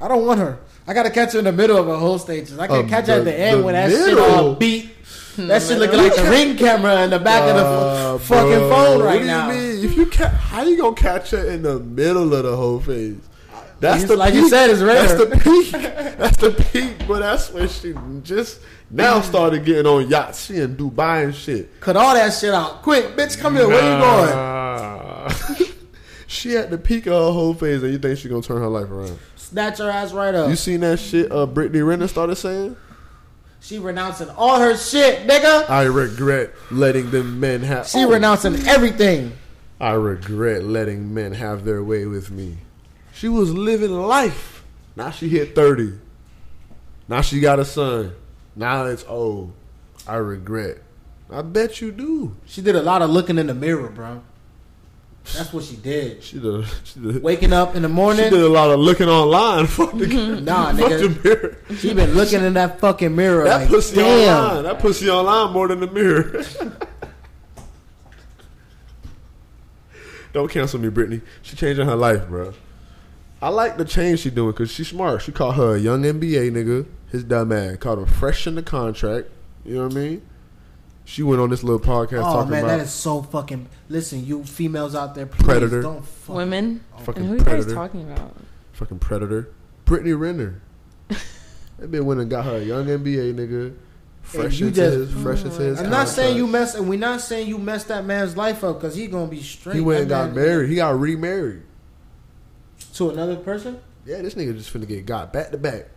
I 0.00 0.06
don't 0.08 0.24
want 0.24 0.38
her. 0.40 0.58
I 0.86 0.94
gotta 0.94 1.10
catch 1.10 1.32
her 1.32 1.40
in 1.40 1.44
the 1.46 1.52
middle 1.52 1.76
of 1.76 1.88
a 1.88 1.98
whole 1.98 2.18
stages. 2.18 2.58
I 2.58 2.68
can 2.68 2.76
Um, 2.76 2.88
catch 2.88 3.08
her 3.08 3.14
at 3.14 3.18
the- 3.24 3.32
the 3.32 3.34
end 3.38 3.60
the 3.60 3.64
when 3.64 3.74
that 3.74 3.90
shit 3.90 4.06
middle? 4.06 4.24
all 4.24 4.54
beat. 4.54 4.90
That 5.36 5.62
shit 5.62 5.78
looking 5.78 5.98
like 5.98 6.14
the 6.14 6.22
ring 6.24 6.56
camera 6.56 7.02
in 7.02 7.10
the 7.10 7.18
back 7.18 7.42
of 7.48 7.56
the 7.56 7.64
Uh, 7.64 8.14
f- 8.16 8.22
fucking 8.22 8.50
bro, 8.50 8.68
phone 8.70 8.98
what 8.98 9.04
right 9.06 9.20
do 9.20 9.26
now. 9.26 9.50
You 9.50 9.54
mean? 9.58 9.84
If 9.84 9.96
you 9.96 10.06
ca- 10.06 10.28
how 10.28 10.62
you 10.62 10.76
gonna 10.76 10.94
catch 10.94 11.30
her 11.30 11.44
in 11.44 11.62
the 11.62 11.78
middle 11.80 12.32
of 12.34 12.44
the 12.44 12.54
whole 12.56 12.78
phase? 12.80 13.16
That's 13.80 14.02
You- 14.02 14.08
the 14.08 14.16
like 14.16 14.32
peak. 14.34 14.42
you 14.42 14.48
said, 14.48 14.70
it's 14.70 14.80
rare. 14.80 15.06
That's 15.06 15.14
the 15.14 15.26
peak. 15.38 15.72
That's 16.18 16.36
the 16.36 16.50
peak. 16.52 17.08
But 17.08 17.18
that's 17.20 17.50
when 17.52 17.68
she 17.68 17.94
just 18.22 18.58
now 18.92 19.20
started 19.22 19.64
getting 19.64 19.86
on 19.86 20.08
yachts. 20.08 20.44
She 20.46 20.58
in 20.58 20.76
Dubai 20.76 21.24
and 21.24 21.34
shit. 21.34 21.80
Cut 21.80 21.96
all 21.96 22.14
that 22.14 22.32
shit 22.32 22.54
out. 22.54 22.82
Quick, 22.82 23.16
bitch, 23.16 23.38
come 23.40 23.56
here. 23.56 23.66
Where 23.66 23.76
you 23.76 24.00
going? 24.00 24.28
going? 24.28 25.01
She 26.32 26.56
at 26.56 26.70
the 26.70 26.78
peak 26.78 27.06
of 27.06 27.12
her 27.12 27.32
whole 27.32 27.54
phase, 27.54 27.82
and 27.82 27.92
you 27.92 27.98
think 27.98 28.18
she 28.18 28.28
gonna 28.28 28.42
turn 28.42 28.58
her 28.60 28.68
life 28.68 28.90
around? 28.90 29.18
Snatch 29.36 29.78
her 29.78 29.90
ass 29.90 30.12
right 30.12 30.34
up. 30.34 30.48
You 30.48 30.56
seen 30.56 30.80
that 30.80 30.98
shit? 30.98 31.30
Uh, 31.30 31.46
Brittany 31.46 31.82
Renner 31.82 32.08
started 32.08 32.36
saying, 32.36 32.76
She 33.60 33.78
renouncing 33.78 34.28
all 34.30 34.58
her 34.58 34.76
shit, 34.76 35.26
nigga. 35.28 35.68
"I 35.70 35.84
regret 35.84 36.52
letting 36.72 37.10
them 37.12 37.38
men 37.38 37.62
have." 37.62 37.86
She 37.86 38.04
Oh. 38.04 38.10
renouncing 38.10 38.56
everything. 38.66 39.32
I 39.80 39.92
regret 39.92 40.64
letting 40.64 41.12
men 41.14 41.32
have 41.32 41.64
their 41.64 41.82
way 41.82 42.06
with 42.06 42.30
me. 42.30 42.58
She 43.12 43.28
was 43.28 43.52
living 43.52 43.92
life. 43.92 44.64
Now 44.96 45.10
she 45.10 45.28
hit 45.28 45.54
30. 45.54 45.92
Now 47.08 47.20
she 47.20 47.38
got 47.40 47.58
a 47.60 47.64
son. 47.64 48.12
Now 48.56 48.86
it's 48.86 49.04
old. 49.08 49.52
I 50.08 50.16
regret. 50.16 50.78
I 51.30 51.42
bet 51.42 51.80
you 51.80 51.92
do. 51.92 52.34
She 52.44 52.62
did 52.62 52.74
a 52.76 52.82
lot 52.82 53.00
of 53.02 53.10
looking 53.10 53.38
in 53.38 53.46
the 53.46 53.54
mirror, 53.54 53.88
bro. 53.88 54.22
That's 55.24 55.52
what 55.52 55.64
she 55.64 55.76
did. 55.76 56.22
She 56.22 56.38
did, 56.38 56.64
she 56.84 57.00
did, 57.00 57.22
Waking 57.22 57.52
up 57.52 57.76
in 57.76 57.82
the 57.82 57.88
morning. 57.88 58.24
she 58.24 58.30
did 58.30 58.40
a 58.42 58.48
lot 58.48 58.70
of 58.70 58.80
looking 58.80 59.08
online. 59.08 59.66
Fuck 59.68 59.92
the, 59.92 60.06
mm-hmm. 60.06 60.44
Nah, 60.46 60.72
fuck 60.72 60.90
nigga. 60.90 61.22
the 61.22 61.28
mirror. 61.28 61.56
She 61.78 61.94
been 61.94 62.14
looking 62.14 62.42
in 62.42 62.54
that 62.54 62.80
fucking 62.80 63.14
mirror 63.14 63.44
That 63.44 63.60
like, 63.62 63.68
pussy 63.68 63.96
damn. 63.96 64.44
online. 64.44 64.62
That 64.64 64.78
pussy 64.80 65.08
online 65.08 65.52
more 65.52 65.68
than 65.68 65.80
the 65.80 65.86
mirror. 65.86 66.42
Don't 70.32 70.50
cancel 70.50 70.80
me, 70.80 70.88
Brittany. 70.88 71.20
She 71.42 71.56
changing 71.56 71.86
her 71.86 71.96
life, 71.96 72.26
bro. 72.28 72.54
I 73.40 73.48
like 73.48 73.76
the 73.76 73.84
change 73.84 74.20
she 74.20 74.30
doing 74.30 74.52
because 74.52 74.70
she's 74.70 74.88
smart. 74.88 75.22
She 75.22 75.32
called 75.32 75.56
her 75.56 75.74
a 75.76 75.78
young 75.78 76.02
NBA 76.02 76.50
nigga. 76.52 76.86
His 77.10 77.24
dumb 77.24 77.48
man 77.48 77.76
called 77.76 77.98
her 77.98 78.06
fresh 78.06 78.46
in 78.46 78.54
the 78.54 78.62
contract. 78.62 79.28
You 79.64 79.74
know 79.76 79.82
what 79.84 79.92
I 79.92 79.96
mean? 79.96 80.22
She 81.04 81.22
went 81.22 81.40
on 81.40 81.50
this 81.50 81.62
little 81.64 81.80
podcast 81.80 82.20
Oh 82.20 82.32
talking 82.36 82.50
man, 82.52 82.64
about 82.64 82.76
that 82.78 82.80
is 82.84 82.90
so 82.92 83.22
fucking. 83.22 83.68
Listen, 83.88 84.24
you 84.24 84.44
females 84.44 84.94
out 84.94 85.14
there, 85.14 85.26
please 85.26 85.44
Predator. 85.44 85.82
don't 85.82 86.04
fuck. 86.04 86.36
Women. 86.36 86.84
Oh. 86.94 86.98
fucking 87.00 87.22
And 87.22 87.26
who 87.28 87.34
are 87.34 87.38
you 87.38 87.44
predator. 87.44 87.66
guys 87.68 87.74
talking 87.74 88.10
about? 88.10 88.36
fucking 88.72 88.98
predator. 89.00 89.50
Brittany 89.84 90.12
Renner. 90.12 90.62
that 91.08 91.90
been 91.90 92.06
went 92.06 92.20
and 92.20 92.30
got 92.30 92.44
her 92.44 92.56
a 92.56 92.60
young 92.64 92.86
NBA 92.86 93.34
nigga. 93.34 93.74
Fresh 94.22 94.60
you 94.60 94.68
into 94.68 94.76
just- 94.80 94.96
his, 95.12 95.22
fresh 95.22 95.42
into 95.42 95.60
his. 95.60 95.80
I'm 95.80 95.90
not 95.90 96.06
saying 96.08 96.36
you 96.36 96.44
contract. 96.44 96.62
mess, 96.66 96.74
and 96.76 96.88
we're 96.88 96.98
not 96.98 97.20
saying 97.20 97.48
you 97.48 97.58
messed 97.58 97.88
that 97.88 98.04
man's 98.04 98.36
life 98.36 98.62
up 98.62 98.80
because 98.80 98.94
he 98.94 99.08
gonna 99.08 99.26
be 99.26 99.42
straight. 99.42 99.74
He 99.74 99.80
went 99.80 100.00
and 100.02 100.08
got 100.08 100.32
married. 100.32 100.70
He 100.70 100.76
got 100.76 100.98
remarried. 100.98 101.62
to 102.94 103.10
another 103.10 103.36
person. 103.36 103.80
Yeah, 104.06 104.22
this 104.22 104.34
nigga 104.34 104.56
just 104.56 104.72
finna 104.72 104.86
get 104.86 105.06
got 105.06 105.32
back 105.32 105.50
to 105.50 105.58
back. 105.58 105.88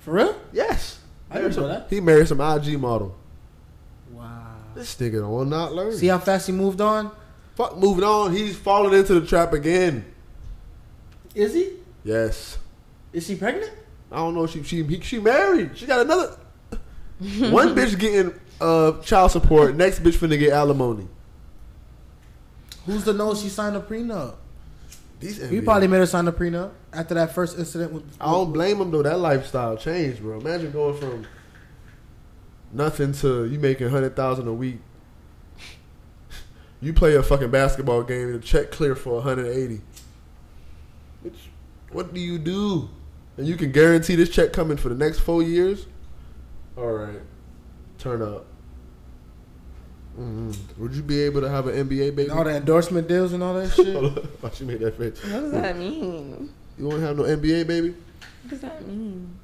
For 0.00 0.12
real? 0.12 0.40
Yes. 0.52 0.98
I 1.30 1.40
didn't 1.40 1.56
know 1.56 1.68
that. 1.68 1.86
He 1.90 2.00
married 2.00 2.28
some 2.28 2.40
IG 2.40 2.78
model. 2.80 3.16
This 4.74 4.94
nigga 4.96 5.20
don't 5.20 5.48
not 5.48 5.72
learn. 5.72 5.96
See 5.96 6.06
how 6.06 6.18
fast 6.18 6.46
he 6.46 6.52
moved 6.52 6.80
on? 6.80 7.10
Fuck 7.56 7.76
moving 7.76 8.04
on. 8.04 8.32
He's 8.32 8.56
falling 8.56 8.96
into 8.96 9.18
the 9.18 9.26
trap 9.26 9.52
again. 9.52 10.04
Is 11.34 11.54
he? 11.54 11.70
Yes. 12.04 12.58
Is 13.12 13.26
she 13.26 13.34
pregnant? 13.36 13.72
I 14.10 14.16
don't 14.16 14.34
know 14.34 14.46
she 14.46 14.62
she 14.62 14.82
he, 14.82 15.00
she 15.00 15.18
married. 15.18 15.76
She 15.76 15.86
got 15.86 16.00
another 16.00 16.36
one 17.50 17.74
bitch 17.74 17.98
getting 17.98 18.32
uh 18.60 19.00
child 19.02 19.30
support, 19.32 19.74
next 19.76 20.02
bitch 20.02 20.16
finna 20.16 20.38
get 20.38 20.52
alimony. 20.52 21.08
Who's 22.86 23.04
to 23.04 23.12
know 23.12 23.34
she 23.34 23.48
signed 23.48 23.76
a 23.76 23.80
prenup? 23.80 24.36
These 25.20 25.48
He 25.48 25.58
NBA 25.58 25.64
probably 25.64 25.88
made 25.88 25.98
her 25.98 26.06
sign 26.06 26.28
a 26.28 26.32
prenup 26.32 26.70
after 26.92 27.14
that 27.14 27.34
first 27.34 27.58
incident 27.58 27.92
with. 27.92 28.04
I 28.20 28.30
don't 28.30 28.52
blame 28.52 28.80
him 28.80 28.90
though. 28.90 29.02
That 29.02 29.18
lifestyle 29.18 29.76
changed, 29.76 30.22
bro. 30.22 30.38
Imagine 30.40 30.70
going 30.70 30.96
from 30.96 31.26
nothing 32.72 33.12
to 33.14 33.44
you 33.46 33.58
making 33.58 33.88
hundred 33.88 34.14
thousand 34.16 34.48
a 34.48 34.52
week. 34.54 34.78
You 36.80 36.92
play 36.92 37.16
a 37.16 37.22
fucking 37.22 37.50
basketball 37.50 38.04
game 38.04 38.28
and 38.28 38.42
check 38.42 38.70
clear 38.70 38.94
for 38.94 39.14
180. 39.14 39.80
Bitch, 41.24 41.32
What 41.90 42.14
do 42.14 42.20
you 42.20 42.38
do? 42.38 42.88
And 43.36 43.46
you 43.48 43.56
can 43.56 43.72
guarantee 43.72 44.14
this 44.14 44.28
check 44.28 44.52
coming 44.52 44.76
for 44.76 44.88
the 44.88 44.94
next 44.94 45.18
four 45.20 45.42
years. 45.42 45.86
All 46.76 46.92
right, 46.92 47.20
turn 47.98 48.22
up. 48.22 48.46
mm 50.16 50.56
Would 50.78 50.92
you 50.92 51.02
be 51.02 51.20
able 51.22 51.40
to 51.40 51.48
have 51.48 51.66
an 51.66 51.88
NBA 51.88 52.14
baby? 52.14 52.30
all 52.30 52.44
the 52.44 52.54
endorsement 52.56 53.08
deals 53.08 53.32
and 53.32 53.42
all 53.42 53.54
that 53.54 53.70
shit. 53.72 53.96
Why 54.40 54.50
she 54.50 54.64
made 54.64 54.78
that 54.80 54.96
face? 54.96 55.20
What 55.24 55.40
does 55.40 55.52
that 55.52 55.76
mean? 55.76 56.48
You 56.78 56.86
won't 56.86 57.02
have 57.02 57.16
no 57.16 57.24
NBA 57.24 57.66
baby? 57.66 57.90
What 58.42 58.50
does 58.50 58.60
that 58.60 58.86
mean? 58.86 59.36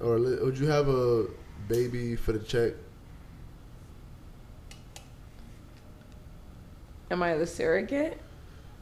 Or 0.00 0.18
would 0.18 0.56
you 0.58 0.66
have 0.66 0.88
a 0.88 1.26
baby 1.68 2.16
for 2.16 2.32
the 2.32 2.38
check? 2.40 2.72
Am 7.10 7.22
I 7.22 7.34
the 7.36 7.46
surrogate? 7.46 8.18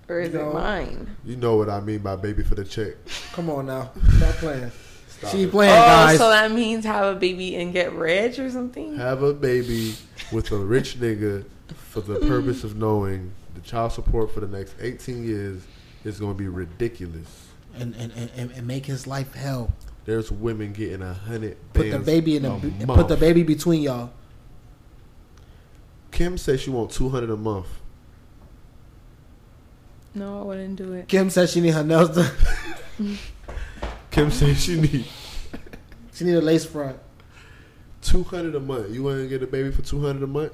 Or 0.09 0.21
is 0.21 0.33
No. 0.35 0.51
it 0.51 0.55
mine? 0.55 1.17
You 1.25 1.37
know 1.37 1.57
what 1.57 1.69
I 1.69 1.81
mean 1.81 2.01
by 2.01 2.17
baby 2.17 2.43
for 2.43 2.55
the 2.55 2.65
check. 2.65 2.95
Come 3.33 3.51
on 3.51 3.67
now, 3.67 3.93
stop 4.17 4.35
playing. 4.37 4.71
Stop 5.09 5.31
She 5.31 5.43
it. 5.45 5.51
playing, 5.51 5.73
oh, 5.73 5.77
guys. 5.77 6.19
so 6.19 6.29
that 6.31 6.51
means 6.51 6.85
have 6.85 7.17
a 7.17 7.19
baby 7.19 7.57
and 7.57 7.73
get 7.73 7.93
rich 7.93 8.39
or 8.39 8.51
something? 8.51 8.97
Have 8.97 9.23
a 9.23 9.33
baby 9.33 9.95
with 10.33 10.51
a 10.53 10.57
rich 10.59 10.97
nigga 11.01 11.45
for 11.75 12.01
the 12.01 12.19
purpose 12.21 12.65
of 12.65 12.77
knowing 12.77 13.33
the 13.55 13.61
child 13.61 13.93
support 13.93 14.33
for 14.33 14.41
the 14.41 14.49
next 14.49 14.75
18 14.81 15.25
years 15.25 15.63
is 16.05 16.19
going 16.19 16.33
to 16.33 16.39
be 16.39 16.49
ridiculous. 16.49 17.47
and, 17.77 17.95
and, 17.95 18.13
and, 18.37 18.51
and 18.51 18.67
make 18.67 18.87
his 18.87 19.07
life 19.07 19.35
hell. 19.35 19.73
There's 20.05 20.33
women 20.33 20.73
getting 20.73 21.03
a 21.03 21.15
hundred. 21.15 21.57
Put 21.73 21.91
the 21.91 21.99
baby 21.99 22.37
in 22.37 22.45
a 22.45 22.59
the 22.59 22.69
and 22.69 22.87
month. 22.87 22.99
put 23.01 23.09
the 23.09 23.17
baby 23.17 23.43
between 23.43 23.83
y'all. 23.83 24.11
Kim 26.11 26.37
says 26.37 26.61
she 26.61 26.71
want 26.71 26.91
200 26.91 27.31
a 27.31 27.37
month. 27.37 27.69
No, 30.15 30.41
I 30.41 30.43
wouldn't 30.45 30.77
do 30.77 30.93
it. 30.93 31.09
Kim 31.09 31.31
said 31.31 31.49
she 31.49 31.61
need 31.61 31.73
her 31.73 31.85
nails 31.85 32.15
done. 32.15 32.31
Kim 34.11 34.31
says 34.31 34.63
she 34.63 34.79
need 34.81 35.07
she 36.13 36.25
need 36.25 36.35
a 36.35 36.41
lace 36.41 36.65
front. 36.67 36.99
200 38.03 38.55
a 38.55 38.61
month. 38.61 38.93
You 38.93 39.05
want 39.05 39.19
to 39.23 39.29
get 39.29 39.43
a 39.43 39.47
baby 39.47 39.71
for 39.71 39.83
200 39.83 40.23
a 40.23 40.27
month? 40.27 40.53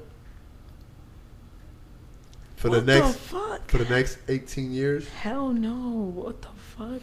For 2.55 2.69
what 2.69 2.85
the 2.85 2.99
next 2.99 3.17
fuck? 3.17 3.69
for 3.69 3.77
the 3.79 3.89
next 3.89 4.19
18 4.27 4.71
years? 4.71 5.07
Hell 5.09 5.49
no. 5.49 6.11
What 6.13 6.41
the 6.41 6.49
fuck? 6.77 7.01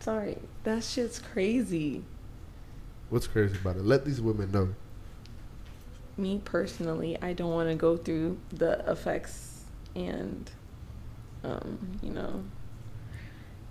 Sorry. 0.00 0.38
That 0.68 0.84
shit's 0.84 1.18
crazy. 1.18 2.04
What's 3.08 3.26
crazy 3.26 3.56
about 3.56 3.76
it? 3.76 3.86
Let 3.86 4.04
these 4.04 4.20
women 4.20 4.52
know. 4.52 4.68
Me 6.18 6.42
personally, 6.44 7.16
I 7.22 7.32
don't 7.32 7.52
want 7.52 7.70
to 7.70 7.74
go 7.74 7.96
through 7.96 8.38
the 8.50 8.84
effects 8.86 9.64
and, 9.96 10.50
um, 11.42 11.98
you 12.02 12.10
know, 12.10 12.44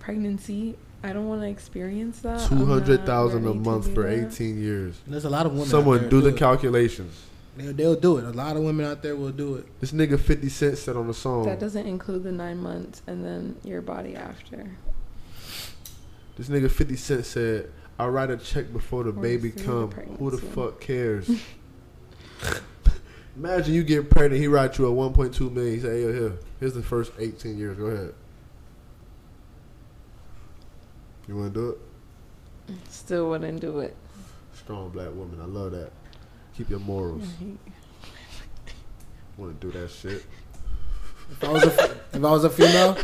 pregnancy. 0.00 0.76
I 1.04 1.12
don't 1.12 1.28
want 1.28 1.42
to 1.42 1.48
experience 1.48 2.18
that. 2.22 2.48
200,000 2.48 3.46
a 3.46 3.54
month 3.54 3.94
for 3.94 4.02
that. 4.02 4.32
18 4.32 4.60
years. 4.60 5.00
There's 5.06 5.24
a 5.24 5.30
lot 5.30 5.46
of 5.46 5.52
women. 5.52 5.68
out 5.68 5.70
Someone 5.70 6.00
there 6.00 6.10
do 6.10 6.20
the 6.20 6.30
it. 6.30 6.36
calculations. 6.36 7.16
They'll, 7.56 7.72
they'll 7.74 8.00
do 8.00 8.18
it. 8.18 8.24
A 8.24 8.30
lot 8.30 8.56
of 8.56 8.64
women 8.64 8.84
out 8.84 9.04
there 9.04 9.14
will 9.14 9.30
do 9.30 9.54
it. 9.54 9.80
This 9.80 9.92
nigga 9.92 10.18
50 10.18 10.48
Cent 10.48 10.78
said 10.78 10.96
on 10.96 11.06
the 11.06 11.14
song. 11.14 11.44
That 11.44 11.60
doesn't 11.60 11.86
include 11.86 12.24
the 12.24 12.32
nine 12.32 12.58
months 12.58 13.02
and 13.06 13.24
then 13.24 13.54
your 13.62 13.82
body 13.82 14.16
after. 14.16 14.68
This 16.38 16.48
nigga 16.48 16.70
50 16.70 16.94
Cent 16.94 17.26
said, 17.26 17.70
I 17.98 18.06
write 18.06 18.30
a 18.30 18.36
check 18.36 18.72
before 18.72 19.02
the 19.02 19.10
Or 19.10 19.12
baby 19.12 19.50
through 19.50 19.88
the 19.88 19.94
come. 19.96 20.16
Who 20.18 20.30
the 20.30 20.38
fuck 20.38 20.80
cares? 20.80 21.28
Imagine 23.36 23.74
you 23.74 23.82
get 23.82 24.08
pregnant, 24.08 24.40
he 24.40 24.46
write 24.46 24.78
you 24.78 24.86
a 24.86 24.90
1.2 24.90 25.52
million. 25.52 25.74
He 25.74 25.80
say, 25.80 25.88
hey, 25.88 26.02
yo, 26.02 26.12
here, 26.12 26.32
here's 26.60 26.74
the 26.74 26.82
first 26.82 27.12
18 27.18 27.58
years. 27.58 27.76
Go 27.76 27.86
ahead. 27.86 28.14
You 31.26 31.36
want 31.36 31.54
to 31.54 31.60
do 31.60 31.70
it? 31.70 31.78
Still 32.88 33.30
wouldn't 33.30 33.60
do 33.60 33.80
it. 33.80 33.96
Strong 34.54 34.90
black 34.90 35.12
woman. 35.14 35.40
I 35.40 35.44
love 35.44 35.72
that. 35.72 35.90
Keep 36.56 36.70
your 36.70 36.80
morals. 36.80 37.26
Want 39.36 39.60
to 39.60 39.70
do 39.70 39.78
that 39.78 39.90
shit. 39.90 40.24
If 41.30 41.44
I 41.44 41.48
was 41.48 41.64
a, 41.64 41.84
if 42.12 42.16
I 42.16 42.18
was 42.18 42.44
a 42.44 42.50
female, 42.50 42.96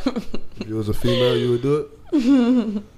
If 0.61 0.68
you 0.68 0.76
was 0.76 0.89
a 0.89 0.95
female, 0.95 1.37
you 1.37 1.51
would 1.51 1.62
do 1.62 1.91
it? 2.12 2.82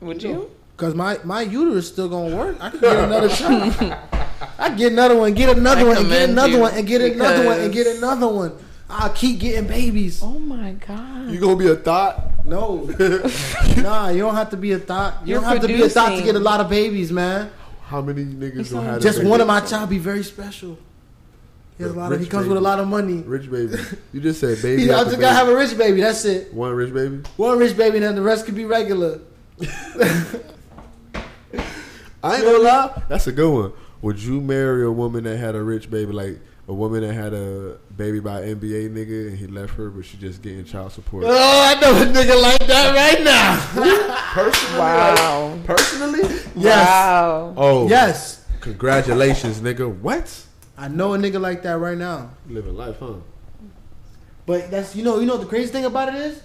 Would 0.00 0.22
you? 0.22 0.50
because 0.76 0.94
my 0.94 1.18
my 1.24 1.42
uterus 1.42 1.88
still 1.88 2.08
gonna 2.08 2.36
work. 2.36 2.56
I 2.60 2.70
can 2.70 2.80
get 2.80 2.96
another 2.96 3.28
child. 3.28 3.74
I 4.58 4.70
get 4.70 4.92
another 4.92 5.16
one, 5.16 5.34
get 5.34 5.56
another 5.56 5.80
I 5.80 5.84
one, 5.84 5.96
and 5.96 6.08
get 6.08 6.28
another 6.28 6.60
one, 6.60 6.74
and 6.74 6.86
get 6.86 7.00
another 7.00 7.46
one, 7.46 7.60
and 7.60 7.72
get 7.72 7.86
another 7.86 8.28
one. 8.28 8.58
I'll 8.88 9.10
keep 9.10 9.40
getting 9.40 9.66
babies. 9.66 10.22
Oh 10.22 10.38
my 10.38 10.72
god. 10.72 11.30
You 11.30 11.40
gonna 11.40 11.56
be 11.56 11.68
a 11.68 11.76
thought? 11.76 12.46
No, 12.46 12.84
nah, 13.76 14.08
you 14.10 14.20
don't 14.20 14.36
have 14.36 14.50
to 14.50 14.56
be 14.56 14.72
a 14.72 14.78
thought. 14.78 15.26
You 15.26 15.32
You're 15.32 15.40
don't 15.40 15.50
have 15.50 15.62
to 15.62 15.68
be 15.68 15.82
a 15.82 15.88
thought 15.88 16.16
to 16.16 16.22
get 16.22 16.36
a 16.36 16.40
lot 16.40 16.60
of 16.60 16.68
babies, 16.68 17.10
man. 17.10 17.50
How 17.86 18.00
many 18.00 18.24
niggas 18.24 18.60
It's 18.60 18.72
gonna 18.72 18.84
not 18.84 18.92
have 18.94 19.02
Just 19.02 19.24
one 19.24 19.40
of 19.40 19.46
my 19.46 19.60
child 19.60 19.90
be 19.90 19.98
very 19.98 20.22
special. 20.22 20.78
He 21.76 21.84
has 21.84 21.92
a 21.92 21.96
lot 21.96 22.12
of. 22.12 22.18
He 22.18 22.24
Rich 22.24 22.30
comes 22.30 22.48
with 22.48 22.56
a 22.56 22.60
lot 22.60 22.78
of 22.80 22.88
money. 22.88 23.22
Rich 23.22 23.50
baby. 23.50 23.74
You 24.12 24.20
just 24.20 24.40
said 24.40 24.60
baby. 24.62 24.84
He, 24.84 24.90
I 24.90 24.94
after 25.00 25.10
just 25.10 25.20
gotta 25.20 25.34
have 25.36 25.48
a 25.48 25.54
rich 25.56 25.76
baby. 25.76 26.00
That's 26.00 26.24
it. 26.24 26.52
One 26.54 26.72
rich 26.72 26.92
baby. 26.94 27.20
One 27.36 27.58
rich 27.58 27.76
baby, 27.76 27.96
and 27.98 28.06
then 28.06 28.14
the 28.14 28.22
rest 28.22 28.46
could 28.46 28.54
be 28.54 28.64
regular. 28.64 29.20
I 32.22 32.36
ain't 32.36 32.44
gonna 32.44 32.58
lie. 32.58 33.02
That's 33.08 33.26
a 33.26 33.32
good 33.32 33.50
one. 33.52 33.72
Would 34.02 34.18
you 34.18 34.40
marry 34.40 34.84
a 34.84 34.90
woman 34.90 35.24
that 35.24 35.36
had 35.38 35.54
a 35.54 35.62
rich 35.62 35.90
baby, 35.90 36.12
like 36.12 36.38
a 36.68 36.74
woman 36.74 37.02
that 37.02 37.12
had 37.14 37.32
a 37.32 37.78
baby 37.96 38.20
by 38.20 38.40
an 38.42 38.58
NBA 38.60 38.90
nigga 38.90 39.28
and 39.28 39.38
he 39.38 39.46
left 39.46 39.74
her, 39.74 39.90
but 39.90 40.04
she 40.04 40.16
just 40.16 40.42
getting 40.42 40.64
child 40.64 40.92
support? 40.92 41.24
Oh, 41.26 41.30
I 41.30 41.78
know 41.80 41.90
a 42.02 42.04
nigga 42.06 42.40
like 42.40 42.66
that 42.66 42.94
right 42.94 43.22
now. 43.22 43.60
Personally, 44.34 44.78
Wow. 44.80 45.48
like, 45.50 45.64
personally, 45.66 46.20
Yes. 46.56 46.88
Wow. 46.88 47.54
oh 47.56 47.88
Yes, 47.88 48.44
congratulations, 48.60 49.60
nigga. 49.60 49.88
What? 49.98 50.42
I 50.78 50.88
know 50.88 51.14
a 51.14 51.18
nigga 51.18 51.40
like 51.40 51.62
that 51.62 51.78
right 51.78 51.96
now. 51.98 52.30
Living 52.48 52.76
life, 52.76 52.96
huh? 53.00 53.14
But 54.44 54.70
that's 54.70 54.94
you 54.94 55.02
know 55.02 55.18
you 55.18 55.26
know 55.26 55.34
what 55.34 55.42
the 55.42 55.48
crazy 55.48 55.72
thing 55.72 55.84
about 55.84 56.08
it 56.08 56.14
is, 56.16 56.40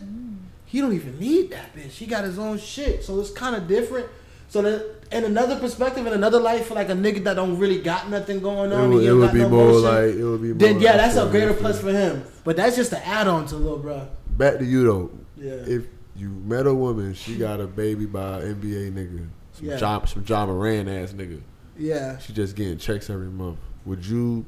he 0.66 0.80
don't 0.82 0.94
even 0.94 1.20
need 1.20 1.52
that 1.52 1.76
bitch. 1.76 1.92
He 1.92 2.06
got 2.06 2.24
his 2.24 2.40
own 2.40 2.58
shit, 2.58 3.04
so 3.04 3.20
it's 3.20 3.30
kind 3.32 3.56
of 3.56 3.68
different. 3.68 4.08
So 4.48 4.62
that 4.64 4.96
in 5.12 5.24
another 5.24 5.60
perspective, 5.60 6.06
in 6.08 6.14
another 6.14 6.40
life, 6.40 6.68
for 6.68 6.74
like 6.76 6.90
a 6.90 6.94
nigga 6.94 7.24
that 7.26 7.36
don't 7.36 7.58
really 7.58 7.80
got 7.82 8.10
nothing 8.10 8.40
going 8.42 8.72
It 8.72 8.76
on, 8.76 8.90
would, 8.92 9.02
he 9.04 9.08
it 9.08 9.14
would 9.14 9.32
be 9.32 9.40
no 9.40 9.50
more 9.50 9.66
motion, 9.66 9.84
like 9.84 10.16
it 10.16 10.24
would 10.24 10.42
be. 10.42 10.48
More 10.50 10.58
then 10.58 10.80
yeah, 10.82 10.98
that's 10.98 11.16
a 11.18 11.30
greater 11.30 11.54
plus 11.54 11.80
for 11.80 11.92
him. 11.92 12.24
But 12.44 12.56
that's 12.58 12.76
just 12.76 12.92
an 12.94 13.02
add 13.06 13.28
on 13.28 13.46
to 13.48 13.56
a 13.56 13.58
little 13.58 13.78
bro. 13.78 14.08
Back 14.38 14.58
to 14.60 14.66
you 14.66 14.84
though. 14.84 15.12
Yeah. 15.38 15.54
If 15.74 15.86
you 16.16 16.30
met 16.30 16.66
a 16.68 16.74
woman, 16.74 17.14
she 17.14 17.36
got 17.38 17.60
a 17.62 17.68
baby 17.68 18.06
by 18.06 18.42
an 18.42 18.56
NBA 18.62 18.92
nigga, 18.94 19.28
some 19.54 19.66
Yeah. 19.68 19.78
John, 19.78 20.08
some 20.08 20.24
Ja 20.28 20.46
Morant 20.46 20.90
ass 20.90 21.14
nigga. 21.14 21.42
yeah. 21.78 22.18
She 22.18 22.34
just 22.34 22.56
getting 22.56 22.78
checks 22.78 23.10
every 23.10 23.28
month. 23.28 23.60
Would 23.86 24.06
you 24.06 24.46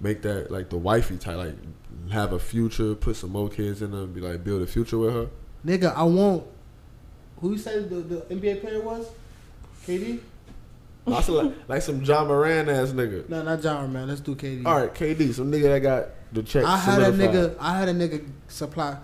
make 0.00 0.22
that 0.22 0.50
like 0.50 0.70
the 0.70 0.76
wifey 0.76 1.16
type, 1.16 1.36
like 1.36 1.54
have 2.10 2.32
a 2.32 2.38
future, 2.38 2.94
put 2.94 3.16
some 3.16 3.30
more 3.30 3.48
kids 3.48 3.82
in 3.82 3.92
her, 3.92 3.98
and 3.98 4.14
be 4.14 4.20
like 4.20 4.44
build 4.44 4.62
a 4.62 4.66
future 4.66 4.98
with 4.98 5.14
her? 5.14 5.28
Nigga, 5.66 5.94
I 5.94 6.02
won't. 6.04 6.46
Who 7.40 7.52
you 7.52 7.58
said 7.58 7.88
the, 7.88 7.96
the 7.96 8.16
NBA 8.34 8.60
player 8.60 8.80
was? 8.80 9.06
KD? 9.86 10.20
Also 11.06 11.42
like, 11.42 11.54
like 11.68 11.82
some 11.82 12.04
Ja 12.04 12.24
Morant 12.24 12.68
ass 12.68 12.90
nigga. 12.90 13.28
No, 13.28 13.42
not 13.42 13.62
John, 13.62 13.92
man. 13.92 14.08
Let's 14.08 14.20
do 14.20 14.34
KD. 14.34 14.66
All 14.66 14.80
right, 14.80 14.94
KD, 14.94 15.32
some 15.32 15.50
nigga 15.50 15.62
that 15.62 15.78
got 15.80 16.08
the 16.32 16.42
check. 16.42 16.64
I 16.64 16.76
had 16.76 17.00
a 17.00 17.12
nigga. 17.12 17.56
I 17.58 17.78
had 17.78 17.88
a 17.88 17.94
nigga 17.94 18.28
supply 18.48 18.98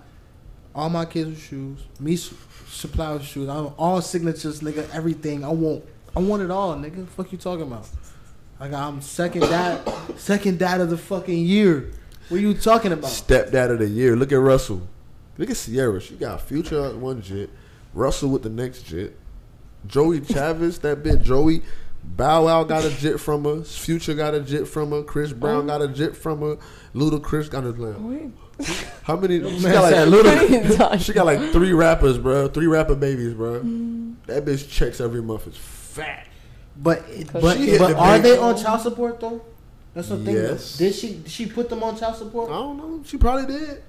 all 0.75 0.91
my 0.91 1.05
kids 1.05 1.31
with 1.31 1.41
shoes. 1.41 1.81
Me 2.01 2.17
supply 2.17 3.13
with 3.13 3.25
shoes. 3.25 3.49
I 3.49 3.61
want 3.61 3.75
all 3.79 4.03
signatures, 4.03 4.61
nigga. 4.61 4.89
Everything. 4.93 5.45
I 5.45 5.49
want. 5.49 5.85
I 6.17 6.21
want 6.21 6.43
it 6.43 6.51
all, 6.51 6.75
nigga. 6.77 7.07
Fuck 7.09 7.33
you 7.33 7.39
talking 7.39 7.63
about? 7.63 7.89
Like 8.61 8.73
I'm 8.73 9.01
second 9.01 9.43
dad, 9.43 9.81
second 10.17 10.59
dad 10.59 10.81
of 10.81 10.91
the 10.91 10.99
fucking 10.99 11.45
year. 11.45 11.91
What 12.29 12.39
are 12.39 12.41
you 12.41 12.55
talking 12.55 12.93
about? 12.93 13.11
Stepdad 13.11 13.71
of 13.71 13.79
the 13.81 13.89
year. 13.89 14.17
Look 14.17 14.33
at 14.33 14.37
Russell. 14.39 14.87
Look 15.37 15.51
at 15.51 15.57
Ciara. 15.57 16.01
She 16.01 16.15
got 16.15 16.41
future 16.41 16.87
at 16.87 16.97
one 16.97 17.21
jit. 17.21 17.51
Russell 17.93 18.31
with 18.31 18.43
the 18.43 18.51
next 18.51 18.83
jit. 18.83 19.17
Joie 19.87 20.21
Chavis, 20.21 20.81
that 20.81 21.03
bitch. 21.03 21.23
Joey. 21.23 21.63
Bow 22.05 22.45
Wow 22.45 22.65
got 22.65 22.85
a 22.85 22.91
jit 22.91 23.19
from 23.19 23.45
her. 23.45 23.63
Future 23.65 24.15
got 24.15 24.35
a 24.35 24.41
jit 24.41 24.69
from 24.69 24.91
her. 24.91 25.03
Chris 25.03 25.33
Brown 25.33 25.67
got 25.67 25.81
a 25.81 25.89
jit 25.89 26.15
from 26.15 26.41
her. 26.41 26.59
Ludacris 26.95 27.51
got 27.51 27.65
a 27.65 27.73
Wait. 27.73 28.31
How 29.03 29.17
many? 29.17 29.39
She 29.41 29.63
Man 29.63 29.73
got, 29.73 29.93
like, 29.93 30.13
What 30.13 30.27
are 30.27 30.45
you 30.47 30.77
talking 30.77 30.99
she 30.99 31.13
got 31.13 31.27
like 31.27 31.51
three 31.51 31.73
rappers, 31.73 32.19
bro. 32.19 32.49
Three 32.49 32.67
rapper 32.67 32.95
babies, 32.95 33.35
bro. 33.35 33.61
Mm. 33.61 34.15
That 34.27 34.45
bitch 34.45 34.71
checks 34.71 35.01
every 35.01 35.23
month. 35.23 35.47
Is 35.49 35.57
fat. 35.57 36.29
But 36.77 37.05
but 37.33 37.43
but 37.43 37.59
the 37.59 37.97
are 37.97 38.19
they 38.19 38.37
on 38.37 38.57
child 38.57 38.81
support 38.81 39.21
though? 39.21 39.45
That's 39.95 40.09
the 40.09 40.19
thing. 40.19 40.35
Yes. 40.35 40.77
Did 40.77 40.95
she 40.95 41.15
did 41.15 41.31
she 41.31 41.47
put 41.47 41.69
them 41.69 41.83
on 41.83 41.97
child 41.97 42.17
support? 42.17 42.51
I 42.51 42.55
don't 42.55 42.77
know. 42.77 43.03
She 43.05 43.17
probably 43.17 43.47
did. 43.47 43.83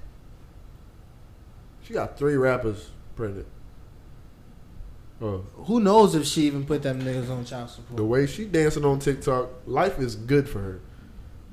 She 1.82 1.94
got 1.94 2.16
three 2.18 2.36
rappers 2.36 2.90
pregnant. 3.16 3.46
Oh, 5.20 5.44
Who 5.54 5.80
knows 5.80 6.14
if 6.14 6.26
she 6.26 6.42
even 6.42 6.66
put 6.66 6.82
them 6.82 7.00
niggas 7.00 7.30
on 7.30 7.44
child 7.44 7.70
support? 7.70 7.96
the 7.96 8.04
way 8.04 8.26
she 8.26 8.44
dancing 8.44 8.84
on 8.84 8.98
TikTok, 8.98 9.48
life 9.66 9.98
is 9.98 10.14
good 10.14 10.46
for 10.48 10.60
her. 10.60 10.80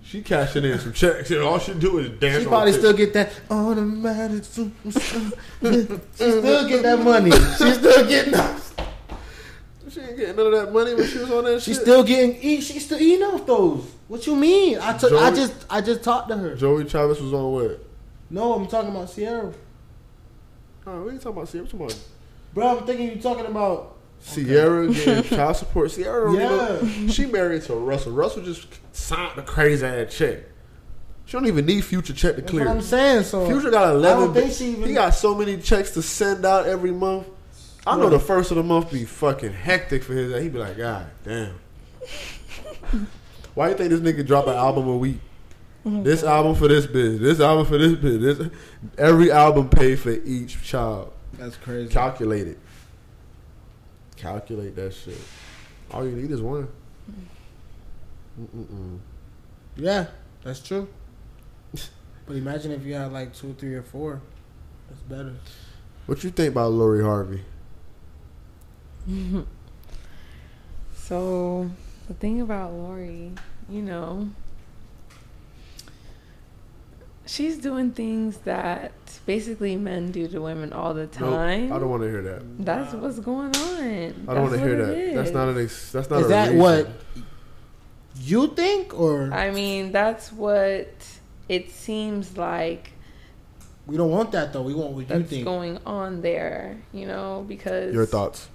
She 0.04 0.22
cashing 0.22 0.66
in 0.66 0.78
some 0.80 0.92
checks. 0.92 1.32
and 1.32 1.40
All 1.42 1.60
she 1.60 1.74
do 1.74 1.98
is 2.00 2.10
dance. 2.20 2.40
She 2.40 2.46
on 2.46 2.50
probably 2.50 2.74
still 2.74 2.92
get 2.92 3.14
that 3.14 3.32
automatic. 3.50 4.44
she 4.44 4.62
still 4.90 6.68
get 6.68 6.84
that 6.84 7.00
money. 7.02 7.32
She 7.32 7.74
still 7.74 8.08
getting. 8.08 8.34
She 8.63 8.63
ain't 10.14 10.20
getting 10.20 10.36
none 10.36 10.48
of 10.48 10.52
that 10.54 10.74
money 10.74 10.94
when 10.94 11.08
she 11.08 11.18
was 11.20 11.32
on 11.32 11.44
that 11.46 11.62
She 11.62 11.74
shit. 11.74 11.82
still 11.82 12.04
getting. 12.04 12.36
Eat, 12.42 12.62
she 12.62 12.80
still 12.80 13.00
eating 13.00 13.24
off 13.26 13.46
those. 13.46 13.84
What 14.08 14.26
you 14.28 14.36
mean? 14.36 14.78
I 14.80 14.98
took. 14.98 15.12
I 15.14 15.32
just. 15.32 15.54
I 15.70 15.82
just 15.82 16.04
talked 16.04 16.30
to 16.30 16.38
her. 16.38 16.56
Joie 16.56 16.84
Chavis 16.84 17.22
was 17.22 17.34
on 17.34 17.52
what? 17.52 17.86
No, 18.30 18.54
I'm 18.54 18.68
talking 18.68 18.92
about 18.92 19.14
Ciara. 19.14 19.54
Oh, 20.86 21.02
we 21.04 21.12
ain't 21.12 21.22
talking 21.22 21.38
about 21.38 21.52
Ciara. 21.52 21.66
Talking 21.68 21.90
Bro, 22.54 22.78
I'm 22.80 22.86
thinking 22.86 23.10
you 23.12 23.22
talking 23.22 23.46
about. 23.46 23.98
Ciara 24.26 24.88
getting 24.88 25.24
child 25.38 25.56
support. 25.58 25.92
Ciara, 25.92 26.32
don't 26.32 26.36
Yeah. 26.40 26.78
even- 26.78 27.10
she 27.10 27.26
married 27.26 27.64
to 27.64 27.74
Russell. 27.76 28.14
Russell 28.14 28.42
just 28.44 28.68
signed 28.94 29.38
a 29.38 29.42
crazy 29.42 29.86
ass 29.86 30.16
check. 30.16 30.40
She 31.26 31.34
don't 31.34 31.46
even 31.48 31.66
need 31.66 31.84
future 31.84 32.14
check 32.14 32.36
to 32.36 32.42
That's 32.42 32.52
clear. 32.52 32.66
what 32.66 32.76
I'm 32.76 32.82
saying. 32.82 33.24
So 33.24 33.46
Future 33.48 33.70
got 33.72 33.88
I 33.88 33.92
eleven. 33.92 34.26
don't 34.26 34.34
think 34.34 34.54
she 34.54 34.66
even. 34.72 34.84
he 34.88 34.94
got 34.94 35.10
so 35.12 35.36
many 35.36 35.58
checks 35.58 35.92
to 35.92 36.02
send 36.02 36.46
out 36.46 36.66
every 36.68 36.92
month. 36.92 37.28
I 37.86 37.98
know 37.98 38.10
the 38.10 38.20
first 38.20 38.52
of 38.52 38.58
the 38.58 38.64
month 38.64 38.92
be 38.92 39.04
fucking 39.06 39.54
hectic 39.54 40.04
for 40.04 40.14
his. 40.14 40.42
He 40.42 40.50
be 40.50 40.58
like, 40.58 40.78
God 40.78 41.08
damn. 41.24 41.60
Why 43.54 43.70
you 43.70 43.76
think 43.76 43.90
this 43.90 44.00
nigga 44.00 44.26
drop 44.26 44.48
an 44.48 44.56
album 44.56 44.88
a 44.88 44.98
week? 44.98 45.20
Mm-hmm. 45.86 46.04
This 46.04 46.24
album 46.24 46.56
for 46.56 46.68
this 46.70 46.88
bitch. 46.88 47.20
This 47.20 47.40
album 47.42 47.66
for 47.66 47.78
this 47.78 47.94
bitch. 47.94 48.22
This 48.22 48.50
every 48.98 49.32
album 49.32 49.70
paid 49.70 50.00
for 50.00 50.12
each 50.12 50.64
child. 50.64 51.12
That's 51.34 51.58
crazy. 51.58 51.92
Calculate 51.92 52.48
it. 52.48 52.60
Calculate 54.16 54.76
that 54.76 54.94
shit. 54.94 55.20
All 55.92 56.08
you 56.08 56.16
need 56.16 56.32
is 56.32 56.42
one. 56.42 56.70
Mm-mm-mm. 58.40 59.00
Yeah, 59.76 60.08
that's 60.44 60.62
true. 60.62 60.88
but 61.74 62.36
imagine 62.36 62.72
if 62.72 62.84
you 62.84 62.94
had 62.94 63.12
like 63.12 63.36
two, 63.36 63.54
three, 63.60 63.76
or 63.76 63.84
four. 63.84 64.22
That's 64.90 65.02
better. 65.02 65.34
What 66.06 66.24
you 66.24 66.30
think 66.30 66.54
about 66.54 66.72
Lori 66.72 67.04
Harvey? 67.04 67.42
So 70.96 71.70
the 72.08 72.14
thing 72.14 72.42
about 72.42 72.72
Lori, 72.72 73.32
you 73.70 73.82
know, 73.82 74.30
she's 77.26 77.58
doing 77.58 77.92
things 77.92 78.38
that 78.40 78.94
basically 79.26 79.76
men 79.76 80.12
do 80.12 80.28
to 80.28 80.42
women 80.42 80.72
all 80.74 80.94
the 80.94 81.02
Nope, 81.02 81.12
time. 81.14 81.74
I 81.74 81.80
don't 81.80 81.90
want 81.90 82.04
to 82.04 82.10
hear 82.10 82.22
that. 82.22 82.66
That's 82.66 82.94
what's 82.94 83.20
going 83.20 83.56
on. 83.56 84.28
I 84.28 84.34
don't 84.34 84.44
want 84.44 84.54
to 84.54 84.60
hear 84.60 84.78
what 84.78 84.96
that. 84.96 85.16
That's 85.16 85.32
not 85.32 85.50
an. 85.50 85.64
Ex- 85.64 85.92
that's 85.92 86.10
not. 86.10 86.22
Is 86.22 86.26
a 86.28 86.30
that 86.30 86.46
reason. 86.52 86.60
what 86.60 86.90
you 88.22 88.48
think, 88.48 88.98
or 88.98 89.34
I 89.34 89.52
mean, 89.52 89.92
that's 89.92 90.32
what 90.32 90.94
it 91.50 91.72
seems 91.72 92.38
like 92.38 92.94
we 93.86 93.98
don't 93.98 94.12
want 94.12 94.32
that 94.32 94.54
though? 94.54 94.62
We 94.62 94.74
want 94.74 94.92
what 94.92 95.10
you 95.10 95.24
think. 95.24 95.44
going 95.44 95.80
on 95.86 96.22
there, 96.22 96.78
you 96.94 97.06
know, 97.06 97.46
because 97.48 97.94
Your 97.94 98.06
thoughts? 98.06 98.48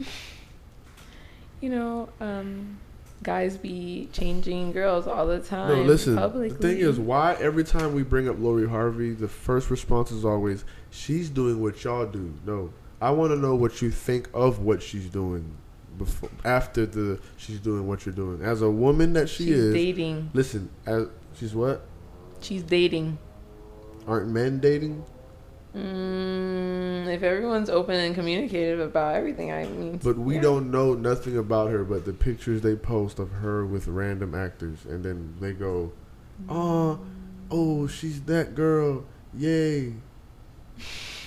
you 1.60 1.68
know, 1.68 2.08
um, 2.20 2.78
guys 3.22 3.56
be 3.56 4.08
changing 4.12 4.72
girls 4.72 5.06
all 5.06 5.26
the 5.26 5.40
time. 5.40 5.68
No, 5.68 5.82
listen. 5.82 6.16
Publicly. 6.16 6.56
The 6.56 6.56
thing 6.56 6.78
is, 6.78 6.98
why 6.98 7.34
every 7.34 7.64
time 7.64 7.94
we 7.94 8.02
bring 8.02 8.28
up 8.28 8.38
Lori 8.38 8.68
Harvey, 8.68 9.12
the 9.12 9.28
first 9.28 9.70
response 9.70 10.10
is 10.10 10.24
always, 10.24 10.64
"She's 10.90 11.30
doing 11.30 11.60
what 11.60 11.82
y'all 11.84 12.06
do." 12.06 12.34
No, 12.46 12.72
I 13.00 13.10
want 13.10 13.32
to 13.32 13.36
know 13.36 13.54
what 13.54 13.82
you 13.82 13.90
think 13.90 14.28
of 14.34 14.60
what 14.60 14.82
she's 14.82 15.06
doing 15.06 15.56
before, 15.98 16.30
after 16.44 16.86
the 16.86 17.20
she's 17.36 17.58
doing 17.58 17.86
what 17.86 18.06
you're 18.06 18.14
doing. 18.14 18.42
As 18.42 18.62
a 18.62 18.70
woman 18.70 19.12
that 19.14 19.28
she 19.28 19.46
she's 19.46 19.54
is, 19.56 19.74
dating. 19.74 20.30
listen. 20.32 20.70
As 20.86 21.06
she's 21.34 21.54
what? 21.54 21.86
She's 22.40 22.62
dating. 22.62 23.18
Aren't 24.06 24.28
men 24.28 24.60
dating? 24.60 25.04
Mm, 25.76 27.06
if 27.14 27.22
everyone's 27.22 27.70
open 27.70 27.94
and 27.94 28.14
communicative 28.14 28.80
about 28.80 29.14
everything, 29.14 29.52
I 29.52 29.64
mean, 29.66 30.00
But 30.02 30.18
we 30.18 30.34
yeah. 30.36 30.40
don't 30.40 30.70
know 30.70 30.94
nothing 30.94 31.36
about 31.38 31.70
her 31.70 31.84
but 31.84 32.04
the 32.04 32.12
pictures 32.12 32.60
they 32.62 32.74
post 32.74 33.18
of 33.18 33.30
her 33.30 33.64
with 33.64 33.86
random 33.86 34.34
actors, 34.34 34.78
and 34.88 35.04
then 35.04 35.34
they 35.40 35.52
go, 35.52 35.92
"Oh, 36.48 36.98
oh, 37.50 37.86
she's 37.86 38.20
that 38.22 38.54
girl, 38.56 39.04
yay!" 39.32 39.94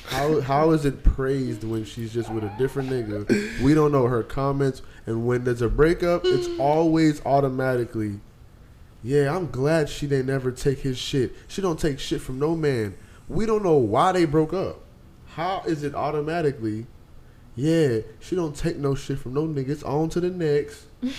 How 0.08 0.42
how 0.42 0.72
is 0.72 0.84
it 0.84 1.04
praised 1.04 1.64
when 1.64 1.86
she's 1.86 2.14
just 2.14 2.30
with 2.30 2.44
a 2.44 2.54
different 2.58 2.90
nigga? 2.90 3.62
We 3.62 3.74
don't 3.74 3.94
know 3.94 4.08
her 4.08 4.24
comments, 4.24 4.82
and 5.06 5.26
when 5.26 5.46
there's 5.46 5.62
a 5.62 5.70
breakup, 5.70 6.24
it's 6.26 6.50
always 6.60 7.26
automatically, 7.26 8.20
"Yeah, 9.02 9.34
I'm 9.34 9.50
glad 9.50 9.88
she 9.88 10.06
didn't 10.06 10.30
ever 10.30 10.52
take 10.52 10.80
his 10.80 10.98
shit. 10.98 11.34
She 11.48 11.62
don't 11.62 11.80
take 11.80 11.98
shit 12.00 12.20
from 12.20 12.40
no 12.40 12.58
man." 12.58 12.96
We 13.34 13.48
don't 13.48 13.64
know 13.64 13.78
why 13.78 14.12
they 14.12 14.26
broke 14.26 14.54
up. 14.54 14.82
How 15.26 15.64
is 15.66 15.84
it 15.84 15.96
automatically? 15.96 16.86
Yeah, 17.56 18.00
she 18.20 18.36
don't 18.36 18.56
take 18.56 18.78
no 18.78 18.96
shit 18.96 19.20
from 19.20 19.34
no 19.34 19.48
niggas. 19.48 19.88
On 19.88 20.10
to 20.10 20.20
the 20.20 20.30
next. 20.30 20.86
you 21.02 21.12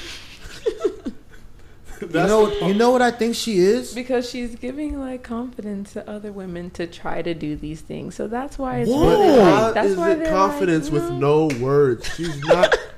know, 2.13 2.53
you 2.67 2.75
know 2.75 2.91
what 2.91 3.03
I 3.03 3.11
think 3.11 3.35
she 3.35 3.59
is. 3.59 3.95
because 3.95 4.29
she's 4.29 4.55
giving 4.55 5.01
like 5.01 5.23
confidence 5.23 5.95
to 5.95 6.09
other 6.09 6.33
women 6.33 6.71
to 6.71 6.87
try 6.87 7.23
to 7.23 7.35
do 7.35 7.57
these 7.57 7.81
things. 7.81 8.15
So 8.15 8.29
that's 8.29 8.59
why 8.59 8.79
it's 8.79 8.91
Whoa. 8.91 9.09
really 9.09 9.39
like, 9.39 9.75
that's 9.75 9.89
is 9.89 9.97
why 9.97 10.13
it 10.13 10.29
confidence 10.29 10.91
like, 10.91 11.03
with 11.03 11.11
no 11.13 11.49
words? 11.61 12.13
She's 12.15 12.39
not. 12.45 12.77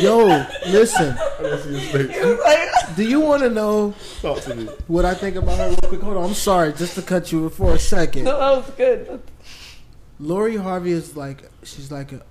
Yo, 0.00 0.44
listen. 0.66 1.16
Don't 1.40 1.60
see 1.62 1.78
his 1.78 1.90
face. 2.10 2.96
Do 2.96 3.04
you 3.08 3.20
want 3.20 3.42
to 3.42 3.50
know 3.50 3.94
Talk 4.20 4.40
to 4.42 4.54
me. 4.54 4.64
what 4.88 5.04
I 5.04 5.14
think 5.14 5.36
about 5.36 5.58
her 5.58 5.68
real 5.68 5.76
quick? 5.76 6.00
Hold 6.00 6.16
on. 6.16 6.24
I'm 6.24 6.34
sorry, 6.34 6.72
just 6.72 6.94
to 6.96 7.02
cut 7.02 7.30
you 7.32 7.48
for 7.50 7.74
a 7.74 7.78
second. 7.78 8.24
No, 8.24 8.38
that 8.38 8.66
was 8.66 8.70
good. 8.76 9.22
Lori 10.20 10.56
Harvey 10.56 10.92
is 10.92 11.16
like 11.16 11.48
she's 11.62 11.90
like 11.90 12.12
a, 12.12 12.22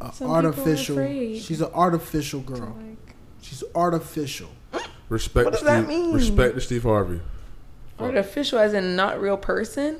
a 0.00 0.06
Some 0.06 0.12
people 0.12 0.30
are 0.32 0.44
artificial. 0.46 0.98
afraid. 0.98 1.42
She's 1.42 1.60
an 1.60 1.70
artificial 1.74 2.40
girl. 2.40 2.76
Like, 2.80 3.14
She's 3.42 3.62
artificial. 3.74 4.48
Respect. 5.08 5.44
What 5.44 5.50
to 5.52 5.56
does 5.58 5.66
that 5.66 5.84
Steve, 5.84 5.88
mean? 5.88 6.12
Respect 6.14 6.54
to 6.54 6.60
Steve 6.60 6.82
Harvey. 6.84 7.20
artificial 7.98 8.58
as 8.58 8.72
in 8.74 8.96
not 8.96 9.20
real 9.20 9.36
person. 9.36 9.98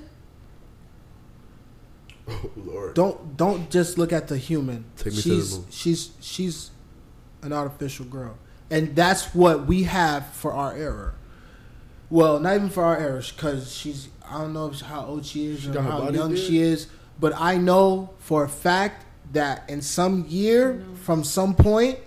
Oh 2.29 2.51
Lord. 2.57 2.95
Don't 2.95 3.37
don't 3.37 3.71
just 3.71 3.99
look 3.99 4.13
at 4.13 4.29
the 4.29 4.39
human. 4.39 4.85
Take 4.97 5.07
me 5.07 5.11
to 5.11 5.17
the 5.17 5.23
she's 5.23 5.55
moon. 5.59 5.67
she's 5.71 6.11
she's 6.21 6.71
an 7.43 7.53
artificial 7.53 8.07
girl, 8.07 8.39
and 8.71 8.97
that's 8.97 9.35
what 9.35 9.67
we 9.67 9.83
have 9.85 10.27
for 10.29 10.53
our 10.53 10.75
era. 10.75 11.15
Well, 12.11 12.41
not 12.41 12.55
even 12.55 12.71
for 12.71 12.85
our 12.85 12.97
era, 12.97 13.23
because 13.37 13.75
she's 13.75 14.09
I 14.27 14.39
don't 14.39 14.53
know 14.55 14.71
how 14.71 15.05
old 15.05 15.27
she 15.27 15.47
is 15.47 15.63
She 15.63 15.69
or 15.71 15.83
how 15.83 16.09
young 16.11 16.31
did? 16.31 16.39
she 16.39 16.61
is, 16.61 16.87
but 17.21 17.33
I 17.37 17.57
know 17.59 18.11
for 18.19 18.45
a 18.45 18.49
fact 18.49 19.05
that 19.33 19.69
in 19.69 19.83
some 19.83 20.25
year, 20.29 20.83
from 21.03 21.25
some 21.25 21.55
point, 21.55 21.99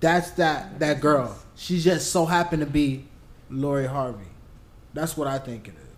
that's 0.00 0.30
that 0.32 0.78
that 0.78 1.00
girl. 1.00 1.36
She 1.56 1.78
just 1.80 2.10
so 2.10 2.24
happened 2.24 2.60
to 2.60 2.66
be 2.70 3.04
Lori 3.50 3.86
Harvey. 3.86 4.24
That's 4.94 5.14
what 5.16 5.26
I 5.28 5.38
think 5.38 5.68
it 5.68 5.74
is. 5.74 5.89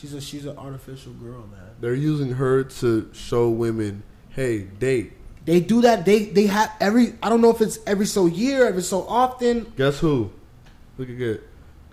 She's 0.00 0.14
a 0.14 0.20
she's 0.20 0.46
an 0.46 0.56
artificial 0.56 1.12
girl, 1.14 1.40
man. 1.48 1.70
They're 1.80 1.94
using 1.94 2.34
her 2.34 2.62
to 2.62 3.10
show 3.12 3.50
women, 3.50 4.04
hey, 4.30 4.60
date. 4.60 5.12
They 5.44 5.60
do 5.60 5.80
that. 5.80 6.04
They 6.04 6.26
they 6.26 6.46
have 6.46 6.72
every. 6.80 7.14
I 7.22 7.28
don't 7.28 7.40
know 7.40 7.50
if 7.50 7.60
it's 7.60 7.78
every 7.86 8.06
so 8.06 8.26
year, 8.26 8.66
every 8.66 8.82
so 8.82 9.06
often. 9.08 9.72
Guess 9.76 9.98
who? 9.98 10.30
Look 10.98 11.08
at 11.10 11.18
that. 11.18 11.40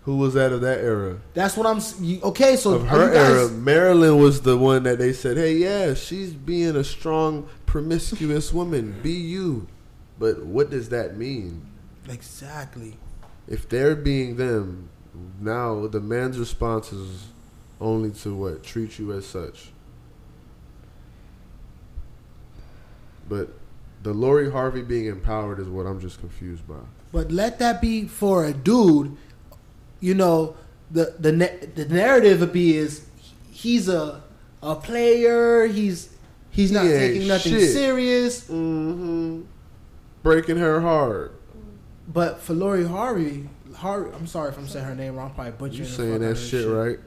Who 0.04 0.18
was 0.18 0.36
that 0.36 0.52
of 0.52 0.62
that 0.62 0.82
era? 0.82 1.18
That's 1.34 1.58
what 1.58 1.66
I'm. 1.66 1.82
Okay, 2.22 2.58
so 2.58 2.76
of 2.76 2.88
her 2.88 3.08
guys- 3.12 3.16
era, 3.16 3.50
Marilyn 3.50 4.20
was 4.20 4.42
the 4.42 4.56
one 4.56 4.84
that 4.84 5.00
they 5.00 5.14
said, 5.14 5.38
"Hey, 5.38 5.54
yeah, 5.56 5.96
she's 5.96 6.32
being 6.34 6.76
a 6.76 6.84
strong, 6.84 7.48
promiscuous 7.66 8.54
woman. 8.54 9.00
Be 9.02 9.14
you." 9.14 9.68
But 10.20 10.46
what 10.46 10.70
does 10.70 10.90
that 10.90 11.18
mean? 11.18 11.66
exactly. 12.08 12.98
If 13.48 13.68
they're 13.68 13.96
being 13.96 14.36
them, 14.36 14.90
now 15.40 15.88
the 15.88 16.00
man's 16.00 16.38
response 16.38 16.94
is 16.94 17.28
only 17.80 18.12
to 18.12 18.36
what 18.36 18.64
treat 18.64 18.98
you 19.00 19.14
as 19.14 19.26
such. 19.26 19.70
But 23.28 23.50
the 24.04 24.14
Lori 24.14 24.52
Harvey 24.52 24.84
being 24.84 25.08
empowered 25.08 25.60
is 25.60 25.68
what 25.68 25.86
I'm 25.86 26.00
just 26.00 26.20
confused 26.20 26.68
by. 26.68 26.76
But 27.12 27.32
let 27.32 27.60
that 27.60 27.82
be 27.82 28.08
for 28.08 28.46
a 28.46 28.54
dude. 28.54 29.18
You 30.00 30.14
know, 30.14 30.56
the 30.92 31.16
the 31.20 31.32
the 31.74 31.86
narrative 31.86 32.42
would 32.42 32.54
be 32.54 32.78
is 32.78 33.06
he's 33.52 33.90
a 33.90 34.22
a 34.62 34.76
player. 34.76 35.66
He's 35.66 36.10
he's 36.52 36.72
not 36.72 36.86
ain't 36.86 36.94
taking 36.94 37.28
nothing 37.28 37.54
shit. 37.54 37.72
serious. 37.72 38.42
Mm-hmm. 38.44 39.42
Breaking 40.24 40.58
her 40.58 40.82
heart. 40.82 41.40
But 42.08 42.40
for 42.40 42.54
Lori 42.54 42.86
Harvey, 42.86 43.50
Harvey, 43.76 44.12
I'm 44.16 44.28
sorry 44.28 44.50
if 44.50 44.58
I'm 44.58 44.68
saying 44.68 44.86
her 44.86 44.96
name 44.96 45.16
wrong. 45.16 45.30
I'm 45.30 45.36
probably 45.36 45.54
butchering. 45.54 45.80
You 45.80 45.86
saying 45.86 46.20
that 46.20 46.32
of 46.32 46.40
shit, 46.40 46.68
right? 46.68 47.00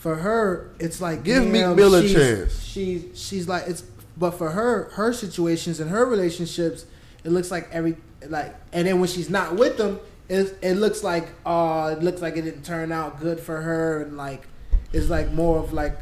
For 0.00 0.14
her, 0.16 0.70
it's 0.78 0.98
like 0.98 1.24
Give 1.24 1.44
Meek 1.46 1.76
Mill 1.76 1.94
a 1.94 2.08
chance. 2.08 2.64
She's 2.64 3.04
she's 3.14 3.46
like 3.46 3.64
it's, 3.68 3.82
but 4.16 4.30
for 4.30 4.50
her, 4.50 4.84
her 4.94 5.12
situations 5.12 5.78
and 5.78 5.90
her 5.90 6.06
relationships, 6.06 6.86
it 7.22 7.30
looks 7.30 7.50
like 7.50 7.68
every 7.70 7.98
like, 8.26 8.54
and 8.72 8.86
then 8.86 8.98
when 8.98 9.10
she's 9.10 9.28
not 9.28 9.56
with 9.56 9.76
them, 9.76 10.00
it 10.30 10.56
it 10.62 10.76
looks 10.76 11.04
like 11.04 11.28
uh, 11.44 11.94
it 11.98 12.02
looks 12.02 12.22
like 12.22 12.38
it 12.38 12.42
didn't 12.42 12.64
turn 12.64 12.92
out 12.92 13.20
good 13.20 13.40
for 13.40 13.60
her, 13.60 14.00
and 14.00 14.16
like 14.16 14.48
it's 14.94 15.10
like 15.10 15.32
more 15.32 15.58
of 15.58 15.74
like, 15.74 15.98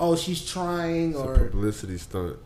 oh, 0.00 0.16
she's 0.16 0.42
trying, 0.42 1.10
It's 1.10 1.18
a 1.18 1.22
or 1.22 1.34
publicity 1.34 1.98
stunt. 1.98 2.38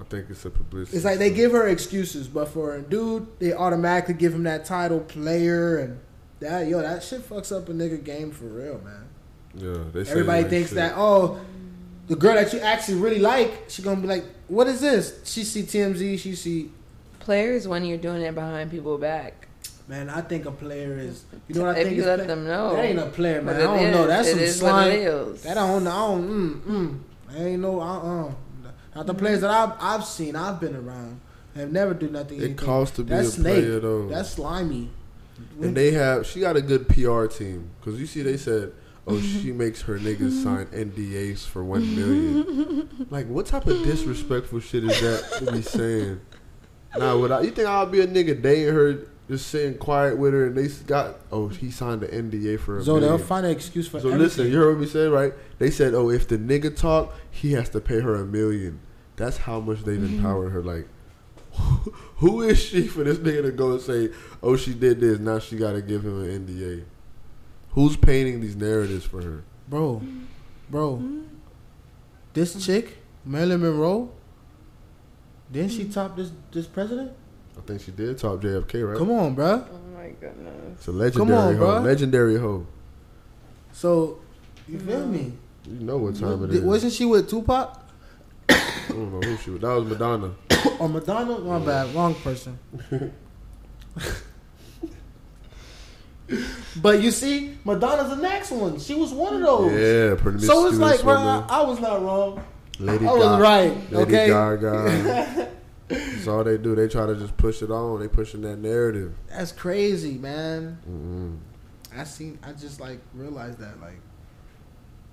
I 0.00 0.02
think 0.04 0.30
it's 0.30 0.46
a 0.46 0.50
publicity. 0.50 0.96
it's 0.96 1.04
like 1.04 1.18
they 1.18 1.28
give 1.30 1.52
her 1.52 1.68
excuses, 1.68 2.26
but 2.26 2.48
for 2.48 2.74
a 2.74 2.80
dude, 2.80 3.26
they 3.38 3.52
automatically 3.52 4.14
give 4.14 4.32
him 4.32 4.44
that 4.44 4.64
title 4.64 5.00
player, 5.00 5.76
and 5.76 6.00
that 6.40 6.68
yo, 6.68 6.80
that 6.80 7.02
shit 7.02 7.20
fucks 7.20 7.54
up 7.54 7.68
a 7.68 7.72
nigga 7.72 8.02
game 8.02 8.30
for 8.30 8.46
real, 8.46 8.80
man. 8.82 9.10
Yeah, 9.54 9.78
they 9.92 10.00
Everybody 10.00 10.42
like 10.42 10.50
thinks 10.50 10.70
shit. 10.70 10.76
that 10.76 10.94
oh, 10.96 11.40
the 12.08 12.16
girl 12.16 12.34
that 12.34 12.52
you 12.52 12.60
actually 12.60 12.98
really 12.98 13.18
like, 13.18 13.64
she 13.68 13.82
gonna 13.82 14.00
be 14.00 14.06
like, 14.06 14.24
what 14.48 14.66
is 14.66 14.80
this? 14.80 15.20
She 15.24 15.44
see 15.44 15.62
TMZ, 15.62 16.18
she 16.18 16.34
see 16.34 16.70
Players 17.20 17.66
when 17.66 17.84
you're 17.84 17.98
doing 17.98 18.22
it 18.22 18.34
behind 18.36 18.70
people 18.70 18.98
back. 18.98 19.48
Man, 19.88 20.08
I 20.10 20.20
think 20.20 20.46
a 20.46 20.52
player 20.52 20.96
is. 20.98 21.24
You 21.48 21.56
know 21.56 21.66
what 21.66 21.76
I 21.76 21.80
if 21.80 21.86
think? 21.86 21.96
you 21.96 22.04
let 22.04 22.18
play- 22.18 22.26
them 22.28 22.46
know. 22.46 22.76
That 22.76 22.84
ain't 22.84 22.98
a 23.00 23.06
player, 23.06 23.42
man. 23.42 23.56
I 23.56 23.58
don't 23.58 23.90
know. 23.92 24.06
That's 24.06 24.28
It 24.28 24.30
some 24.32 24.40
is 24.40 24.62
what 24.62 24.68
slime. 24.70 24.90
it 24.92 24.94
is. 25.00 25.42
That 25.42 25.58
I 25.58 25.66
don't. 25.66 25.86
I 25.86 25.90
don't. 26.06 26.28
Mm, 26.28 26.60
mm. 26.62 26.98
I 27.32 27.44
ain't 27.44 27.62
no. 27.62 27.80
Uh. 27.80 28.28
uh 28.28 28.32
Not 28.94 29.06
the 29.06 29.14
players 29.14 29.40
that 29.40 29.50
I've 29.50 29.72
I've 29.80 30.04
seen. 30.04 30.36
I've 30.36 30.60
been 30.60 30.76
around. 30.76 31.20
Have 31.56 31.72
never 31.72 31.94
do 31.94 32.08
nothing. 32.10 32.38
It 32.38 32.44
anything. 32.44 32.56
costs 32.66 32.94
to 32.96 33.02
be 33.02 33.10
That's 33.10 33.28
a 33.28 33.32
snake. 33.32 33.54
player 33.64 33.80
though. 33.80 34.08
That's 34.08 34.30
slimy. 34.30 34.90
and 35.60 35.76
they 35.76 35.90
have. 35.92 36.26
She 36.26 36.40
got 36.40 36.56
a 36.56 36.62
good 36.62 36.88
PR 36.88 37.26
team 37.26 37.70
because 37.80 37.98
you 37.98 38.06
see 38.06 38.22
they 38.22 38.36
said, 38.36 38.72
oh, 39.06 39.20
she 39.20 39.52
makes 39.52 39.82
her 39.82 39.98
niggas 39.98 40.42
sign 40.42 40.66
NDAs 40.66 41.46
for 41.46 41.64
one 41.64 41.94
million. 41.94 43.06
like, 43.10 43.26
what 43.28 43.46
type 43.46 43.66
of 43.66 43.82
disrespectful 43.84 44.60
shit 44.60 44.84
is 44.84 45.00
that 45.00 45.38
to 45.38 45.52
be 45.52 45.62
saying? 45.62 46.20
Nah, 46.96 47.16
would 47.16 47.30
I? 47.30 47.42
You 47.42 47.50
think 47.50 47.68
I'll 47.68 47.86
be 47.86 48.00
a 48.00 48.06
nigga 48.06 48.40
dating 48.40 48.74
her, 48.74 49.08
just 49.28 49.48
sitting 49.48 49.76
quiet 49.78 50.16
with 50.16 50.32
her, 50.32 50.46
and 50.46 50.56
they 50.56 50.68
got 50.86 51.16
oh, 51.30 51.48
he 51.48 51.70
signed 51.70 52.02
an 52.02 52.30
NDA 52.30 52.58
for 52.58 52.78
a 52.78 52.82
so 52.82 52.98
they'll 53.00 53.18
find 53.18 53.44
an 53.44 53.52
excuse 53.52 53.86
for 53.86 54.00
So 54.00 54.08
everything. 54.08 54.18
listen, 54.18 54.50
you 54.50 54.58
heard 54.58 54.74
what 54.74 54.80
we 54.80 54.86
said, 54.86 55.10
right? 55.10 55.32
They 55.58 55.70
said, 55.70 55.94
"Oh, 55.94 56.10
if 56.10 56.28
the 56.28 56.38
nigga 56.38 56.74
talk, 56.74 57.14
he 57.30 57.52
has 57.52 57.68
to 57.70 57.80
pay 57.80 58.00
her 58.00 58.14
a 58.14 58.24
million. 58.24 58.80
That's 59.16 59.38
how 59.38 59.60
much 59.60 59.82
they've 59.82 59.98
mm-hmm. 59.98 60.16
empowered 60.16 60.52
her. 60.52 60.62
Like, 60.62 60.88
who 62.16 62.42
is 62.42 62.62
she 62.62 62.86
for 62.86 63.04
this 63.04 63.18
nigga 63.18 63.42
to 63.42 63.52
go 63.52 63.72
and 63.72 63.80
say, 63.80 64.10
"Oh, 64.42 64.56
she 64.56 64.74
did 64.74 65.00
this, 65.00 65.18
now 65.18 65.38
she 65.38 65.56
got 65.56 65.72
to 65.72 65.82
give 65.82 66.04
him 66.04 66.22
an 66.22 66.46
NDA"? 66.46 66.84
Who's 67.76 67.94
painting 67.94 68.40
these 68.40 68.56
narratives 68.56 69.04
for 69.04 69.20
her? 69.22 69.44
bro, 69.68 70.02
bro. 70.70 71.02
This 72.32 72.64
chick, 72.64 72.98
Marilyn 73.24 73.60
Monroe. 73.60 74.10
Didn't 75.52 75.72
she 75.72 75.84
top 75.84 76.16
this 76.16 76.32
this 76.50 76.66
president? 76.66 77.12
I 77.56 77.60
think 77.60 77.82
she 77.82 77.90
did 77.90 78.16
top 78.16 78.40
JFK, 78.40 78.88
right? 78.88 78.96
Come 78.98 79.10
on, 79.10 79.34
bro. 79.34 79.66
Oh 79.70 79.94
my 79.94 80.08
goodness. 80.08 80.72
It's 80.78 80.86
a 80.86 80.92
legendary 80.92 81.26
Come 81.26 81.34
on, 81.34 81.56
hoe. 81.56 81.80
bruh. 81.80 81.84
Legendary 81.84 82.38
hoe. 82.38 82.66
So, 83.72 84.20
you 84.66 84.78
feel 84.78 85.06
me? 85.06 85.34
You 85.66 85.80
know 85.80 85.98
what 85.98 86.16
time 86.16 86.44
it 86.44 86.50
Did- 86.52 86.64
Wasn't 86.64 86.94
she 86.94 87.04
with 87.04 87.28
Tupac 87.28 87.78
I 88.48 88.84
don't 88.88 89.12
know 89.12 89.20
who 89.20 89.36
she 89.36 89.50
was. 89.50 89.60
That 89.60 89.68
was 89.74 89.84
Madonna. 89.84 90.26
or 90.28 90.34
oh, 90.80 90.88
Madonna? 90.88 91.38
My 91.40 91.58
bad, 91.58 91.94
wrong 91.94 92.14
person. 92.14 92.58
but 96.82 97.00
you 97.02 97.10
see, 97.10 97.56
Madonna's 97.64 98.10
the 98.10 98.22
next 98.22 98.50
one. 98.50 98.78
She 98.78 98.94
was 98.94 99.12
one 99.12 99.34
of 99.34 99.40
those. 99.40 99.72
Yeah, 99.72 100.20
pretty 100.20 100.38
much. 100.38 100.46
So 100.46 100.66
it's 100.66 100.78
like, 100.78 101.02
bro. 101.02 101.14
I, 101.14 101.46
I 101.48 101.62
was 101.62 101.80
not 101.80 102.02
wrong. 102.02 102.44
Lady 102.78 103.06
I 103.06 103.12
was 103.12 103.22
Gaga. 103.22 103.42
right. 103.42 103.92
Lady 103.92 104.16
okay. 104.16 104.26
Gaga. 104.28 105.52
That's 105.88 106.26
all 106.26 106.42
they 106.42 106.58
do. 106.58 106.74
They 106.74 106.88
try 106.88 107.06
to 107.06 107.14
just 107.14 107.36
push 107.36 107.62
it 107.62 107.70
on. 107.70 108.00
They 108.00 108.08
pushing 108.08 108.40
that 108.42 108.58
narrative. 108.58 109.14
That's 109.28 109.52
crazy, 109.52 110.18
man. 110.18 110.78
Mm-mm. 110.88 111.38
I 111.98 112.04
seen. 112.04 112.38
I 112.42 112.52
just 112.52 112.80
like 112.80 112.98
realized 113.14 113.58
that 113.60 113.80
like 113.80 114.00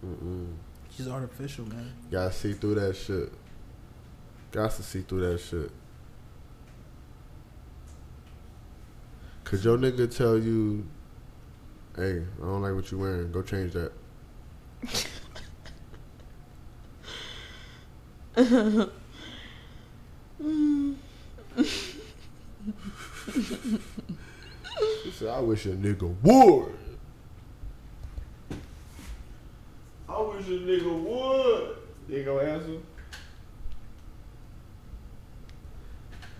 Mm-mm. 0.05 0.53
she's 0.89 1.07
artificial, 1.07 1.65
man. 1.67 1.93
Gotta 2.11 2.33
see 2.33 2.53
through 2.53 2.75
that 2.75 2.95
shit. 2.97 3.31
Got 4.53 4.69
to 4.71 4.83
see 4.83 5.01
through 5.01 5.31
that 5.31 5.39
shit. 5.39 5.71
Could 9.43 9.63
your 9.65 9.79
nigga 9.79 10.15
tell 10.15 10.37
you, 10.37 10.85
hey, 11.95 12.23
I 12.41 12.45
don't 12.45 12.61
like 12.61 12.73
what 12.73 12.91
you're 12.91 12.99
wearing. 12.99 13.31
Go 13.31 13.41
change 13.41 13.73
that. 13.73 13.91
She 25.03 25.11
said, 25.11 25.29
I 25.29 25.39
wish 25.39 25.65
a 25.65 25.69
nigga 25.69 26.15
would. 26.23 26.73
I 30.09 30.21
wish 30.21 30.47
a 30.47 30.51
nigga 30.51 31.03
would. 31.03 31.77
You 32.09 32.23
gonna 32.23 32.49
answer? 32.49 32.77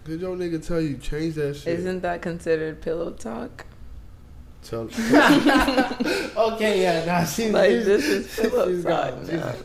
Did 0.05 0.21
your 0.21 0.35
nigga 0.35 0.65
tell 0.65 0.81
you 0.81 0.97
change 0.97 1.35
that 1.35 1.55
shit? 1.55 1.79
Isn't 1.79 2.01
that 2.01 2.21
considered 2.21 2.81
pillow 2.81 3.11
talk? 3.11 3.65
Tell, 4.63 4.81
Okay, 6.53 6.81
yeah, 6.81 7.05
nah, 7.05 7.25
she's 7.25 7.51
Like 7.51 7.69
she's- 7.69 7.85
this 7.85 8.05
is 8.05 8.35
pillow 8.39 8.67
she's 8.73 8.83
talk 8.83 9.09
gone. 9.15 9.27
now. 9.27 9.51
She's- 9.51 9.63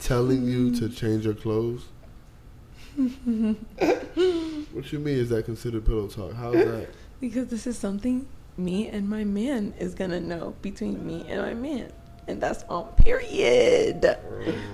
telling 0.00 0.44
you 0.44 0.74
to 0.76 0.88
change 0.88 1.24
your 1.24 1.34
clothes? 1.34 1.84
what 2.96 4.92
you 4.92 4.98
mean 4.98 5.16
is 5.16 5.28
that 5.30 5.44
considered 5.44 5.84
pillow 5.86 6.08
talk? 6.08 6.32
How's 6.34 6.54
that? 6.54 6.88
Because 7.20 7.48
this 7.48 7.66
is 7.66 7.78
something 7.78 8.26
me 8.56 8.88
and 8.88 9.08
my 9.08 9.24
man 9.24 9.72
is 9.78 9.94
gonna 9.94 10.20
know 10.20 10.54
between 10.62 11.06
me 11.06 11.24
and 11.28 11.40
my 11.40 11.54
man. 11.54 11.90
And 12.28 12.40
that's 12.40 12.62
on 12.64 12.86
period. 12.96 14.16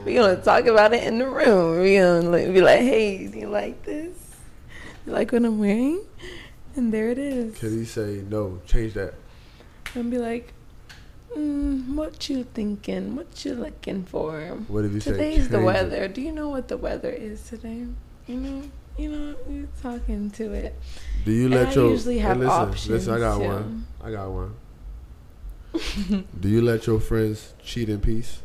We're 0.04 0.20
gonna 0.22 0.36
talk 0.42 0.66
about 0.66 0.92
it 0.92 1.04
in 1.04 1.18
the 1.18 1.28
room. 1.28 1.78
We're 1.78 2.20
gonna 2.20 2.52
be 2.52 2.60
like, 2.60 2.80
hey, 2.80 3.26
do 3.26 3.38
you 3.38 3.48
like 3.48 3.84
this? 3.84 4.16
You 5.06 5.12
like 5.12 5.32
what 5.32 5.44
I'm 5.44 5.58
wearing? 5.58 6.02
And 6.76 6.92
there 6.92 7.10
it 7.10 7.18
is. 7.18 7.58
Can 7.58 7.76
he 7.78 7.84
say 7.84 8.22
no? 8.28 8.60
Change 8.66 8.94
that. 8.94 9.14
And 9.94 10.10
be 10.10 10.18
like, 10.18 10.52
mm, 11.36 11.94
what 11.94 12.28
you 12.28 12.44
thinking? 12.44 13.16
What 13.16 13.44
you 13.44 13.54
looking 13.54 14.04
for? 14.04 14.40
What 14.68 14.84
if 14.84 14.92
you 14.92 15.00
say 15.00 15.12
Today's 15.12 15.48
the 15.48 15.58
change 15.58 15.62
it? 15.62 15.64
weather. 15.64 16.08
Do 16.08 16.20
you 16.20 16.32
know 16.32 16.48
what 16.48 16.68
the 16.68 16.76
weather 16.76 17.10
is 17.10 17.42
today? 17.48 17.86
You 18.26 18.36
know, 18.36 18.62
you 18.96 19.10
know, 19.10 19.36
we're 19.46 19.68
talking 19.82 20.30
to 20.32 20.52
it. 20.52 20.78
Do 21.24 21.32
you 21.32 21.46
And 21.46 21.54
let 21.54 21.68
I 21.68 21.72
your 21.72 21.90
usually 21.90 22.18
hey, 22.18 22.20
have 22.20 22.38
listen, 22.38 22.50
options. 22.50 22.88
Listen, 22.88 23.14
I 23.14 23.18
got 23.18 23.38
too. 23.38 23.44
one. 23.44 23.86
I 24.02 24.10
got 24.12 24.30
one. 24.30 24.54
Do 26.40 26.48
you 26.48 26.62
let 26.62 26.86
your 26.86 27.00
friends 27.00 27.54
cheat 27.62 27.88
in 27.88 28.00
peace? 28.00 28.40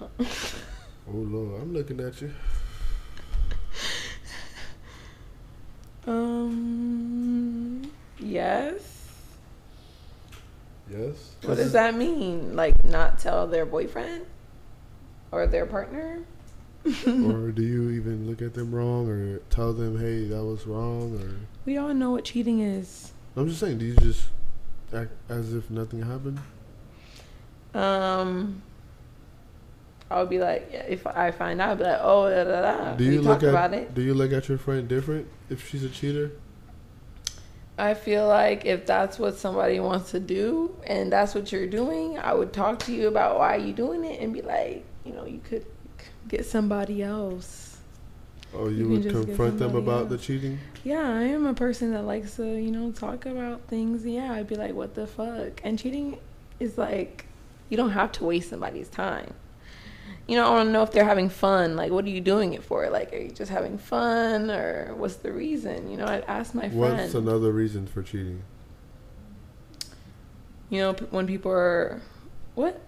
oh 0.00 0.06
Lord, 1.08 1.62
I'm 1.62 1.72
looking 1.72 2.00
at 2.00 2.20
you. 2.20 2.32
Um. 6.06 7.90
Yes. 8.18 8.80
Yes. 10.90 11.32
What 11.42 11.56
does 11.56 11.72
that 11.72 11.94
mean? 11.96 12.54
Like 12.54 12.84
not 12.84 13.18
tell 13.18 13.46
their 13.46 13.66
boyfriend 13.66 14.26
or 15.32 15.46
their 15.46 15.66
partner? 15.66 16.22
or 17.06 17.50
do 17.50 17.62
you 17.62 17.90
even 17.90 18.28
look 18.28 18.42
at 18.42 18.52
them 18.52 18.74
wrong, 18.74 19.08
or 19.08 19.38
tell 19.48 19.72
them, 19.72 19.98
"Hey, 19.98 20.26
that 20.26 20.44
was 20.44 20.66
wrong"? 20.66 21.18
Or 21.18 21.46
We 21.64 21.78
all 21.78 21.94
know 21.94 22.10
what 22.10 22.24
cheating 22.24 22.60
is. 22.60 23.12
I'm 23.36 23.48
just 23.48 23.58
saying, 23.60 23.78
do 23.78 23.86
you 23.86 23.96
just 23.96 24.28
act 24.92 25.10
as 25.30 25.54
if 25.54 25.70
nothing 25.70 26.02
happened? 26.02 26.40
Um. 27.74 28.62
I 30.10 30.20
would 30.20 30.28
be 30.28 30.38
like, 30.38 30.68
yeah, 30.70 30.82
if 30.82 31.06
I 31.06 31.30
find 31.30 31.60
out, 31.62 31.70
I'd 31.70 31.78
be 31.78 31.84
like, 31.84 31.98
oh, 32.00 32.28
da 32.28 32.44
da 32.44 32.60
da. 32.60 32.94
Do 32.94 33.08
we 33.08 33.14
you 33.14 33.22
look 33.22 33.32
talked 33.40 33.42
at 33.44 33.48
about 33.48 33.72
it. 33.74 33.94
Do 33.94 34.02
you 34.02 34.12
look 34.12 34.32
at 34.32 34.48
your 34.48 34.58
friend 34.58 34.86
different 34.86 35.26
if 35.50 35.68
she's 35.68 35.84
a 35.84 35.88
cheater? 35.88 36.32
I 37.76 37.94
feel 37.94 38.28
like 38.28 38.64
if 38.66 38.86
that's 38.86 39.18
what 39.18 39.36
somebody 39.36 39.80
wants 39.80 40.12
to 40.12 40.20
do 40.20 40.76
and 40.86 41.12
that's 41.12 41.34
what 41.34 41.50
you're 41.50 41.66
doing, 41.66 42.18
I 42.18 42.32
would 42.32 42.52
talk 42.52 42.78
to 42.80 42.92
you 42.92 43.08
about 43.08 43.38
why 43.38 43.56
you're 43.56 43.74
doing 43.74 44.04
it 44.04 44.20
and 44.20 44.32
be 44.32 44.42
like, 44.42 44.84
you 45.04 45.12
know, 45.12 45.26
you 45.26 45.40
could 45.42 45.66
get 46.28 46.46
somebody 46.46 47.02
else. 47.02 47.78
Or 48.52 48.70
You 48.70 48.88
you, 48.88 48.88
would 48.90 49.10
confront 49.10 49.58
them 49.58 49.74
about 49.74 50.08
the 50.08 50.16
cheating? 50.16 50.60
Yeah, 50.84 51.00
I 51.00 51.22
am 51.22 51.46
a 51.46 51.54
person 51.54 51.90
that 51.92 52.04
likes 52.04 52.36
to, 52.36 52.46
you 52.46 52.70
know, 52.70 52.92
talk 52.92 53.26
about 53.26 53.62
things. 53.62 54.06
Yeah, 54.06 54.32
I'd 54.32 54.46
be 54.46 54.54
like, 54.54 54.74
what 54.74 54.94
the 54.94 55.08
fuck? 55.08 55.60
And 55.64 55.76
cheating 55.76 56.18
is 56.60 56.78
like, 56.78 57.26
you 57.68 57.76
don't 57.76 57.90
have 57.90 58.12
to 58.12 58.24
waste 58.24 58.50
somebody's 58.50 58.88
time. 58.88 59.34
You 60.26 60.36
know, 60.36 60.46
I 60.46 60.50
want 60.50 60.68
to 60.68 60.72
know 60.72 60.82
if 60.82 60.90
they're 60.90 61.04
having 61.04 61.28
fun. 61.28 61.76
Like, 61.76 61.92
what 61.92 62.04
are 62.06 62.10
you 62.10 62.20
doing 62.20 62.54
it 62.54 62.64
for? 62.64 62.88
Like, 62.88 63.12
are 63.12 63.18
you 63.18 63.30
just 63.30 63.50
having 63.50 63.76
fun 63.76 64.50
or 64.50 64.94
what's 64.94 65.16
the 65.16 65.32
reason? 65.32 65.90
You 65.90 65.98
know, 65.98 66.06
I'd 66.06 66.24
ask 66.24 66.54
my 66.54 66.68
friend. 66.70 66.78
What's 66.78 67.14
another 67.14 67.52
reason 67.52 67.86
for 67.86 68.02
cheating? 68.02 68.42
You 70.70 70.80
know, 70.80 70.94
p- 70.94 71.04
when 71.10 71.26
people 71.26 71.52
are, 71.52 72.00
what? 72.54 72.80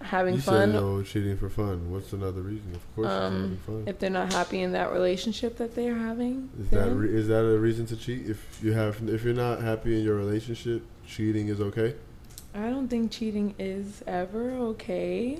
Having 0.00 0.34
you 0.34 0.40
fun. 0.40 0.72
said 0.72 0.82
oh, 0.82 1.02
cheating 1.04 1.36
for 1.36 1.48
fun. 1.48 1.92
What's 1.92 2.12
another 2.12 2.40
reason? 2.40 2.74
Of 2.74 2.94
course, 2.96 3.08
um, 3.08 3.32
having 3.32 3.56
fun. 3.58 3.84
if 3.86 3.98
they're 4.00 4.10
not 4.10 4.32
happy 4.32 4.60
in 4.60 4.72
that 4.72 4.92
relationship 4.92 5.56
that 5.58 5.76
they're 5.76 5.94
having. 5.94 6.50
Is 6.58 6.70
that 6.70 6.90
re- 6.90 7.14
is 7.14 7.28
that 7.28 7.44
a 7.44 7.56
reason 7.56 7.86
to 7.86 7.96
cheat? 7.96 8.28
If 8.28 8.58
you 8.64 8.72
have, 8.72 9.08
if 9.08 9.22
you're 9.22 9.32
not 9.32 9.60
happy 9.60 9.96
in 9.96 10.04
your 10.04 10.16
relationship, 10.16 10.82
cheating 11.06 11.46
is 11.46 11.60
okay. 11.60 11.94
I 12.52 12.68
don't 12.68 12.88
think 12.88 13.12
cheating 13.12 13.54
is 13.60 14.02
ever 14.06 14.50
okay. 14.50 15.38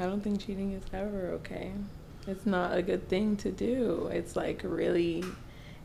I 0.00 0.04
don't 0.06 0.22
think 0.22 0.40
cheating 0.40 0.72
is 0.72 0.82
ever 0.92 1.28
okay. 1.34 1.72
It's 2.26 2.46
not 2.46 2.76
a 2.76 2.82
good 2.82 3.08
thing 3.08 3.36
to 3.38 3.50
do. 3.50 4.08
It's 4.12 4.34
like 4.36 4.62
really, 4.64 5.24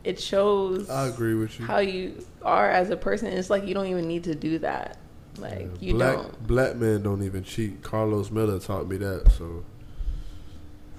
it 0.04 0.18
shows 0.20 0.88
I 0.90 1.06
agree 1.08 1.34
with 1.34 1.58
you. 1.60 1.66
how 1.66 1.78
you 1.78 2.24
are 2.42 2.70
as 2.70 2.90
a 2.90 2.96
person. 2.96 3.28
It's 3.28 3.50
like 3.50 3.66
you 3.66 3.74
don't 3.74 3.86
even 3.86 4.08
need 4.08 4.24
to 4.24 4.34
do 4.34 4.58
that. 4.60 4.96
Like 5.38 5.60
Yeah, 5.60 5.66
you 5.80 5.94
black 5.94 6.16
don't. 6.16 6.46
black 6.46 6.76
men 6.76 7.02
don't 7.02 7.22
even 7.22 7.44
cheat. 7.44 7.82
Carlos 7.82 8.30
Miller 8.30 8.58
taught 8.58 8.88
me 8.88 8.96
that. 8.98 9.30
So 9.32 9.64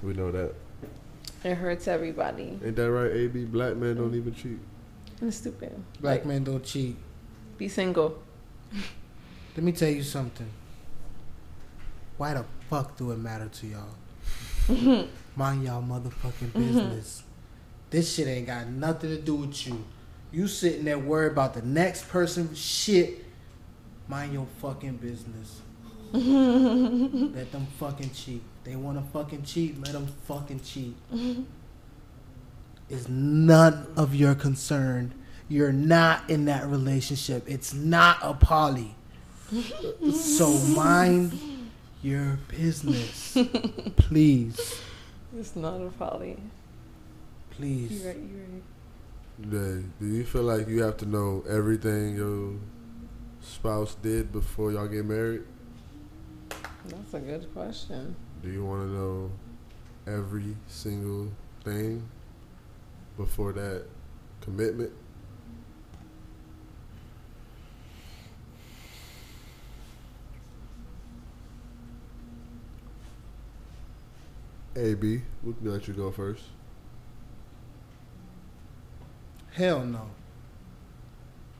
We 0.03 0.13
know 0.13 0.31
that. 0.31 0.53
It 1.43 1.55
hurts 1.55 1.87
everybody. 1.87 2.59
Ain't 2.63 2.75
that 2.75 2.91
right, 2.91 3.11
AB? 3.11 3.45
Black 3.45 3.75
men 3.77 3.95
don't 3.95 4.13
even 4.13 4.33
cheat. 4.33 4.59
It's 5.21 5.37
stupid. 5.37 5.71
Black 6.01 6.19
Like, 6.19 6.25
men 6.25 6.43
don't 6.43 6.63
cheat. 6.63 6.95
Be 7.57 7.67
single. 7.67 8.19
Let 9.55 9.63
me 9.63 9.71
tell 9.71 9.89
you 9.89 10.03
something. 10.03 10.49
Why 12.17 12.33
the 12.35 12.45
fuck 12.69 12.97
do 12.97 13.11
it 13.11 13.17
matter 13.17 13.49
to 13.49 13.67
y'all? 13.67 15.07
Mind 15.35 15.63
y'all 15.63 15.81
motherfucking 15.81 16.53
business. 16.53 17.23
This 17.89 18.13
shit 18.13 18.27
ain't 18.27 18.47
got 18.47 18.67
nothing 18.67 19.11
to 19.11 19.21
do 19.21 19.35
with 19.35 19.67
you. 19.67 19.85
You 20.31 20.47
sitting 20.47 20.83
there 20.83 20.99
worried 20.99 21.31
about 21.31 21.53
the 21.53 21.61
next 21.61 22.09
person's 22.09 22.57
shit. 22.57 23.23
Mind 24.07 24.33
your 24.33 24.47
fucking 24.61 24.97
business. 24.97 25.61
let 26.11 27.51
them 27.51 27.67
fucking 27.79 28.11
cheat. 28.11 28.41
They 28.63 28.75
want 28.75 28.97
to 28.97 29.11
fucking 29.11 29.43
cheat. 29.43 29.81
Let 29.81 29.93
them 29.93 30.07
fucking 30.25 30.61
cheat. 30.61 30.95
It's 32.89 33.07
none 33.07 33.87
of 33.95 34.15
your 34.15 34.35
concern. 34.35 35.13
You're 35.49 35.71
not 35.71 36.29
in 36.29 36.45
that 36.45 36.67
relationship. 36.67 37.43
It's 37.47 37.73
not 37.73 38.17
a 38.21 38.33
poly. 38.33 38.95
so 40.11 40.51
mind 40.75 41.56
your 42.07 42.39
business. 42.47 43.37
Please. 43.97 44.81
It's 45.37 45.55
not 45.55 45.81
a 45.81 45.89
poly. 45.89 46.37
Please. 47.51 47.91
You're 47.91 48.13
right. 48.13 48.21
You're 49.41 49.61
right. 49.61 49.99
Do 49.99 50.07
you 50.07 50.23
feel 50.23 50.43
like 50.43 50.67
you 50.67 50.81
have 50.83 50.97
to 50.97 51.05
know 51.05 51.43
everything 51.47 52.15
your 52.15 52.53
spouse 53.41 53.95
did 53.95 54.31
before 54.31 54.71
y'all 54.71 54.87
get 54.87 55.05
married? 55.05 55.43
That's 56.85 57.13
a 57.13 57.19
good 57.19 57.53
question. 57.53 58.15
Do 58.41 58.49
you 58.49 58.63
want 58.63 58.83
to 58.83 58.93
know 58.93 59.31
every 60.07 60.55
single 60.67 61.29
thing 61.63 62.07
before 63.17 63.51
that 63.53 63.85
commitment? 64.39 64.93
AB, 74.77 75.21
we 75.43 75.53
can 75.53 75.71
let 75.71 75.87
you 75.87 75.93
go 75.93 76.11
first. 76.11 76.43
Hell 79.53 79.83
no. 79.83 80.01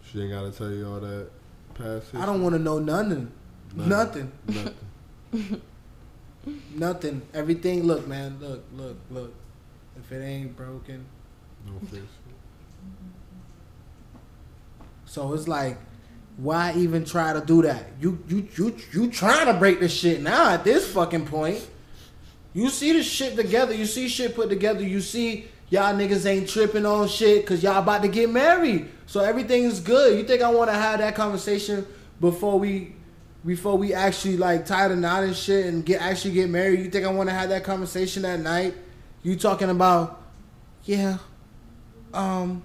She 0.03 0.22
ain't 0.22 0.32
got 0.32 0.41
to 0.41 0.51
tell 0.51 0.72
you 0.72 0.88
all 0.88 0.99
that 0.99 1.30
past 1.74 2.13
I 2.15 2.26
don't 2.26 2.41
want 2.41 2.53
to 2.53 2.59
know 2.59 2.80
nothing. 2.80 3.32
Nothing. 3.76 4.32
Nothing. 4.47 5.61
Nothing. 6.76 7.22
Everything. 7.34 7.84
Look, 7.84 8.07
man. 8.07 8.38
Look, 8.39 8.63
look, 8.74 8.97
look. 9.09 9.34
If 9.99 10.11
it 10.11 10.24
ain't 10.24 10.55
broken, 10.55 11.05
No 11.65 11.74
fix. 11.89 12.03
so 15.05 15.34
it's 15.34 15.47
like, 15.47 15.78
why 16.38 16.74
even 16.78 17.03
try 17.03 17.34
to 17.34 17.41
do 17.41 17.63
that? 17.63 17.88
You, 17.99 18.24
you, 18.28 18.47
you, 18.55 18.78
you 18.93 19.11
trying 19.11 19.47
to 19.47 19.53
break 19.53 19.80
this 19.80 19.91
shit 19.91 20.22
now 20.22 20.51
at 20.51 20.63
this 20.63 20.88
fucking 20.93 21.26
point. 21.26 21.68
You 22.57 22.71
see 22.71 22.91
the 22.91 23.03
shit 23.03 23.35
together. 23.35 23.71
You 23.71 23.85
see 23.85 24.07
shit 24.07 24.33
put 24.33 24.49
together. 24.49 24.81
You 24.83 24.99
see 24.99 25.45
y'all 25.69 25.93
niggas 25.93 26.25
ain't 26.25 26.49
tripping 26.49 26.87
on 26.87 27.07
shit 27.07 27.41
because 27.41 27.61
y'all 27.61 27.83
about 27.83 28.01
to 28.01 28.07
get 28.07 28.31
married. 28.31 28.89
So 29.05 29.19
everything 29.19 29.65
is 29.65 29.79
good. 29.79 30.17
You 30.17 30.23
think 30.23 30.41
I 30.41 30.49
want 30.49 30.71
to 30.71 30.75
have 30.75 30.97
that 30.97 31.13
conversation 31.13 31.85
before 32.19 32.57
we 32.57 32.95
before 33.45 33.77
we 33.77 33.93
actually 33.93 34.37
like 34.37 34.65
tie 34.65 34.87
the 34.87 34.95
knot 34.95 35.23
and 35.23 35.35
shit 35.35 35.67
and 35.67 35.85
get 35.85 36.01
actually 36.01 36.33
get 36.33 36.49
married? 36.49 36.79
You 36.79 36.89
think 36.89 37.05
I 37.05 37.11
want 37.11 37.29
to 37.29 37.35
have 37.35 37.49
that 37.49 37.63
conversation 37.63 38.23
that 38.23 38.39
night? 38.39 38.73
You 39.21 39.35
talking 39.35 39.69
about 39.69 40.19
yeah, 40.85 41.19
um, 42.11 42.63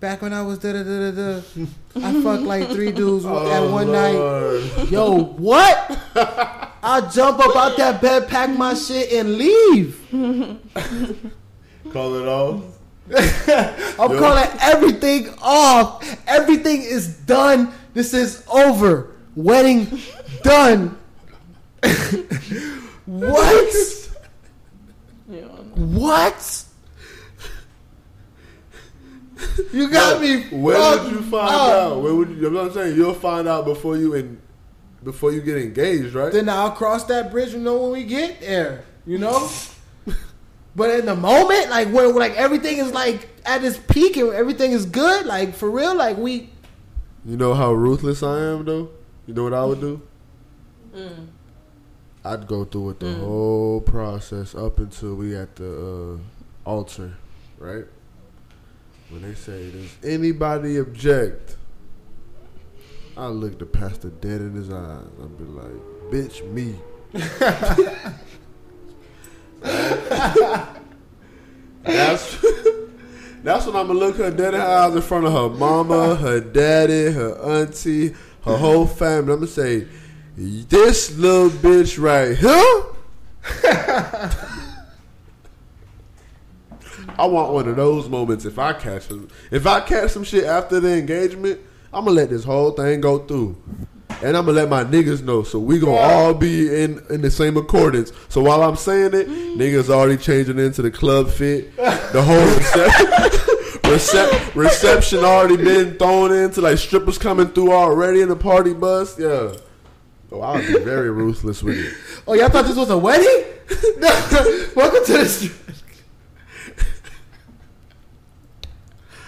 back 0.00 0.22
when 0.22 0.32
I 0.32 0.40
was 0.40 0.58
da 0.58 0.72
da 0.72 0.84
da 0.84 1.10
da 1.10 1.40
da, 1.40 1.66
I 1.96 2.22
fucked 2.22 2.44
like 2.44 2.70
three 2.70 2.92
dudes 2.92 3.24
at 3.26 3.60
one 3.60 3.92
night. 3.92 4.14
Lord. 4.14 4.90
Yo, 4.90 5.22
what? 5.22 5.98
I'll 6.82 7.08
jump 7.10 7.38
up 7.38 7.54
out 7.54 7.76
that 7.76 8.00
bed, 8.00 8.28
pack 8.28 8.50
my 8.50 8.74
shit, 8.74 9.12
and 9.12 9.38
leave. 9.38 10.00
Call 11.92 12.14
it 12.16 12.26
off. 12.26 12.64
I'm 13.98 14.10
Yo. 14.12 14.18
calling 14.18 14.48
everything 14.60 15.28
off. 15.40 16.04
Everything 16.26 16.82
is 16.82 17.08
done. 17.18 17.72
This 17.94 18.14
is 18.14 18.44
over. 18.52 19.10
Wedding 19.36 20.00
done. 20.42 20.98
what? 23.06 23.74
Yeah. 25.28 25.40
What? 25.74 26.64
You 29.72 29.90
got 29.90 30.20
me. 30.20 30.44
Where 30.50 31.02
would 31.02 31.12
you 31.12 31.22
find 31.22 31.54
up. 31.54 31.72
out? 31.72 32.02
Where 32.02 32.14
would 32.14 32.28
you? 32.30 32.36
You 32.36 32.50
know 32.50 32.62
what 32.62 32.68
I'm 32.68 32.74
saying? 32.74 32.96
You'll 32.96 33.14
find 33.14 33.48
out 33.48 33.64
before 33.64 33.96
you 33.96 34.14
in, 34.14 34.40
before 35.04 35.32
you 35.32 35.40
get 35.40 35.56
engaged, 35.58 36.14
right? 36.14 36.32
Then 36.32 36.48
I'll 36.48 36.70
cross 36.70 37.04
that 37.04 37.30
bridge. 37.30 37.52
You 37.52 37.58
know 37.58 37.76
when 37.82 37.92
we 37.92 38.04
get 38.04 38.40
there. 38.40 38.84
You 39.06 39.18
know. 39.18 39.48
but 40.76 40.90
in 40.90 41.06
the 41.06 41.16
moment, 41.16 41.70
like 41.70 41.88
when 41.88 42.14
like 42.14 42.34
everything 42.34 42.78
is 42.78 42.92
like 42.92 43.28
at 43.44 43.64
its 43.64 43.78
peak 43.78 44.16
and 44.16 44.32
everything 44.32 44.72
is 44.72 44.86
good, 44.86 45.26
like 45.26 45.54
for 45.54 45.70
real, 45.70 45.94
like 45.94 46.16
we. 46.16 46.50
You 47.24 47.36
know 47.36 47.54
how 47.54 47.72
ruthless 47.72 48.22
I 48.22 48.40
am, 48.40 48.64
though. 48.64 48.90
You 49.26 49.34
know 49.34 49.44
what 49.44 49.54
I 49.54 49.64
would 49.64 49.80
do? 49.80 50.02
Mm. 50.94 51.26
I'd 52.24 52.46
go 52.46 52.64
through 52.64 52.82
with 52.82 52.98
the 53.00 53.06
Mm. 53.06 53.20
whole 53.20 53.80
process 53.80 54.54
up 54.54 54.78
until 54.78 55.14
we 55.16 55.34
at 55.36 55.56
the 55.56 56.18
uh, 56.18 56.68
altar, 56.68 57.14
right? 57.58 57.84
When 59.10 59.22
they 59.22 59.34
say, 59.34 59.70
"Does 59.70 59.90
anybody 60.04 60.78
object?" 60.78 61.56
I 63.16 63.26
look 63.26 63.58
the 63.58 63.66
pastor 63.66 64.08
dead 64.08 64.40
in 64.40 64.54
his 64.54 64.70
eyes. 64.70 65.04
I'd 65.22 65.38
be 65.38 65.44
like, 65.44 65.72
"Bitch, 66.10 66.42
me." 66.50 66.76
that's 71.82 72.36
that's 73.42 73.66
when 73.66 73.76
I'm 73.76 73.88
gonna 73.88 73.98
look 73.98 74.16
her 74.16 74.30
dead 74.30 74.54
in 74.54 74.60
her 74.60 74.66
eyes 74.66 74.94
in 74.94 75.02
front 75.02 75.26
of 75.26 75.32
her 75.32 75.50
mama, 75.50 76.14
her 76.16 76.40
daddy, 76.40 77.12
her 77.12 77.34
auntie, 77.38 78.14
her 78.44 78.56
whole 78.56 78.86
family. 78.86 79.34
I'm 79.34 79.40
gonna 79.40 79.46
say, 79.46 79.86
"This 80.36 81.14
little 81.16 81.50
bitch 81.50 82.02
right 82.02 82.34
here." 82.36 82.82
I 87.18 87.26
want 87.26 87.52
one 87.52 87.68
of 87.68 87.76
those 87.76 88.08
moments 88.08 88.46
if 88.46 88.58
I 88.58 88.72
catch. 88.72 89.08
If 89.50 89.66
I 89.66 89.80
catch 89.80 90.12
some 90.12 90.24
shit 90.24 90.44
after 90.44 90.80
the 90.80 90.96
engagement, 90.96 91.60
I'm 91.94 92.06
gonna 92.06 92.16
let 92.16 92.30
this 92.30 92.44
whole 92.44 92.70
thing 92.70 93.00
go 93.00 93.18
through. 93.18 93.56
And 94.22 94.36
I'm 94.36 94.46
gonna 94.46 94.52
let 94.52 94.68
my 94.68 94.84
niggas 94.84 95.22
know, 95.22 95.42
so 95.42 95.58
we 95.58 95.78
gonna 95.78 95.92
all 95.96 96.32
be 96.32 96.82
in 96.82 97.02
in 97.10 97.20
the 97.20 97.30
same 97.30 97.56
accordance. 97.56 98.12
So 98.28 98.40
while 98.42 98.62
I'm 98.62 98.76
saying 98.76 99.14
it, 99.14 99.28
mm. 99.28 99.56
niggas 99.56 99.90
already 99.90 100.16
changing 100.16 100.58
into 100.58 100.80
the 100.80 100.90
club 100.90 101.28
fit. 101.28 101.74
The 101.76 102.22
whole 102.22 102.36
recep- 102.36 103.82
recep- 103.82 104.54
reception 104.54 105.18
already 105.20 105.56
been 105.56 105.98
thrown 105.98 106.32
into 106.32 106.60
like 106.60 106.78
strippers 106.78 107.18
coming 107.18 107.48
through 107.48 107.72
already 107.72 108.22
in 108.22 108.28
the 108.28 108.36
party 108.36 108.72
bus. 108.72 109.18
Yeah, 109.18 109.54
oh, 110.30 110.40
I 110.40 110.56
would 110.56 110.66
be 110.66 110.78
very 110.78 111.10
ruthless 111.20 111.62
with 111.62 111.76
it. 111.76 111.94
Oh, 112.26 112.34
y'all 112.34 112.48
thought 112.48 112.64
this 112.64 112.76
was 112.76 112.90
a 112.90 112.98
wedding? 112.98 113.44
Welcome 114.76 115.04
to 115.04 115.12
the. 115.12 115.52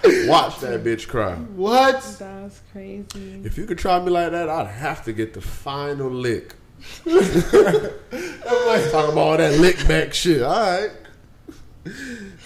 Street. 0.05 0.29
Watch 0.29 0.61
that 0.61 0.83
bitch 0.85 1.09
cry. 1.09 1.35
What? 1.35 2.03
That's 2.19 2.61
crazy. 2.73 3.41
If 3.45 3.59
you 3.59 3.67
could 3.67 3.79
try 3.79 4.01
me 4.01 4.11
like 4.11 4.33
that, 4.33 4.49
I'd 4.49 4.67
have 4.69 5.05
to 5.05 5.13
get 5.13 5.35
the 5.35 5.41
final 5.41 6.11
lick. 6.11 6.55
Talking 7.05 9.13
about 9.13 9.19
all 9.19 9.37
that 9.37 9.59
lick 9.61 9.87
back 9.89 10.15
shit. 10.15 10.43
All 10.43 10.55
right. 10.55 10.91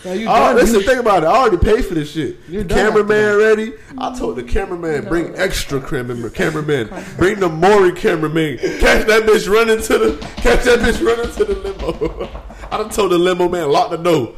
Now 0.04 0.12
you 0.12 0.28
Oh, 0.28 0.34
done. 0.34 0.56
listen, 0.56 0.80
You- 0.80 0.86
think 0.86 1.00
about 1.00 1.22
it. 1.22 1.26
I 1.26 1.36
already 1.36 1.56
paid 1.58 1.84
for 1.84 1.94
this 1.94 2.10
shit. 2.12 2.36
You're 2.48 2.64
The 2.64 2.74
cameraman 2.74 3.36
ready? 3.36 3.72
I 3.96 4.16
told 4.18 4.36
the 4.36 4.42
cameraman, 4.42 5.08
bring 5.08 5.32
No. 5.32 5.38
extra 5.38 5.80
cameraman. 5.80 6.30
cameraman. 6.30 6.88
Bring 7.16 7.38
the 7.40 7.48
Maury 7.48 7.92
cameraman. 7.92 8.58
Catch 8.58 9.06
that 9.06 9.22
bitch 9.24 9.48
running 9.52 9.80
to 9.82 9.98
the 9.98 10.26
catch 10.36 10.64
that 10.64 10.80
bitch 10.80 11.04
running 11.04 11.32
to 11.34 11.44
the 11.44 11.54
limo. 11.54 12.28
I 12.70 12.76
done 12.78 12.90
told 12.90 13.12
the 13.12 13.18
limo 13.18 13.48
man, 13.48 13.70
lock 13.70 13.90
the 13.90 13.96
door. 13.96 14.34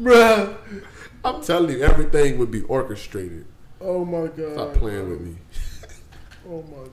Bruh. 0.00 0.56
I'm 1.24 1.42
telling 1.42 1.70
you, 1.78 1.82
everything 1.82 2.38
would 2.38 2.50
be 2.50 2.62
orchestrated. 2.62 3.44
Oh 3.80 4.04
my 4.04 4.26
god. 4.28 4.52
Stop 4.54 4.74
playing 4.74 5.10
with 5.10 5.20
me. 5.20 5.36
Oh 6.48 6.62
my 6.62 6.88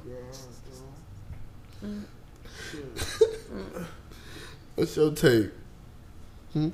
god. 1.90 2.06
What's 4.76 4.96
your 4.96 5.12
take? 5.14 5.50
Hmm? 6.54 6.70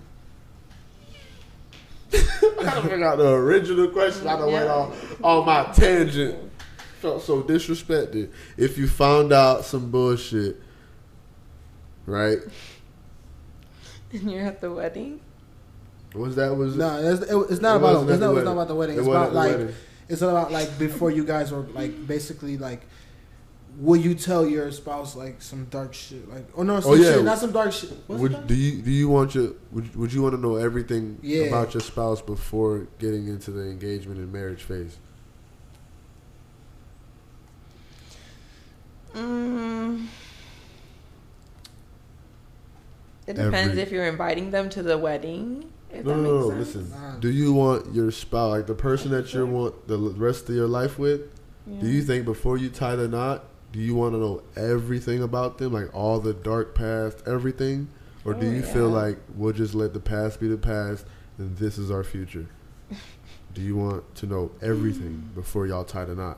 I 2.13 2.63
gotta 2.63 2.81
figure 2.81 3.05
out 3.05 3.17
the 3.17 3.29
original 3.31 3.87
question. 3.89 4.27
I 4.27 4.37
done 4.37 4.51
went 4.51 4.65
Yeah. 4.65 4.73
on 4.73 4.93
on 5.23 5.45
my 5.45 5.63
tangent. 5.73 6.51
Felt 6.99 7.21
so 7.21 7.41
disrespected. 7.43 8.31
If 8.57 8.77
you 8.77 8.87
found 8.87 9.31
out 9.33 9.65
some 9.65 9.91
bullshit, 9.91 10.61
right? 12.05 12.39
And 14.11 14.31
you're 14.31 14.45
at 14.45 14.61
the 14.61 14.71
wedding. 14.71 15.21
Was 16.13 16.35
that 16.35 16.55
was 16.55 16.75
No, 16.75 16.97
it's, 16.97 17.21
it, 17.23 17.35
it's 17.49 17.61
not 17.61 17.75
It 17.75 17.77
about 17.79 18.03
it's 18.03 18.11
at 18.13 18.19
the 18.19 18.25
not, 18.27 18.31
it's 18.31 18.35
wedding. 18.35 18.45
not 18.45 18.51
about 18.53 18.67
the 18.67 18.75
wedding. 18.75 18.95
It 18.95 18.99
It's 18.99 19.07
wasn't 19.07 19.31
about 19.31 19.35
like 19.35 19.51
wedding. 19.57 19.75
it's 20.09 20.21
about 20.21 20.51
like 20.51 20.77
before 20.79 21.09
you 21.11 21.25
guys 21.25 21.51
were 21.51 21.61
like 21.73 22.07
basically 22.07 22.57
like. 22.57 22.81
Will 23.79 23.95
you 23.99 24.13
tell 24.13 24.45
your 24.45 24.71
spouse 24.71 25.15
like 25.15 25.41
some 25.41 25.65
dark 25.65 25.95
shit? 25.95 26.29
Like, 26.29 26.45
oh 26.55 26.61
no, 26.61 26.79
some 26.79 26.91
Oh, 26.91 26.93
yeah. 26.93 27.13
shit, 27.13 27.23
not 27.25 27.39
some 27.39 27.51
dark 27.51 27.71
shit. 27.71 27.89
What's 28.05 28.21
Would 28.21 28.45
do 28.45 28.53
you 28.53 28.83
do 28.83 28.91
you 28.91 29.09
want 29.09 29.33
your 29.33 29.53
would 29.71 29.95
would 29.95 30.13
you 30.13 30.21
want 30.21 30.35
to 30.35 30.39
know 30.39 30.57
everything 30.57 31.17
Yeah. 31.23 31.45
about 31.45 31.73
your 31.73 31.81
spouse 31.81 32.21
before 32.21 32.85
getting 32.99 33.27
into 33.27 33.49
the 33.49 33.63
engagement 33.63 34.19
and 34.19 34.31
marriage 34.31 34.61
phase? 34.61 34.97
Mm. 39.15 40.05
It 43.25 43.33
depends 43.35 43.71
Every- 43.71 43.81
if 43.81 43.91
you're 43.91 44.05
inviting 44.05 44.51
them 44.51 44.69
to 44.69 44.83
the 44.83 44.99
wedding. 44.99 45.71
If 45.93 46.05
No, 46.05 46.15
no, 46.15 46.39
no. 46.39 46.47
Listen, 46.47 46.91
do 47.19 47.29
you 47.29 47.53
want 47.53 47.93
your 47.93 48.11
spouse, 48.11 48.51
like 48.51 48.67
the 48.67 48.73
person 48.73 49.11
that 49.11 49.33
you 49.33 49.45
want 49.45 49.87
the 49.87 49.97
rest 49.97 50.49
of 50.49 50.55
your 50.55 50.67
life 50.67 50.97
with? 50.97 51.21
Do 51.79 51.87
you 51.87 52.01
think 52.01 52.25
before 52.25 52.57
you 52.57 52.69
tie 52.69 52.95
the 52.95 53.07
knot, 53.07 53.45
do 53.71 53.79
you 53.79 53.95
want 53.95 54.13
to 54.13 54.19
know 54.19 54.43
everything 54.55 55.23
about 55.23 55.57
them, 55.59 55.71
like 55.73 55.93
all 55.95 56.19
the 56.19 56.33
dark 56.33 56.75
past, 56.75 57.23
everything, 57.25 57.87
or 58.25 58.33
do 58.33 58.47
Oh, 58.47 58.51
you 58.51 58.61
feel 58.63 58.89
like 58.89 59.17
we'll 59.35 59.53
just 59.53 59.73
let 59.73 59.93
the 59.93 59.99
past 59.99 60.39
be 60.39 60.47
the 60.47 60.57
past 60.57 61.05
and 61.37 61.55
this 61.57 61.77
is 61.77 61.89
our 61.89 62.03
future? 62.03 62.47
do 63.53 63.61
you 63.61 63.75
want 63.75 64.15
to 64.15 64.25
know 64.25 64.51
everything 64.61 65.29
before 65.35 65.67
y'all 65.67 65.83
tie 65.83 66.05
the 66.05 66.15
knot? 66.15 66.37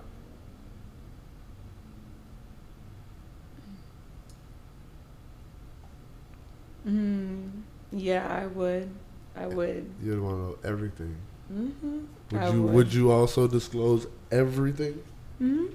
Mm, 6.87 7.63
yeah, 7.91 8.27
I 8.27 8.45
would. 8.47 8.89
I 9.37 9.47
would. 9.47 9.89
You'd 10.01 10.21
want 10.21 10.35
to 10.37 10.41
know 10.41 10.57
everything. 10.63 11.15
hmm 11.47 11.99
Would 12.31 12.41
I 12.41 12.51
you 12.53 12.61
would. 12.63 12.73
would 12.73 12.93
you 12.93 13.11
also 13.11 13.47
disclose 13.47 14.07
everything? 14.31 15.01
hmm 15.39 15.65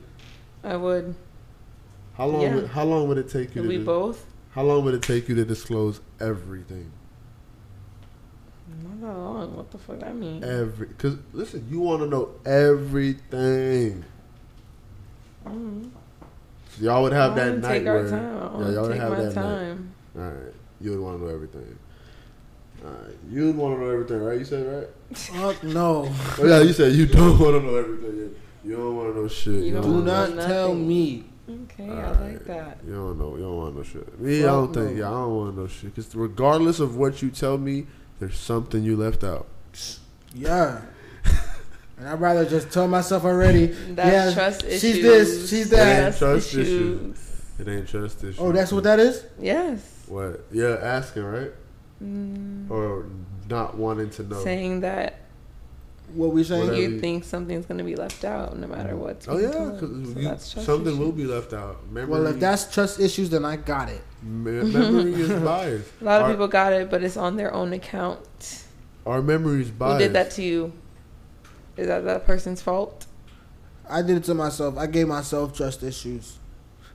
I 0.65 0.77
would. 0.77 1.15
How 2.15 2.27
long 2.27 2.43
Yeah. 2.43 2.55
would, 2.57 2.67
how 2.69 2.85
long 2.85 3.09
would 3.09 3.19
it 3.19 3.29
take 3.31 3.49
you 3.55 3.63
Could 3.63 3.63
to 3.63 3.69
we 3.69 3.77
dis- 3.79 3.87
both? 3.87 4.27
How 4.51 4.63
long 4.63 4.85
would 4.85 4.95
it 4.95 5.03
take 5.03 5.29
you 5.29 5.35
to 5.37 5.45
disclose 5.45 6.01
everything? 6.21 6.91
Not 8.85 9.01
that 9.01 9.07
long. 9.19 9.57
What 9.57 9.71
the 9.71 9.79
fuck 9.79 10.01
that 10.01 10.15
mean? 10.17 10.43
Every 10.45 10.87
cuz 10.99 11.17
listen, 11.33 11.67
you 11.71 11.81
want 11.81 12.03
to 12.03 12.07
know 12.09 12.31
everything. 12.45 14.05
Mhm. 15.47 15.91
So 16.71 16.85
y'all 16.85 17.03
would 17.03 17.13
have 17.13 17.35
that 17.37 17.59
night 17.59 17.79
take 17.81 17.87
our 17.89 17.95
where 18.03 18.11
time. 18.11 18.39
I 18.63 18.69
yeah, 18.69 18.73
y'all 18.75 18.83
would 18.83 18.93
take 18.93 19.01
have 19.01 19.11
my 19.11 19.17
that 19.23 19.35
night. 19.35 19.35
time. 19.35 19.91
All 20.17 20.23
right, 20.23 20.55
you 20.81 20.91
would 20.91 21.01
want 21.01 21.19
to 21.19 21.25
know 21.25 21.35
everything. 21.35 21.79
All 22.85 22.91
right, 22.91 23.17
you 23.31 23.51
want 23.53 23.77
to 23.79 23.85
know 23.85 23.91
everything, 23.91 24.21
right? 24.23 24.39
You 24.39 24.45
said 24.45 24.67
right. 24.67 25.17
Fuck 25.17 25.63
no. 25.65 26.07
Oh 26.39 26.47
yeah, 26.47 26.63
you 26.63 26.73
said 26.73 26.93
you 26.93 27.07
don't 27.07 27.39
want 27.39 27.61
to 27.61 27.61
know 27.63 27.77
everything. 27.77 28.35
You 28.65 28.77
don't 28.77 28.97
want 28.97 29.15
to 29.15 29.21
know 29.23 29.29
shit. 29.29 29.65
You 29.65 29.73
don't 29.75 29.83
Do 29.83 29.93
wanna 29.93 30.05
know- 30.05 30.35
not 30.35 30.47
tell 30.47 30.75
me. 30.75 31.25
Okay, 31.49 31.89
I 31.91 32.05
Alright. 32.05 32.21
like 32.35 32.45
that. 32.45 32.79
You 32.87 32.93
don't 32.95 33.19
know. 33.19 33.35
You 33.37 33.43
don't 33.43 33.57
want 33.57 33.77
no 33.77 33.83
shit. 33.83 34.21
Me, 34.21 34.45
I 34.45 34.47
don't 34.47 34.73
think. 34.73 34.93
no. 34.93 34.97
Yeah, 35.01 35.09
I 35.09 35.11
don't 35.11 35.37
want 35.37 35.57
no 35.59 35.67
shit. 35.67 35.95
Because 35.95 36.15
regardless 36.15 36.79
of 36.79 36.97
what 36.97 37.23
you 37.23 37.31
tell 37.31 37.59
me, 37.59 37.87
there's 38.21 38.39
something 38.39 38.85
you 38.85 38.97
left 38.97 39.25
out. 39.25 39.47
Yeah. 40.35 40.81
And 41.99 42.09
I'd 42.09 42.21
rather 42.21 42.47
just 42.49 42.71
tell 42.71 42.87
myself 42.89 43.25
already. 43.25 43.67
That's 43.91 44.09
yeah, 44.11 44.33
trust 44.33 44.63
she's 44.63 44.85
issues. 44.85 45.03
this, 45.03 45.51
she's 45.51 45.71
that. 45.71 46.17
Trust, 46.17 46.19
Trust 46.21 46.55
issues. 46.55 47.19
It 47.59 47.69
ain't 47.69 47.89
trust 47.89 48.25
issue. 48.25 48.41
Oh, 48.41 48.53
that's 48.53 48.73
what 48.73 48.85
that 48.85 48.99
is. 49.01 49.23
Yes. 49.39 50.05
What? 50.09 50.47
Yeah, 50.51 50.79
asking 50.81 51.25
right 51.25 51.51
Mm, 52.03 52.71
or 52.71 53.07
not 53.49 53.77
wanting 53.77 54.11
to 54.11 54.23
know. 54.23 54.43
Saying 54.43 54.81
that 54.81 55.17
What 56.15 56.33
we 56.33 56.43
saying? 56.45 56.63
Whatever. 56.69 56.81
you 56.81 56.99
think 57.01 57.25
something's 57.25 57.67
gonna 57.67 57.85
be 57.85 57.95
left 57.95 58.25
out 58.25 58.59
no 58.59 58.67
matter 58.67 58.97
what. 58.97 59.27
Oh 59.29 59.37
yeah, 59.39 59.49
because 60.15 60.43
something 60.43 60.99
will 60.99 61.13
be 61.13 61.25
left 61.25 61.53
out. 61.53 61.89
Memory, 61.91 62.11
Well, 62.11 62.27
if 62.29 62.41
that's 62.41 62.73
trust 62.73 62.99
issues, 63.01 63.31
then 63.31 63.45
I 63.45 63.57
got 63.57 63.89
it. 63.91 64.03
memory 64.23 65.13
is 65.15 65.29
biased. 65.45 65.91
A 66.01 66.05
lot 66.05 66.21
of 66.21 66.27
Our- 66.27 66.31
people 66.33 66.49
got 66.49 66.73
it, 66.73 66.91
but 66.91 67.03
it's 67.05 67.17
on 67.17 67.37
their 67.37 67.53
own 67.55 67.73
account. 67.73 68.65
Our 69.07 69.23
memory 69.23 69.63
is 69.63 69.71
biased. 69.71 70.01
Who 70.01 70.07
did 70.09 70.13
that 70.15 70.31
to 70.33 70.43
you? 70.43 70.73
Is 71.77 71.87
that 71.87 72.05
that 72.05 72.27
person's 72.27 72.61
fault? 72.61 73.07
I 73.89 74.03
did 74.03 74.17
it 74.19 74.25
to 74.25 74.35
myself. 74.35 74.77
I 74.79 74.87
gave 74.87 75.09
myself 75.09 75.55
trust 75.57 75.83
issues. 75.83 76.39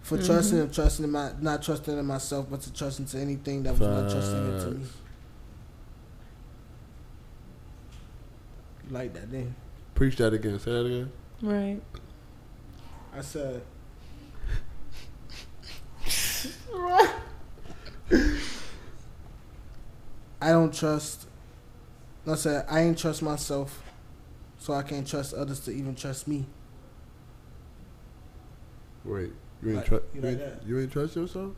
For 0.05 0.19
Mhm. 0.19 0.25
trusting 0.27 0.59
and 0.59 0.71
trusting 0.71 1.03
in 1.03 1.09
my 1.09 1.31
not 1.41 1.63
trusting 1.63 1.97
in 1.97 2.05
myself, 2.05 2.45
but 2.47 2.61
to 2.61 2.71
trust 2.71 2.99
into 2.99 3.17
anything 3.17 3.63
that 3.63 3.71
was 3.71 3.79
not 3.81 4.07
trusting 4.11 4.45
into 4.53 4.69
me. 4.77 4.85
Like 8.91 9.15
that, 9.15 9.31
then? 9.31 9.55
Preach 9.95 10.17
that 10.17 10.31
again. 10.31 10.59
Say 10.59 10.71
that 10.73 10.85
again. 10.85 11.11
Right. 11.41 11.81
I 13.15 13.21
said. 13.21 13.63
I 20.41 20.49
don't 20.51 20.73
trust. 20.73 21.27
I 22.27 22.35
said 22.35 22.65
I 22.69 22.81
ain't 22.81 22.97
trust 22.97 23.21
myself, 23.21 23.81
so 24.59 24.73
I 24.73 24.83
can't 24.83 25.07
trust 25.07 25.33
others 25.33 25.59
to 25.61 25.71
even 25.71 25.95
trust 25.95 26.27
me. 26.27 26.45
Wait, 29.03 29.31
you 29.65 29.71
ain't 29.71 29.77
Like- 29.79 29.85
trust. 29.87 30.03
you 30.13 30.21
You, 30.21 30.27
like 30.27 30.39
ain't- 30.39 30.61
that? 30.61 30.67
you 30.67 30.79
ain't 30.79 30.91
trust 30.91 31.15
yourself. 31.15 31.51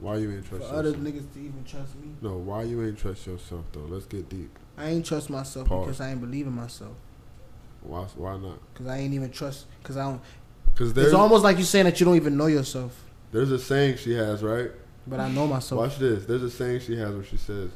Why 0.00 0.16
you 0.16 0.30
ain't 0.30 0.44
For 0.46 0.58
trust 0.58 0.72
other 0.72 0.90
yourself? 0.90 1.04
niggas 1.06 1.32
to 1.34 1.38
even 1.40 1.64
trust 1.64 1.96
me, 1.96 2.08
No, 2.22 2.36
why 2.36 2.62
you 2.62 2.82
ain't 2.84 2.98
trust 2.98 3.26
yourself 3.26 3.64
though? 3.72 3.80
Let's 3.88 4.06
get 4.06 4.28
deep. 4.28 4.56
I 4.76 4.90
ain't 4.90 5.04
trust 5.04 5.28
myself 5.28 5.66
Pause. 5.68 5.86
because 5.86 6.00
I 6.00 6.10
ain't 6.12 6.20
believe 6.20 6.46
in 6.46 6.52
myself. 6.52 6.92
Why? 7.82 8.04
Why 8.16 8.36
not? 8.36 8.58
Because 8.72 8.86
I 8.86 8.98
ain't 8.98 9.12
even 9.14 9.30
trust. 9.30 9.66
Because 9.82 9.96
I 9.96 10.04
don't. 10.04 10.20
Because 10.72 10.92
there's 10.94 11.08
It's 11.08 11.14
almost 11.16 11.42
like 11.42 11.58
you 11.58 11.64
saying 11.64 11.84
that 11.86 11.98
you 11.98 12.06
don't 12.06 12.14
even 12.16 12.36
know 12.36 12.46
yourself. 12.46 13.04
there's 13.32 13.50
a 13.50 13.58
saying 13.58 13.96
she 13.96 14.12
has 14.14 14.42
right. 14.42 14.70
But 15.06 15.20
I 15.20 15.30
know 15.30 15.46
myself. 15.46 15.80
Watch 15.80 15.98
this. 15.98 16.26
There's 16.26 16.42
a 16.42 16.50
saying 16.50 16.80
she 16.80 16.96
has 16.96 17.12
where 17.14 17.24
she 17.24 17.36
says, 17.38 17.70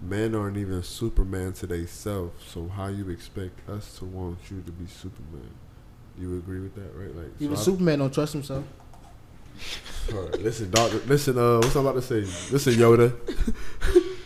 "Men 0.00 0.34
aren't 0.34 0.56
even 0.56 0.82
Superman 0.82 1.52
to 1.54 1.66
they 1.66 1.84
self. 1.86 2.32
So 2.48 2.68
how 2.68 2.86
you 2.88 3.10
expect 3.10 3.68
us 3.68 3.98
to 3.98 4.04
want 4.06 4.38
you 4.50 4.62
to 4.62 4.72
be 4.72 4.86
Superman? 4.86 5.50
You 6.18 6.38
agree 6.38 6.60
with 6.60 6.74
that, 6.74 6.94
right? 6.94 7.14
Like, 7.14 7.32
Even 7.40 7.56
so 7.56 7.62
I- 7.62 7.64
Superman 7.64 7.98
don't 7.98 8.12
trust 8.14 8.32
himself. 8.32 8.64
All 10.12 10.22
right, 10.22 10.40
listen, 10.40 10.70
doctor. 10.70 10.98
Listen, 11.06 11.38
uh, 11.38 11.58
what's 11.58 11.74
I 11.74 11.80
about 11.80 11.94
to 11.94 12.02
say? 12.02 12.20
Listen, 12.52 12.74
Yoda. 12.74 13.12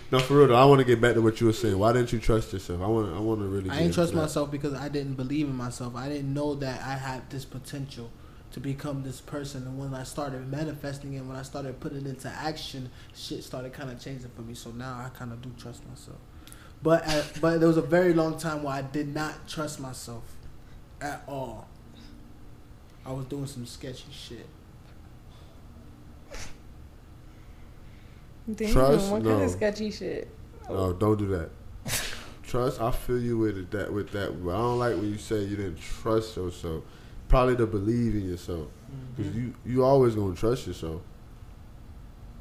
no, 0.13 0.19
for 0.19 0.35
real 0.35 0.49
though. 0.49 0.55
I 0.57 0.65
want 0.65 0.81
to 0.81 0.85
get 0.85 1.01
back 1.01 1.15
to 1.15 1.23
what 1.23 1.41
you 1.41 1.47
were 1.47 1.53
saying. 1.53 1.79
Why 1.79 1.93
didn't 1.93 2.13
you 2.13 2.19
trust 2.19 2.53
yourself? 2.53 2.83
I 2.83 2.87
want. 2.87 3.15
I 3.15 3.21
want 3.21 3.41
to 3.41 3.47
really. 3.47 3.71
I 3.71 3.81
into 3.81 3.95
trust 3.95 4.13
myself 4.13 4.51
because 4.51 4.75
I 4.75 4.89
didn't 4.89 5.15
believe 5.15 5.47
in 5.47 5.55
myself. 5.55 5.97
I 5.97 6.09
didn't 6.09 6.35
know 6.35 6.55
that 6.57 6.83
I 6.83 6.95
had 6.95 7.31
this 7.31 7.45
potential 7.45 8.11
to 8.53 8.61
become 8.61 9.03
this 9.03 9.21
person. 9.21 9.63
And 9.63 9.79
when 9.79 9.95
I 9.95 10.03
started 10.03 10.51
manifesting 10.51 11.15
it, 11.15 11.25
when 11.25 11.37
I 11.37 11.43
started 11.43 11.81
putting 11.81 11.99
it 11.99 12.07
into 12.07 12.29
action, 12.29 12.91
shit 13.15 13.43
started 13.45 13.73
kind 13.73 13.91
of 13.91 14.01
changing 14.01 14.31
for 14.37 14.43
me. 14.43 14.55
So 14.55 14.71
now 14.71 14.95
I 14.95 15.17
kind 15.17 15.33
of 15.33 15.41
do 15.41 15.51
trust 15.57 15.87
myself. 15.89 16.19
But 16.83 17.09
uh, 17.09 17.23
but 17.41 17.59
there 17.61 17.69
was 17.69 17.79
a 17.79 17.83
very 17.83 18.13
long 18.13 18.39
time 18.39 18.65
where 18.65 18.75
I 18.75 18.83
did 18.83 19.15
not 19.15 19.49
trust 19.49 19.81
myself 19.81 20.25
at 21.01 21.23
all. 21.27 21.70
I 23.11 23.13
was 23.13 23.25
doing 23.25 23.47
some 23.47 23.67
sketchy 23.67 24.05
shit. 24.13 24.47
Damn, 28.55 28.73
Trust? 28.73 29.11
what 29.11 29.25
kind 29.25 29.43
of 29.43 29.51
sketchy 29.51 29.91
shit? 29.91 30.29
No, 30.69 30.93
don't 30.93 31.19
do 31.19 31.27
that. 31.27 31.51
trust. 32.45 32.81
I 32.81 32.93
feel 32.93 33.21
you 33.21 33.37
with 33.37 33.59
it, 33.59 33.71
that. 33.73 33.93
With 33.93 34.13
that, 34.13 34.45
but 34.45 34.51
I 34.55 34.59
don't 34.59 34.79
like 34.79 34.95
when 34.95 35.11
you 35.11 35.19
say 35.19 35.43
you 35.43 35.57
didn't 35.57 35.81
trust 35.81 36.37
yourself. 36.37 36.85
Probably 37.27 37.57
to 37.57 37.67
believe 37.67 38.15
in 38.15 38.29
yourself, 38.29 38.69
mm-hmm. 38.69 39.15
because 39.17 39.35
you 39.35 39.55
you 39.67 39.85
always 39.85 40.15
gonna 40.15 40.37
trust 40.37 40.69
yourself. 40.69 41.03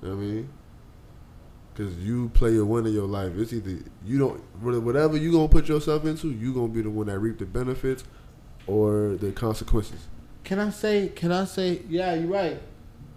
You 0.04 0.10
know 0.10 0.16
what 0.16 0.22
I 0.22 0.26
mean? 0.26 0.50
Because 1.74 1.96
you 1.98 2.30
play 2.30 2.58
a 2.58 2.66
win 2.66 2.86
in 2.86 2.94
your 2.94 3.08
life. 3.08 3.34
It's 3.38 3.54
either 3.54 3.80
you 4.06 4.20
don't 4.20 4.40
whatever 4.62 5.18
you 5.18 5.32
gonna 5.32 5.48
put 5.48 5.68
yourself 5.68 6.06
into, 6.06 6.30
you 6.30 6.54
gonna 6.54 6.68
be 6.68 6.84
the 6.84 6.92
one 6.92 7.08
that 7.08 7.18
reap 7.18 7.40
the 7.40 7.48
benefits 7.48 8.04
or 8.68 9.18
the 9.20 9.32
consequences. 9.32 10.08
Can 10.44 10.60
I 10.60 10.70
say? 10.70 11.10
Can 11.10 11.32
I 11.32 11.46
say? 11.46 11.82
Yeah, 11.90 12.16
you're 12.16 12.28
right. 12.28 12.60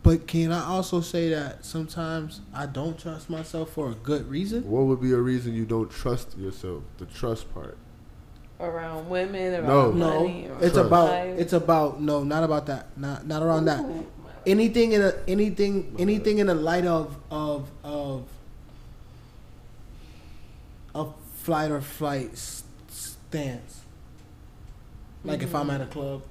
But 0.03 0.27
can 0.27 0.51
I 0.51 0.65
also 0.65 1.01
say 1.01 1.29
that 1.31 1.65
sometimes 1.65 2.41
I 2.53 2.67
don't 2.67 2.99
trust 2.99 3.31
myself 3.31 3.71
for 3.71 3.91
a 3.91 3.95
good 3.95 4.29
reason? 4.29 4.69
What 4.69 4.85
would 4.85 5.01
be 5.01 5.13
a 5.13 5.19
reason 5.19 5.55
you 5.55 5.65
don't 5.65 5.91
trust 5.91 6.37
yourself? 6.37 6.83
The 6.99 7.07
trust 7.07 7.53
part. 7.55 7.79
Around 8.59 9.09
women, 9.09 9.55
around 9.55 9.99
No, 9.99 10.21
money, 10.21 10.49
around 10.49 10.63
it's 10.63 10.75
Trust. 10.75 10.87
about 10.87 11.09
life. 11.11 11.39
it's 11.39 11.53
about 11.53 12.01
no, 12.01 12.25
not 12.25 12.45
about 12.45 12.67
that. 12.67 12.97
Not 12.97 13.27
not 13.27 13.43
around 13.43 13.65
that. 13.67 13.85
Anything 14.45 14.93
in 14.93 15.03
a 15.03 15.15
anything 15.29 15.95
anything 15.99 16.39
in 16.39 16.49
the 16.49 16.55
light 16.55 16.85
of 16.85 17.17
of 17.31 17.71
of 17.85 18.25
a 20.95 21.07
flight 21.35 21.71
or 21.71 21.81
flight 21.81 22.37
stance. 22.37 23.81
Like 25.25 25.43
if 25.43 25.55
I'm 25.55 25.69
mm-hmm. 25.69 25.71
at 25.71 25.81
a 25.81 25.87
club, 25.87 26.23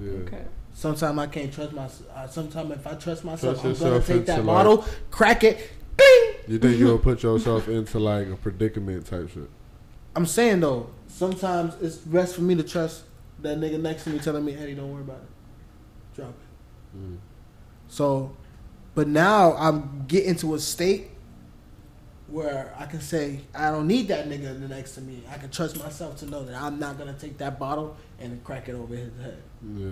Yeah. 0.00 0.10
Okay. 0.24 0.42
sometimes 0.72 1.18
I 1.18 1.26
can't 1.28 1.52
trust 1.52 1.72
myself. 1.72 2.08
Uh, 2.14 2.26
sometimes 2.26 2.70
if 2.72 2.86
I 2.86 2.94
trust 2.94 3.24
myself, 3.24 3.60
Trust 3.60 3.64
I'm 3.64 3.88
gonna 3.88 3.94
yourself 3.96 4.06
take 4.06 4.16
into 4.16 4.26
that 4.26 4.44
like- 4.44 4.46
bottle, 4.46 4.84
crack 5.10 5.44
it, 5.44 5.70
cling, 5.96 6.34
You 6.48 6.58
think 6.58 6.78
you'll 6.78 6.98
put 6.98 7.22
yourself 7.22 7.68
into 7.68 7.98
like 7.98 8.28
a 8.28 8.36
predicament 8.36 9.06
type 9.06 9.30
shit? 9.30 9.48
I'm 10.16 10.26
saying 10.26 10.60
though, 10.60 10.90
sometimes 11.08 11.74
it's 11.80 11.96
best 11.96 12.34
for 12.34 12.42
me 12.42 12.54
to 12.56 12.62
trust 12.62 13.04
that 13.42 13.58
nigga 13.58 13.80
next 13.80 14.04
to 14.04 14.10
me 14.10 14.18
telling 14.18 14.44
me, 14.44 14.52
"Hey, 14.52 14.74
don't 14.74 14.92
worry 14.92 15.02
about 15.02 15.16
it. 15.16 16.16
Drop 16.16 16.30
it. 16.30 16.98
Mm. 16.98 17.18
So, 17.88 18.36
but 18.94 19.08
now 19.08 19.54
I'm 19.56 20.04
getting 20.06 20.34
to 20.36 20.54
a 20.54 20.58
state 20.60 21.08
where 22.34 22.74
I 22.76 22.86
can 22.86 23.00
say 23.00 23.40
I 23.54 23.70
don't 23.70 23.86
need 23.86 24.08
that 24.08 24.28
nigga 24.28 24.68
next 24.68 24.96
to 24.96 25.00
me. 25.00 25.22
I 25.30 25.38
can 25.38 25.50
trust 25.50 25.78
myself 25.78 26.16
to 26.16 26.26
know 26.26 26.44
that 26.44 26.60
I'm 26.60 26.80
not 26.80 26.98
gonna 26.98 27.12
take 27.12 27.38
that 27.38 27.60
bottle 27.60 27.96
and 28.18 28.42
crack 28.42 28.68
it 28.68 28.74
over 28.74 28.92
his 28.96 29.12
head. 29.22 29.40
Yeah. 29.62 29.86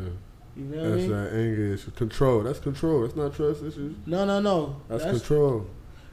You 0.56 0.64
know 0.64 0.76
what 0.76 0.86
I 0.86 0.90
That's 0.90 0.96
mean? 1.02 1.10
that 1.12 1.32
anger 1.32 1.74
issue. 1.74 1.90
Control. 1.92 2.42
That's 2.42 2.58
control. 2.58 3.02
That's 3.02 3.14
not 3.14 3.36
trust 3.36 3.62
issues. 3.62 3.94
No, 4.06 4.24
no, 4.24 4.40
no. 4.40 4.76
That's, 4.88 5.04
That's- 5.04 5.20
control. 5.20 5.66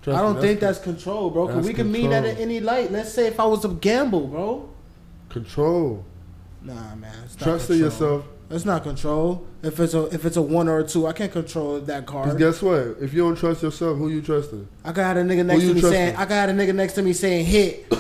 Trust 0.03 0.17
I 0.17 0.21
don't 0.21 0.39
think 0.39 0.59
con- 0.59 0.67
that's 0.69 0.79
control, 0.79 1.29
bro. 1.31 1.47
Cause 1.47 1.55
that's 1.55 1.67
we 1.67 1.73
can 1.73 1.91
mean 1.91 2.11
that 2.11 2.23
at 2.23 2.39
any 2.39 2.59
light. 2.59 2.91
Let's 2.91 3.11
say 3.11 3.25
if 3.25 3.39
I 3.39 3.45
was 3.45 3.61
to 3.63 3.69
gamble, 3.69 4.27
bro. 4.27 4.69
control. 5.29 6.05
Nah, 6.61 6.95
man. 6.95 7.11
It's 7.25 7.35
Trust 7.35 7.71
in 7.71 7.79
yourself. 7.79 8.23
That's 8.49 8.65
not 8.65 8.81
control. 8.83 9.45
If 9.61 9.79
it's 9.79 9.93
a 9.93 10.05
if 10.07 10.25
it's 10.25 10.35
a 10.35 10.41
one 10.41 10.67
or 10.67 10.79
a 10.79 10.83
two, 10.83 11.05
I 11.05 11.13
can't 11.13 11.31
control 11.31 11.79
that 11.81 12.05
card. 12.07 12.37
guess 12.39 12.61
what? 12.63 12.97
If 12.99 13.13
you 13.13 13.19
don't 13.21 13.35
trust 13.37 13.61
yourself, 13.61 13.97
who 13.99 14.09
you 14.09 14.21
trusting? 14.23 14.67
I 14.83 14.91
got 14.91 15.17
a 15.17 15.19
nigga 15.21 15.45
next 15.45 15.61
to 15.61 15.67
me 15.75 15.81
trusting? 15.81 15.91
saying 15.91 16.15
I 16.15 16.25
could 16.25 16.33
have 16.33 16.49
a 16.49 16.53
nigga 16.53 16.73
next 16.73 16.93
to 16.93 17.03
me 17.03 17.13
saying 17.13 17.45
hit, 17.45 17.93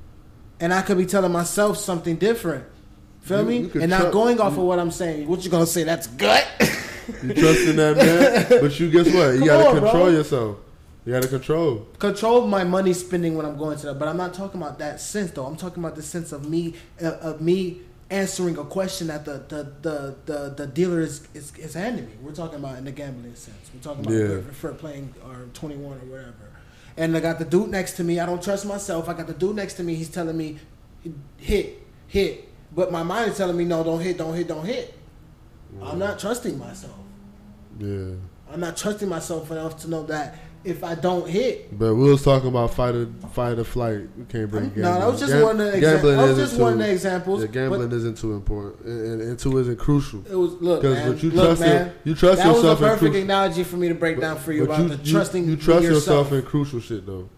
and 0.60 0.74
I 0.74 0.82
could 0.82 0.98
be 0.98 1.06
telling 1.06 1.30
myself 1.32 1.78
something 1.78 2.16
different. 2.16 2.64
Feel 3.20 3.40
You- 3.42 3.46
me? 3.46 3.70
you 3.72 3.80
and 3.80 3.90
not 3.90 4.12
going 4.12 4.40
off 4.40 4.54
you- 4.54 4.60
of 4.62 4.66
what 4.66 4.80
I'm 4.80 4.90
saying. 4.90 5.28
What 5.28 5.44
you 5.44 5.50
gonna 5.50 5.66
say? 5.66 5.84
That's 5.84 6.08
gut. 6.08 6.46
You 7.22 7.34
trusting 7.34 7.76
that 7.76 7.96
man, 7.96 8.46
but 8.60 8.78
you 8.80 8.90
guess 8.90 9.06
what? 9.06 9.34
You 9.34 9.38
Come 9.40 9.46
gotta 9.46 9.68
on, 9.68 9.74
control 9.74 10.04
bro. 10.04 10.08
yourself. 10.08 10.56
You 11.04 11.12
gotta 11.12 11.28
control. 11.28 11.86
control 11.98 12.46
my 12.46 12.64
money 12.64 12.92
spending 12.92 13.36
when 13.36 13.46
I'm 13.46 13.56
going 13.56 13.76
to 13.78 13.86
that. 13.86 13.98
But 14.00 14.08
I'm 14.08 14.16
not 14.16 14.34
talking 14.34 14.60
about 14.60 14.78
that 14.80 15.00
sense 15.00 15.30
though. 15.30 15.46
I'm 15.46 15.56
talking 15.56 15.82
about 15.82 15.94
the 15.96 16.02
sense 16.02 16.32
of 16.32 16.48
me 16.48 16.74
uh, 17.00 17.06
of 17.20 17.40
me 17.40 17.82
answering 18.12 18.56
a 18.58 18.64
question 18.64 19.06
that 19.08 19.24
the 19.24 19.42
the 19.48 19.72
the 19.82 20.16
the, 20.26 20.38
the 20.56 20.66
dealer 20.66 21.00
is, 21.00 21.26
is 21.34 21.52
is 21.56 21.74
handing 21.74 22.06
me. 22.06 22.12
We're 22.22 22.34
talking 22.34 22.58
about 22.58 22.76
in 22.78 22.84
the 22.84 22.92
gambling 22.92 23.34
sense. 23.34 23.70
We're 23.74 23.80
talking 23.80 24.04
about 24.04 24.14
Yeah. 24.14 24.40
for, 24.42 24.52
for 24.52 24.74
playing 24.74 25.14
or 25.26 25.46
21 25.54 25.84
or 25.84 25.98
whatever. 26.12 26.32
And 26.96 27.16
I 27.16 27.20
got 27.20 27.38
the 27.38 27.46
dude 27.46 27.70
next 27.70 27.92
to 27.94 28.04
me. 28.04 28.20
I 28.20 28.26
don't 28.26 28.42
trust 28.42 28.66
myself. 28.66 29.08
I 29.08 29.14
got 29.14 29.26
the 29.26 29.32
dude 29.34 29.56
next 29.56 29.74
to 29.74 29.82
me. 29.82 29.94
He's 29.94 30.10
telling 30.10 30.36
me 30.36 30.58
hit 31.38 31.80
hit, 32.06 32.48
but 32.74 32.92
my 32.92 33.02
mind 33.02 33.30
is 33.32 33.38
telling 33.38 33.56
me 33.56 33.64
no, 33.64 33.82
don't 33.82 34.00
hit, 34.00 34.18
don't 34.18 34.34
hit, 34.34 34.46
don't 34.48 34.66
hit. 34.66 34.94
I'm 35.82 35.98
not 35.98 36.18
trusting 36.18 36.58
myself. 36.58 36.98
Yeah. 37.78 38.12
I'm 38.52 38.60
not 38.60 38.76
trusting 38.76 39.08
myself 39.08 39.50
enough 39.50 39.80
to 39.82 39.88
know 39.88 40.02
that 40.04 40.36
if 40.64 40.84
I 40.84 40.94
don't 40.94 41.28
hit, 41.28 41.76
But 41.76 41.94
we 41.94 42.08
was 42.10 42.22
talking 42.22 42.48
about 42.48 42.72
fight 42.72 42.94
or 42.94 43.06
fight 43.32 43.58
or 43.58 43.64
flight. 43.64 44.02
We 44.16 44.24
can't 44.26 44.50
bring 44.50 44.64
gambling. 44.66 44.82
No, 44.82 45.00
that 45.00 45.06
was 45.10 45.18
just 45.20 45.32
Gam- 45.32 45.42
one 45.42 45.60
of 45.60 45.66
the 45.72 45.76
examples. 45.76 46.16
That 46.16 46.28
was 46.28 46.36
just 46.36 46.60
one 46.60 46.72
of 46.74 46.78
the 46.78 46.90
examples. 46.92 47.40
Yeah, 47.42 47.46
gambling 47.48 47.92
isn't 47.92 48.18
too 48.18 48.32
important, 48.34 48.80
and, 48.86 49.20
and, 49.22 49.38
two 49.38 49.58
isn't 49.58 49.78
crucial. 49.78 50.22
it 50.30 50.34
was 50.36 50.52
look, 50.60 50.82
Because 50.82 50.96
man. 50.98 51.08
what 51.08 51.22
you 51.22 51.30
look, 51.30 51.44
trust, 51.46 51.60
man. 51.60 51.92
you 52.04 52.14
trust 52.14 52.38
that 52.38 52.48
was 52.48 52.56
a 52.56 52.60
yourself 52.60 52.78
perfect 52.78 53.00
crucial. 53.00 53.22
analogy 53.22 53.64
for 53.64 53.76
me 53.76 53.88
to 53.88 53.94
break 53.94 54.20
down 54.20 54.36
for 54.38 54.52
you 54.52 54.66
but 54.66 54.80
about 54.80 54.88
the 55.04 55.10
trusting 55.10 55.48
You, 55.48 55.56
trust 55.56 55.82
yourself 55.82 56.28
yourself 56.28 56.32
in 56.32 56.42
crucial 56.42 56.80
shit 56.80 57.06
though. 57.06 57.28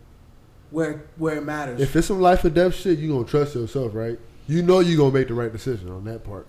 where 0.71 1.05
where 1.17 1.37
it 1.37 1.45
matters. 1.45 1.81
If 1.81 1.97
it's 1.97 2.09
some 2.09 2.21
life 2.21 2.45
or 2.45 2.51
death 2.51 2.75
shit, 2.75 2.99
you 2.99 3.11
gonna 3.13 3.25
trust 3.25 3.55
yourself, 3.55 3.95
right? 3.95 4.19
You 4.47 4.63
know 4.63 4.81
you 4.81 4.97
gonna 4.99 5.13
make 5.15 5.29
the 5.29 5.35
right 5.35 5.51
decision 5.53 5.91
on 5.91 6.05
that 6.05 6.25
part. 6.25 6.47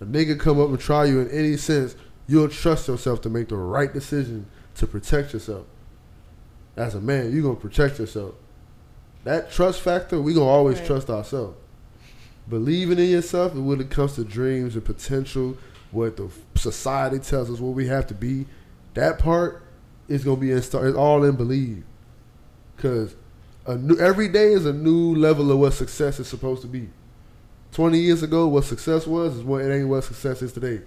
A 0.00 0.04
nigga 0.04 0.38
come 0.38 0.60
up 0.60 0.68
and 0.68 0.78
try 0.78 1.06
you 1.06 1.20
in 1.20 1.30
any 1.30 1.56
sense, 1.56 1.96
you'll 2.26 2.48
trust 2.48 2.88
yourself 2.88 3.22
to 3.22 3.30
make 3.30 3.48
the 3.48 3.56
right 3.56 3.90
decision 3.92 4.46
to 4.74 4.86
protect 4.86 5.32
yourself. 5.32 5.64
As 6.76 6.94
a 6.94 7.00
man, 7.00 7.32
you're 7.32 7.42
gonna 7.42 7.54
protect 7.54 7.98
yourself. 7.98 8.34
That 9.24 9.50
trust 9.50 9.80
factor, 9.80 10.20
we 10.20 10.34
gonna 10.34 10.46
always 10.46 10.78
Right. 10.78 10.86
trust 10.86 11.10
ourselves. 11.10 11.56
Believing 12.48 12.98
in 12.98 13.08
yourself, 13.08 13.54
and 13.54 13.66
when 13.66 13.80
it 13.80 13.90
comes 13.90 14.14
to 14.14 14.24
dreams 14.24 14.74
and 14.74 14.84
potential, 14.84 15.56
what 15.92 16.16
the 16.16 16.28
society 16.56 17.18
tells 17.18 17.50
us 17.50 17.60
what 17.60 17.74
we 17.74 17.86
have 17.86 18.06
to 18.08 18.14
be, 18.14 18.46
that 18.94 19.18
part 19.18 19.62
is 20.08 20.24
gonna 20.24 20.36
be 20.40 20.50
in, 20.50 20.58
it's 20.58 20.74
all 20.74 21.24
in 21.24 21.36
believe. 21.36 21.84
Cause 22.76 23.14
a 23.66 23.76
new 23.76 23.96
every 23.98 24.28
day 24.28 24.52
is 24.52 24.66
a 24.66 24.72
new 24.72 25.14
level 25.14 25.50
of 25.50 25.58
what 25.58 25.72
success 25.72 26.20
is 26.20 26.26
supposed 26.28 26.60
to 26.62 26.68
be. 26.68 26.90
Twenty 27.72 27.98
years 27.98 28.22
ago, 28.22 28.46
what 28.46 28.64
success 28.64 29.06
was 29.06 29.36
is 29.36 29.42
what 29.42 29.62
it 29.62 29.74
ain't 29.74 29.88
what 29.88 30.04
success 30.04 30.42
is 30.42 30.52
today. 30.52 30.82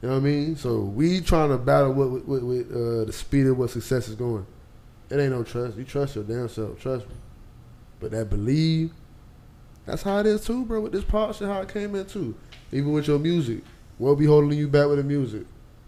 You 0.00 0.08
know 0.08 0.14
what 0.14 0.16
I 0.16 0.20
mean? 0.20 0.56
So 0.56 0.80
we 0.80 1.20
trying 1.20 1.50
to 1.50 1.58
battle 1.58 1.92
with, 1.92 2.24
with, 2.24 2.42
with 2.42 2.72
uh, 2.72 3.04
the 3.04 3.12
speed 3.12 3.46
of 3.46 3.56
what 3.58 3.70
success 3.70 4.08
is 4.08 4.16
going. 4.16 4.44
It 5.12 5.20
ain't 5.20 5.32
no 5.32 5.44
trust. 5.44 5.76
You 5.76 5.84
trust 5.84 6.14
your 6.14 6.24
damn 6.24 6.48
self. 6.48 6.80
Trust 6.80 7.06
me. 7.06 7.14
But 8.00 8.12
that 8.12 8.30
believe, 8.30 8.92
that's 9.84 10.02
how 10.02 10.20
it 10.20 10.26
is 10.26 10.42
too, 10.42 10.64
bro. 10.64 10.80
With 10.80 10.92
this 10.92 11.04
part 11.04 11.36
shit, 11.36 11.48
how 11.48 11.60
it 11.60 11.68
came 11.68 11.94
in 11.94 12.06
too. 12.06 12.34
Even 12.72 12.92
with 12.92 13.06
your 13.06 13.18
music, 13.18 13.62
what 13.98 14.14
be 14.14 14.24
holding 14.24 14.58
you 14.58 14.68
back 14.68 14.88
with 14.88 14.96
the 14.96 15.04
music? 15.04 15.44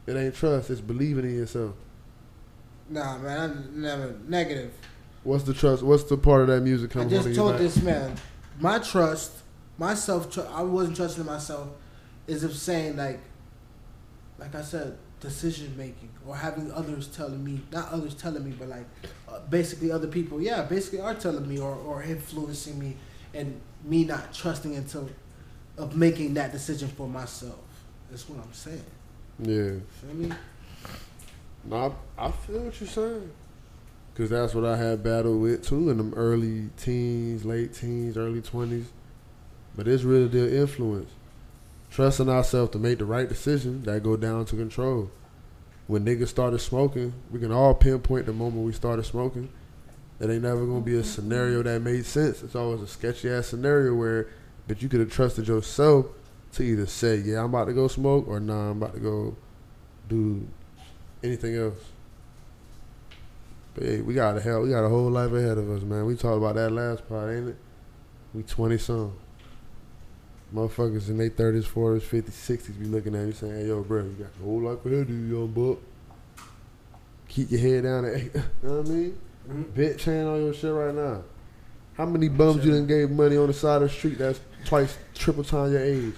It 0.06 0.14
ain't 0.14 0.34
trust. 0.34 0.68
It's 0.68 0.82
believing 0.82 1.24
in 1.24 1.36
yourself. 1.38 1.72
nah, 2.90 3.16
man, 3.16 3.40
I'm 3.40 3.80
never 3.80 4.14
negative. 4.28 4.74
What's 5.22 5.44
the 5.44 5.54
trust? 5.54 5.82
What's 5.82 6.04
the 6.04 6.18
part 6.18 6.42
of 6.42 6.48
that 6.48 6.60
music 6.60 6.90
I 6.90 6.92
coming 6.92 7.08
just 7.08 7.34
told 7.34 7.56
this 7.56 7.80
man, 7.80 8.16
my 8.60 8.78
trust, 8.78 9.32
myself, 9.78 10.36
I 10.50 10.62
wasn't 10.62 10.96
trusting 10.96 11.24
myself, 11.24 11.68
is 12.26 12.44
of 12.44 12.54
saying 12.54 12.98
like, 12.98 13.20
like 14.38 14.54
I 14.54 14.60
said, 14.60 14.98
decision 15.24 15.74
making 15.76 16.10
or 16.26 16.36
having 16.36 16.70
others 16.70 17.08
telling 17.08 17.42
me, 17.44 17.60
not 17.72 17.90
others 17.90 18.14
telling 18.14 18.44
me, 18.44 18.52
but 18.58 18.68
like, 18.68 18.86
uh, 19.28 19.40
basically 19.50 19.90
other 19.90 20.06
people, 20.06 20.40
yeah, 20.40 20.62
basically 20.62 21.00
are 21.00 21.14
telling 21.14 21.48
me 21.48 21.58
or, 21.58 21.74
or 21.74 22.02
influencing 22.02 22.78
me, 22.78 22.96
and 23.32 23.60
me 23.84 24.04
not 24.04 24.32
trusting 24.32 24.76
until 24.76 25.08
of 25.76 25.96
making 25.96 26.34
that 26.34 26.52
decision 26.52 26.88
for 26.88 27.08
myself. 27.08 27.58
That's 28.10 28.28
what 28.28 28.38
I'm 28.44 28.52
saying. 28.52 28.84
Yeah. 29.40 29.80
Feel 30.00 30.14
me? 30.14 30.32
No, 31.64 31.96
I, 32.18 32.26
I 32.26 32.30
feel 32.30 32.60
what 32.60 32.80
you're 32.80 32.88
saying. 32.88 33.30
Cause 34.14 34.30
that's 34.30 34.54
what 34.54 34.64
I 34.64 34.76
had 34.76 35.02
battled 35.02 35.40
with 35.42 35.66
too 35.66 35.90
in 35.90 35.96
them 35.96 36.14
early 36.14 36.70
teens, 36.76 37.44
late 37.44 37.74
teens, 37.74 38.16
early 38.16 38.40
twenties. 38.40 38.86
But 39.74 39.88
it's 39.88 40.04
really 40.04 40.28
the 40.28 40.56
influence, 40.56 41.10
trusting 41.94 42.28
ourselves 42.28 42.72
to 42.72 42.78
make 42.78 42.98
the 42.98 43.04
right 43.04 43.28
decision 43.28 43.80
that 43.84 44.02
go 44.02 44.16
down 44.16 44.44
to 44.44 44.56
control. 44.56 45.08
When 45.86 46.04
niggas 46.04 46.26
started 46.26 46.58
smoking, 46.58 47.12
we 47.30 47.38
can 47.38 47.52
all 47.52 47.72
pinpoint 47.72 48.26
the 48.26 48.32
moment 48.32 48.66
we 48.66 48.72
started 48.72 49.04
smoking. 49.04 49.48
It 50.18 50.28
ain't 50.28 50.42
never 50.42 50.66
gonna 50.66 50.80
be 50.80 50.96
a 50.96 51.04
scenario 51.04 51.62
that 51.62 51.82
made 51.82 52.04
sense. 52.04 52.42
It's 52.42 52.56
always 52.56 52.80
a 52.80 52.88
sketchy 52.88 53.30
ass 53.30 53.46
scenario 53.46 53.94
where, 53.94 54.26
but 54.66 54.82
you 54.82 54.88
could 54.88 54.98
have 54.98 55.12
trusted 55.12 55.46
yourself 55.46 56.06
to 56.54 56.64
either 56.64 56.86
say, 56.86 57.18
"Yeah, 57.18 57.40
I'm 57.40 57.46
about 57.46 57.66
to 57.66 57.72
go 57.72 57.86
smoke," 57.86 58.26
or 58.26 58.40
"Nah, 58.40 58.70
I'm 58.70 58.82
about 58.82 58.94
to 58.94 59.00
go 59.00 59.36
do 60.08 60.48
anything 61.22 61.54
else." 61.54 61.78
But 63.74 63.84
hey, 63.84 64.00
we 64.00 64.14
got 64.14 64.36
a 64.36 64.40
hell, 64.40 64.62
we 64.62 64.70
got 64.70 64.84
a 64.84 64.88
whole 64.88 65.10
life 65.10 65.32
ahead 65.32 65.58
of 65.58 65.70
us, 65.70 65.82
man. 65.82 66.06
We 66.06 66.16
talked 66.16 66.38
about 66.38 66.56
that 66.56 66.70
last 66.70 67.08
part, 67.08 67.32
ain't 67.32 67.50
it? 67.50 67.56
We 68.32 68.42
twenty 68.42 68.78
some. 68.78 69.12
Motherfuckers 70.54 71.08
in 71.08 71.18
their 71.18 71.30
thirties, 71.30 71.66
forties, 71.66 72.04
fifties, 72.04 72.34
sixties 72.34 72.76
be 72.76 72.86
looking 72.86 73.14
at 73.14 73.26
me 73.26 73.32
saying, 73.32 73.54
"Hey, 73.54 73.66
yo, 73.66 73.82
bro, 73.82 74.04
you 74.04 74.10
got 74.12 74.28
a 74.40 74.44
whole 74.44 74.60
life 74.60 74.86
ahead 74.86 75.00
of 75.00 75.10
you, 75.10 75.16
young 75.16 75.48
buck. 75.48 75.78
Keep 77.28 77.50
your 77.50 77.60
head 77.60 77.82
down." 77.82 78.04
There. 78.04 78.18
you 78.18 78.30
know 78.62 78.80
what 78.80 78.86
I 78.86 78.90
mean? 78.90 79.18
Mm-hmm. 79.48 79.80
Bitch, 79.80 79.98
chain 79.98 80.24
on 80.24 80.44
your 80.44 80.54
shit 80.54 80.72
right 80.72 80.94
now. 80.94 81.24
How 81.96 82.06
many 82.06 82.28
bums 82.28 82.64
you 82.64 82.72
done 82.72 82.86
gave 82.86 83.10
money 83.10 83.36
on 83.36 83.48
the 83.48 83.52
side 83.52 83.82
of 83.82 83.88
the 83.88 83.94
street 83.94 84.18
that's 84.18 84.40
twice, 84.64 84.96
triple 85.14 85.44
time 85.44 85.72
your 85.72 85.82
age? 85.82 86.14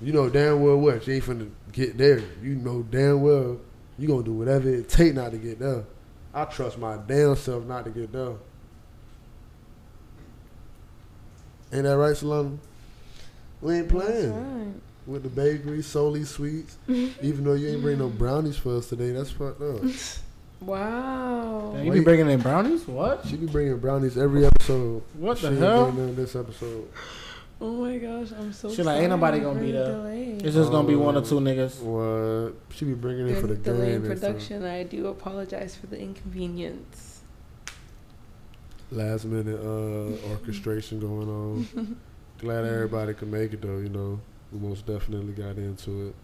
You 0.00 0.12
know 0.12 0.28
damn 0.28 0.62
well 0.62 0.76
what 0.76 1.06
you 1.06 1.14
ain't 1.14 1.24
finna 1.24 1.50
get 1.72 1.96
there. 1.96 2.22
You 2.42 2.54
know 2.54 2.82
damn 2.82 3.22
well 3.22 3.58
you 3.98 4.08
gonna 4.08 4.22
do 4.22 4.32
whatever 4.32 4.68
it 4.68 4.88
take 4.88 5.14
not 5.14 5.32
to 5.32 5.38
get 5.38 5.58
there. 5.58 5.84
I 6.34 6.44
trust 6.44 6.78
my 6.78 6.98
damn 6.98 7.34
self 7.36 7.64
not 7.64 7.84
to 7.84 7.90
get 7.90 8.12
there. 8.12 8.34
Ain't 11.72 11.84
that 11.84 11.96
right, 11.96 12.14
Solana? 12.14 12.58
We 13.60 13.74
ain't 13.76 13.88
That's 13.88 14.04
playing 14.04 14.66
right. 14.66 14.74
with 15.06 15.22
the 15.22 15.28
bakery, 15.28 15.82
Soli 15.82 16.24
sweets. 16.24 16.76
Even 16.88 17.44
though 17.44 17.54
you 17.54 17.68
ain't 17.68 17.82
bring 17.82 17.98
no 17.98 18.08
brownies 18.08 18.56
for 18.56 18.76
us 18.76 18.88
today, 18.88 19.10
that's 19.12 19.30
fucked 19.30 19.62
up. 19.62 19.80
Wow. 20.58 21.76
you 21.82 21.92
be 21.92 22.00
bringing 22.00 22.30
in 22.30 22.40
brownies? 22.40 22.86
What? 22.88 23.26
She 23.26 23.36
be 23.36 23.44
bringing 23.46 23.76
brownies 23.78 24.16
every 24.16 24.46
episode. 24.46 25.02
What 25.12 25.36
she 25.36 25.46
the 25.46 25.52
ain't 25.52 25.60
hell? 25.60 25.92
bring 25.92 26.06
none 26.06 26.16
this 26.16 26.34
episode. 26.34 26.88
Oh 27.60 27.72
my 27.72 27.98
gosh, 27.98 28.32
I'm 28.32 28.52
so 28.54 28.72
She 28.72 28.82
like, 28.82 29.00
ain't 29.00 29.10
nobody 29.10 29.40
gonna 29.40 29.60
be 29.60 29.66
for 29.66 29.72
there. 29.72 29.86
delay. 29.92 30.30
It's 30.42 30.54
just 30.54 30.70
gonna 30.70 30.88
be 30.88 30.96
one 30.96 31.14
or 31.14 31.20
two 31.22 31.40
niggas. 31.40 31.80
What? 31.82 32.54
She 32.74 32.86
be 32.86 32.94
bringing 32.94 33.28
it 33.28 33.38
for 33.38 33.48
the 33.48 33.54
There's 33.54 33.76
delay 33.76 33.94
in 33.94 34.00
game. 34.02 34.10
production. 34.10 34.64
I 34.64 34.82
do 34.84 35.08
apologize 35.08 35.76
for 35.76 35.88
the 35.88 36.00
inconvenience. 36.00 37.20
Last 38.90 39.26
minute 39.26 39.60
uh, 39.60 40.30
orchestration 40.30 41.00
going 41.00 41.28
on. 41.28 41.96
Glad 42.38 42.64
everybody 42.64 43.14
could 43.14 43.30
make 43.30 43.52
it 43.52 43.62
though. 43.62 43.78
You 43.78 43.88
know, 43.88 44.20
we 44.52 44.58
most 44.58 44.86
definitely 44.86 45.32
got 45.32 45.56
into 45.56 46.08
it. 46.08 46.14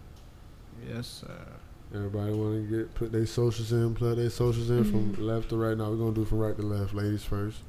Yes, 0.87 1.23
sir. 1.25 1.45
Everybody 1.93 2.33
want 2.33 2.69
to 2.69 2.77
get 2.77 2.93
put 2.95 3.11
their 3.11 3.25
socials 3.25 3.71
in, 3.71 3.93
plug 3.95 4.17
their 4.17 4.29
socials 4.29 4.69
in 4.69 4.83
Mhm. 4.83 5.15
from 5.15 5.25
left 5.25 5.49
to 5.49 5.57
right. 5.57 5.77
Now 5.77 5.89
we're 5.91 5.97
gonna 5.97 6.13
do 6.13 6.21
it 6.23 6.27
from 6.27 6.39
right 6.39 6.55
to 6.55 6.61
left. 6.63 6.93
Ladies 6.93 7.23
first. 7.23 7.59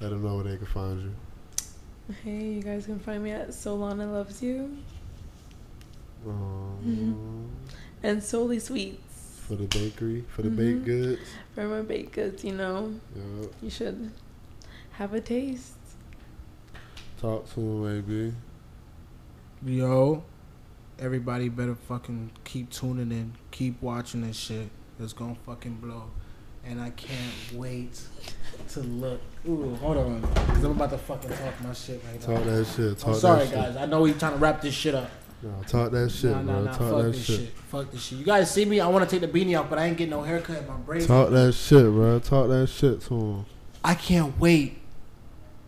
Let 0.00 0.10
them 0.10 0.22
know 0.22 0.34
where 0.36 0.44
they 0.44 0.56
can 0.56 0.66
find 0.66 1.00
you. 1.02 1.12
Hey, 2.22 2.52
you 2.54 2.62
guys 2.62 2.86
can 2.86 2.98
find 3.00 3.22
me 3.24 3.30
at 3.32 3.48
Solana 3.48 4.10
Loves 4.12 4.42
You 4.42 4.76
Um, 6.26 7.48
and 8.02 8.22
Solely 8.22 8.58
Sweets 8.58 9.00
For 9.46 9.54
the 9.56 9.64
bakery, 9.64 10.24
for 10.28 10.42
the 10.42 10.48
Mhm. 10.50 10.56
baked 10.56 10.84
goods. 10.84 11.20
for 11.54 11.68
my 11.68 11.80
baked 11.82 12.12
goods. 12.12 12.44
You 12.44 12.52
know, 12.54 12.94
Yup. 13.14 13.52
you 13.62 13.70
should 13.70 14.10
have 14.92 15.14
a 15.14 15.20
taste. 15.20 15.72
Talk 17.20 17.48
to 17.54 17.60
them, 17.60 17.84
maybe. 17.84 18.34
Yo, 19.64 20.22
everybody 20.98 21.48
better 21.48 21.74
fucking 21.74 22.30
keep 22.44 22.70
tuning 22.70 23.10
in, 23.10 23.32
keep 23.50 23.80
watching 23.80 24.20
this 24.26 24.36
shit. 24.36 24.68
It's 25.00 25.14
gonna 25.14 25.36
fucking 25.46 25.76
blow, 25.76 26.10
and 26.64 26.80
I 26.80 26.90
can't 26.90 27.32
wait 27.54 28.00
to 28.70 28.80
look. 28.80 29.20
Ooh, 29.48 29.74
hold 29.76 29.96
on, 29.96 30.22
cause 30.22 30.64
I'm 30.64 30.72
about 30.72 30.90
to 30.90 30.98
fucking 30.98 31.30
talk 31.30 31.62
my 31.62 31.72
shit 31.72 32.02
right 32.04 32.20
now. 32.20 32.36
Talk 32.36 32.44
that 32.44 32.66
shit. 32.66 32.98
Talk 32.98 33.08
I'm 33.08 33.14
sorry, 33.14 33.38
that 33.40 33.46
shit. 33.46 33.54
guys. 33.54 33.76
I 33.76 33.86
know 33.86 34.02
we 34.02 34.12
trying 34.12 34.32
to 34.32 34.38
wrap 34.38 34.60
this 34.60 34.74
shit 34.74 34.94
up. 34.94 35.10
No, 35.42 35.54
talk 35.66 35.92
that 35.92 36.10
shit, 36.10 36.30
nah, 36.32 36.42
bro. 36.42 36.52
nah, 36.52 36.60
nah. 36.64 36.70
talk 36.70 36.78
Fuck 36.78 37.02
that 37.02 37.12
this 37.12 37.24
shit. 37.24 37.40
shit. 37.40 37.48
Fuck 37.48 37.90
this 37.92 38.02
shit. 38.02 38.18
You 38.18 38.24
guys 38.24 38.50
see 38.50 38.64
me? 38.66 38.80
I 38.80 38.88
want 38.88 39.08
to 39.08 39.18
take 39.18 39.30
the 39.30 39.38
beanie 39.38 39.58
off, 39.58 39.70
but 39.70 39.78
I 39.78 39.86
ain't 39.86 39.96
getting 39.96 40.10
no 40.10 40.22
haircut. 40.22 40.58
in 40.58 40.66
My 40.66 40.74
braids. 40.76 41.06
Talk 41.06 41.30
that 41.30 41.52
shit, 41.54 41.84
bro. 41.84 42.18
Talk 42.18 42.48
that 42.48 42.66
shit 42.66 43.00
to 43.02 43.14
him. 43.14 43.46
I 43.82 43.94
can't 43.94 44.38
wait 44.38 44.78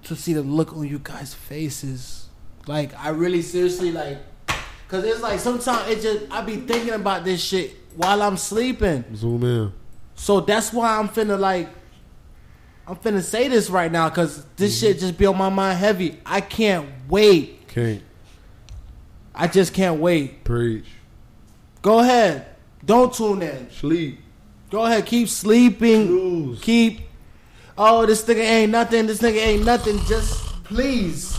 to 0.05 0.17
see 0.17 0.33
the 0.33 0.43
look 0.43 0.73
on 0.73 0.87
you 0.87 0.99
guys' 0.99 1.35
faces. 1.35 2.29
Like 2.67 2.99
I 2.99 3.11
really 3.11 3.43
seriously 3.43 3.93
like, 3.93 4.19
cause 4.89 5.05
it's 5.05 5.23
like 5.23 5.41
sometimes 5.41 5.89
it 5.89 6.01
just 6.03 6.31
I 6.31 6.43
be 6.43 6.57
thinking 6.57 6.95
about 6.95 7.25
this 7.25 7.43
shit 7.43 7.77
while 7.97 8.23
I'm 8.23 8.37
sleeping. 8.37 9.05
Zoom 9.15 9.45
in. 9.45 9.73
So 10.15 10.41
that's 10.41 10.73
why 10.73 10.99
I'm 10.99 11.09
finna 11.09 11.39
like, 11.39 11.69
I'm 12.87 12.97
finna 12.97 13.23
say 13.23 13.49
this 13.49 13.71
right 13.71 13.91
now, 13.91 14.09
cause 14.11 14.45
this 14.57 14.77
mm-hmm. 14.77 14.87
shit 14.89 14.99
just 15.01 15.17
be 15.17 15.27
on 15.27 15.37
my 15.37 15.49
mind 15.49 15.79
heavy. 15.79 16.21
I 16.27 16.41
can't 16.41 16.89
wait. 17.09 17.69
Can't 17.69 18.03
I 19.35 19.47
just 19.47 19.73
can't 19.73 20.01
wait. 20.01 20.43
preach. 20.43 20.87
Go 21.81 22.01
ahead. 22.01 22.47
Don't 22.85 23.15
tune 23.15 23.43
in. 23.43 23.71
Sleep. 23.71 24.19
Go 24.69 24.85
ahead. 24.85 25.07
Keep 25.07 25.29
sleeping. 25.29 26.07
Snooze. 26.07 26.61
Keep. 26.61 27.08
Oh, 27.81 28.05
this 28.05 28.25
nigga 28.25 28.41
ain't 28.41 28.73
nothing. 28.73 29.07
This 29.07 29.21
nigga 29.21 29.39
ain't 29.39 29.65
nothing. 29.65 29.99
Just 30.07 30.65
please. 30.65 31.39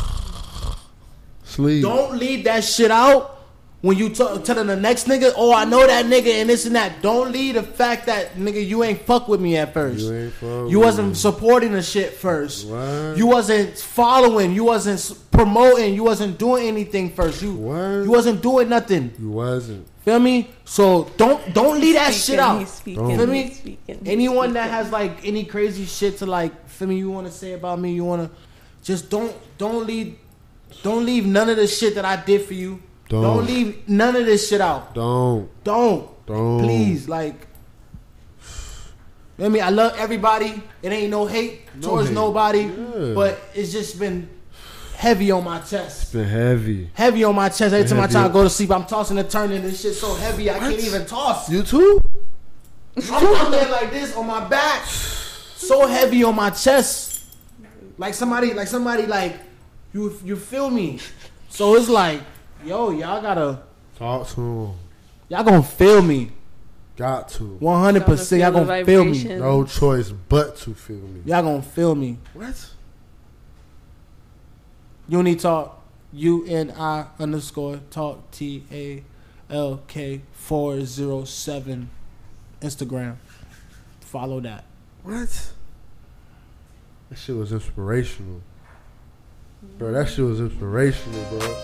Sleep. 1.44 1.84
Don't 1.84 2.18
leave 2.18 2.46
that 2.46 2.64
shit 2.64 2.92
out 2.92 3.39
when 3.82 3.97
you 3.97 4.09
talk, 4.09 4.43
telling 4.43 4.67
the 4.67 4.75
next 4.75 5.07
nigga, 5.07 5.32
oh, 5.38 5.53
I 5.53 5.63
know 5.65 5.86
that 5.88 6.05
nigga 6.05 6.27
and 6.41 6.49
this 6.49 6.65
and 6.65 6.75
that. 6.75 7.01
Don't 7.01 7.32
leave 7.32 7.55
the 7.55 7.63
fact 7.63 8.07
that 8.07 8.36
nigga 8.36 8.65
you 8.65 8.84
ain't 8.84 9.01
fuck 9.01 9.27
with 9.30 9.39
me 9.39 9.55
at 9.57 9.73
first. 9.73 9.99
You 10.01 10.13
ain't 10.13 10.34
fuck 10.34 10.69
You 10.69 10.80
wasn't 10.82 11.09
me. 11.09 11.13
supporting 11.15 11.71
the 11.71 11.82
shit 11.82 12.13
first. 12.13 12.67
What? 12.67 13.15
You 13.17 13.25
wasn't 13.27 13.77
following. 13.77 14.53
You 14.53 14.65
wasn't 14.65 15.17
promoting. 15.32 15.93
You 15.93 16.03
wasn't 16.03 16.38
doing 16.38 16.67
anything 16.67 17.11
first. 17.11 17.41
You 17.41 17.53
What? 17.53 18.03
you 18.03 18.11
wasn't 18.11 18.41
doing 18.41 18.67
nothing. 18.67 19.13
You 19.17 19.30
wasn't. 19.32 19.88
Feel 20.03 20.19
me? 20.19 20.49
So 20.65 21.09
don't 21.17 21.53
don't 21.53 21.80
leave 21.80 21.95
that 21.95 22.13
Speaking, 22.13 22.34
shit 22.36 22.39
out. 22.39 22.59
He's 22.59 22.69
speaking. 22.71 23.17
Feel 23.17 23.27
me? 23.27 23.43
he's 23.43 23.57
speaking, 23.59 23.99
he's 23.99 24.07
Anyone 24.13 24.53
that 24.53 24.69
has 24.69 24.91
like 24.91 25.25
any 25.25 25.43
crazy 25.45 25.86
shit 25.86 26.17
to 26.17 26.25
like, 26.25 26.67
feel 26.67 26.88
me? 26.88 26.97
You 26.97 27.11
want 27.11 27.27
to 27.27 27.34
say 27.34 27.53
about 27.53 27.80
me? 27.80 27.93
You 27.93 28.03
want 28.05 28.30
to 28.30 28.38
just 28.84 29.09
don't 29.09 29.34
don't 29.57 29.86
leave 29.86 30.17
don't 30.84 31.05
leave 31.05 31.25
none 31.25 31.49
of 31.49 31.57
the 31.57 31.67
shit 31.67 31.95
that 31.95 32.05
I 32.05 32.15
did 32.17 32.41
for 32.43 32.53
you. 32.53 32.82
Don't. 33.10 33.24
Don't 33.24 33.45
leave 33.45 33.88
none 33.89 34.16
of 34.16 34.26
this 34.26 34.47
shit 34.49 34.62
out. 34.62 34.93
Don't. 34.93 35.49
Don't. 35.64 36.07
Don't. 36.26 36.60
Please, 36.64 37.10
like. 37.10 37.47
I 39.41 39.47
mean, 39.47 39.64
I 39.64 39.70
love 39.70 39.95
everybody. 39.97 40.62
It 40.82 40.91
ain't 40.91 41.10
no 41.12 41.26
hate 41.26 41.62
No 41.76 41.88
towards 41.88 42.10
hate. 42.10 42.14
nobody, 42.16 42.60
Yeah. 42.64 43.14
but 43.16 43.39
it's 43.55 43.72
just 43.72 43.97
been 43.97 44.30
heavy 44.95 45.32
on 45.32 45.43
my 45.45 45.60
chest. 45.60 46.03
It's 46.03 46.12
been 46.12 46.28
heavy. 46.28 46.89
Heavy 46.93 47.24
on 47.24 47.36
my 47.36 47.47
chest. 47.49 47.74
Every 47.74 47.88
time 47.88 48.01
I 48.01 48.07
try 48.07 48.28
to 48.28 48.34
go 48.34 48.43
to 48.43 48.49
sleep, 48.49 48.70
I'm 48.72 48.86
tossing 48.86 49.18
and 49.18 49.30
turning. 49.30 49.62
This 49.62 49.82
shit 49.82 49.95
so 49.95 50.14
heavy, 50.16 50.49
I 50.51 50.60
can't 50.60 50.80
even 50.80 51.05
toss. 51.05 51.49
You 51.49 51.64
too? 51.64 52.01
I'm, 52.97 53.28
I'm 53.28 53.51
laying 53.51 53.72
like 53.72 53.91
this 53.91 54.14
on 54.18 54.28
my 54.28 54.45
back, 54.49 54.84
so 54.86 55.88
heavy 55.88 56.24
on 56.26 56.36
my 56.36 56.49
chest, 56.49 57.24
like 57.97 58.14
somebody, 58.14 58.53
like 58.53 58.68
somebody, 58.68 59.05
like 59.05 59.38
you, 59.93 60.20
you 60.26 60.36
feel 60.36 60.70
me? 60.70 60.99
So 61.49 61.76
it's 61.76 61.88
like, 61.88 62.22
yo, 62.66 62.91
y'all 62.91 63.22
gotta, 63.22 63.60
Talk 63.97 64.28
to 64.30 64.41
him. 64.41 64.74
y'all 65.30 65.43
gonna 65.43 65.64
feel 65.64 66.01
me, 66.01 66.32
Got 66.95 67.30
to. 67.30 67.45
100. 67.60 68.03
percent 68.05 68.41
Y'all 68.41 68.51
Feel 68.51 68.66
the 68.66 68.68
gonna 68.68 68.86
feel 68.86 69.05
me. 69.05 69.24
No 69.39 69.64
choice 69.64 70.10
but 70.12 70.57
to 70.57 70.74
feel 70.74 70.97
me. 70.97 71.22
Y'all 71.26 71.41
gonna 71.43 71.62
feel 71.62 71.95
me. 71.95 72.18
What? 72.34 72.70
Uni 75.07 75.36
talk, 75.38 75.82
U 76.12 76.45
N 76.45 76.74
I 76.78 77.05
underscore 77.18 77.80
talk 77.89 78.30
T 78.32 78.66
A 78.72 79.03
L 79.49 79.82
K 79.88 80.22
four 80.34 80.82
zero 80.82 81.24
seven, 81.24 81.89
Instagram. 82.62 83.16
Follow 84.01 84.41
that. 84.41 84.66
What? 85.03 85.51
That 87.10 87.18
shit 87.18 87.36
was 87.36 87.53
inspirational. 87.53 88.41
Bro, 89.78 89.93
that 89.93 90.10
shit 90.10 90.26
was 90.26 90.39
inspirational, 90.41 91.24
bro. 91.39 91.55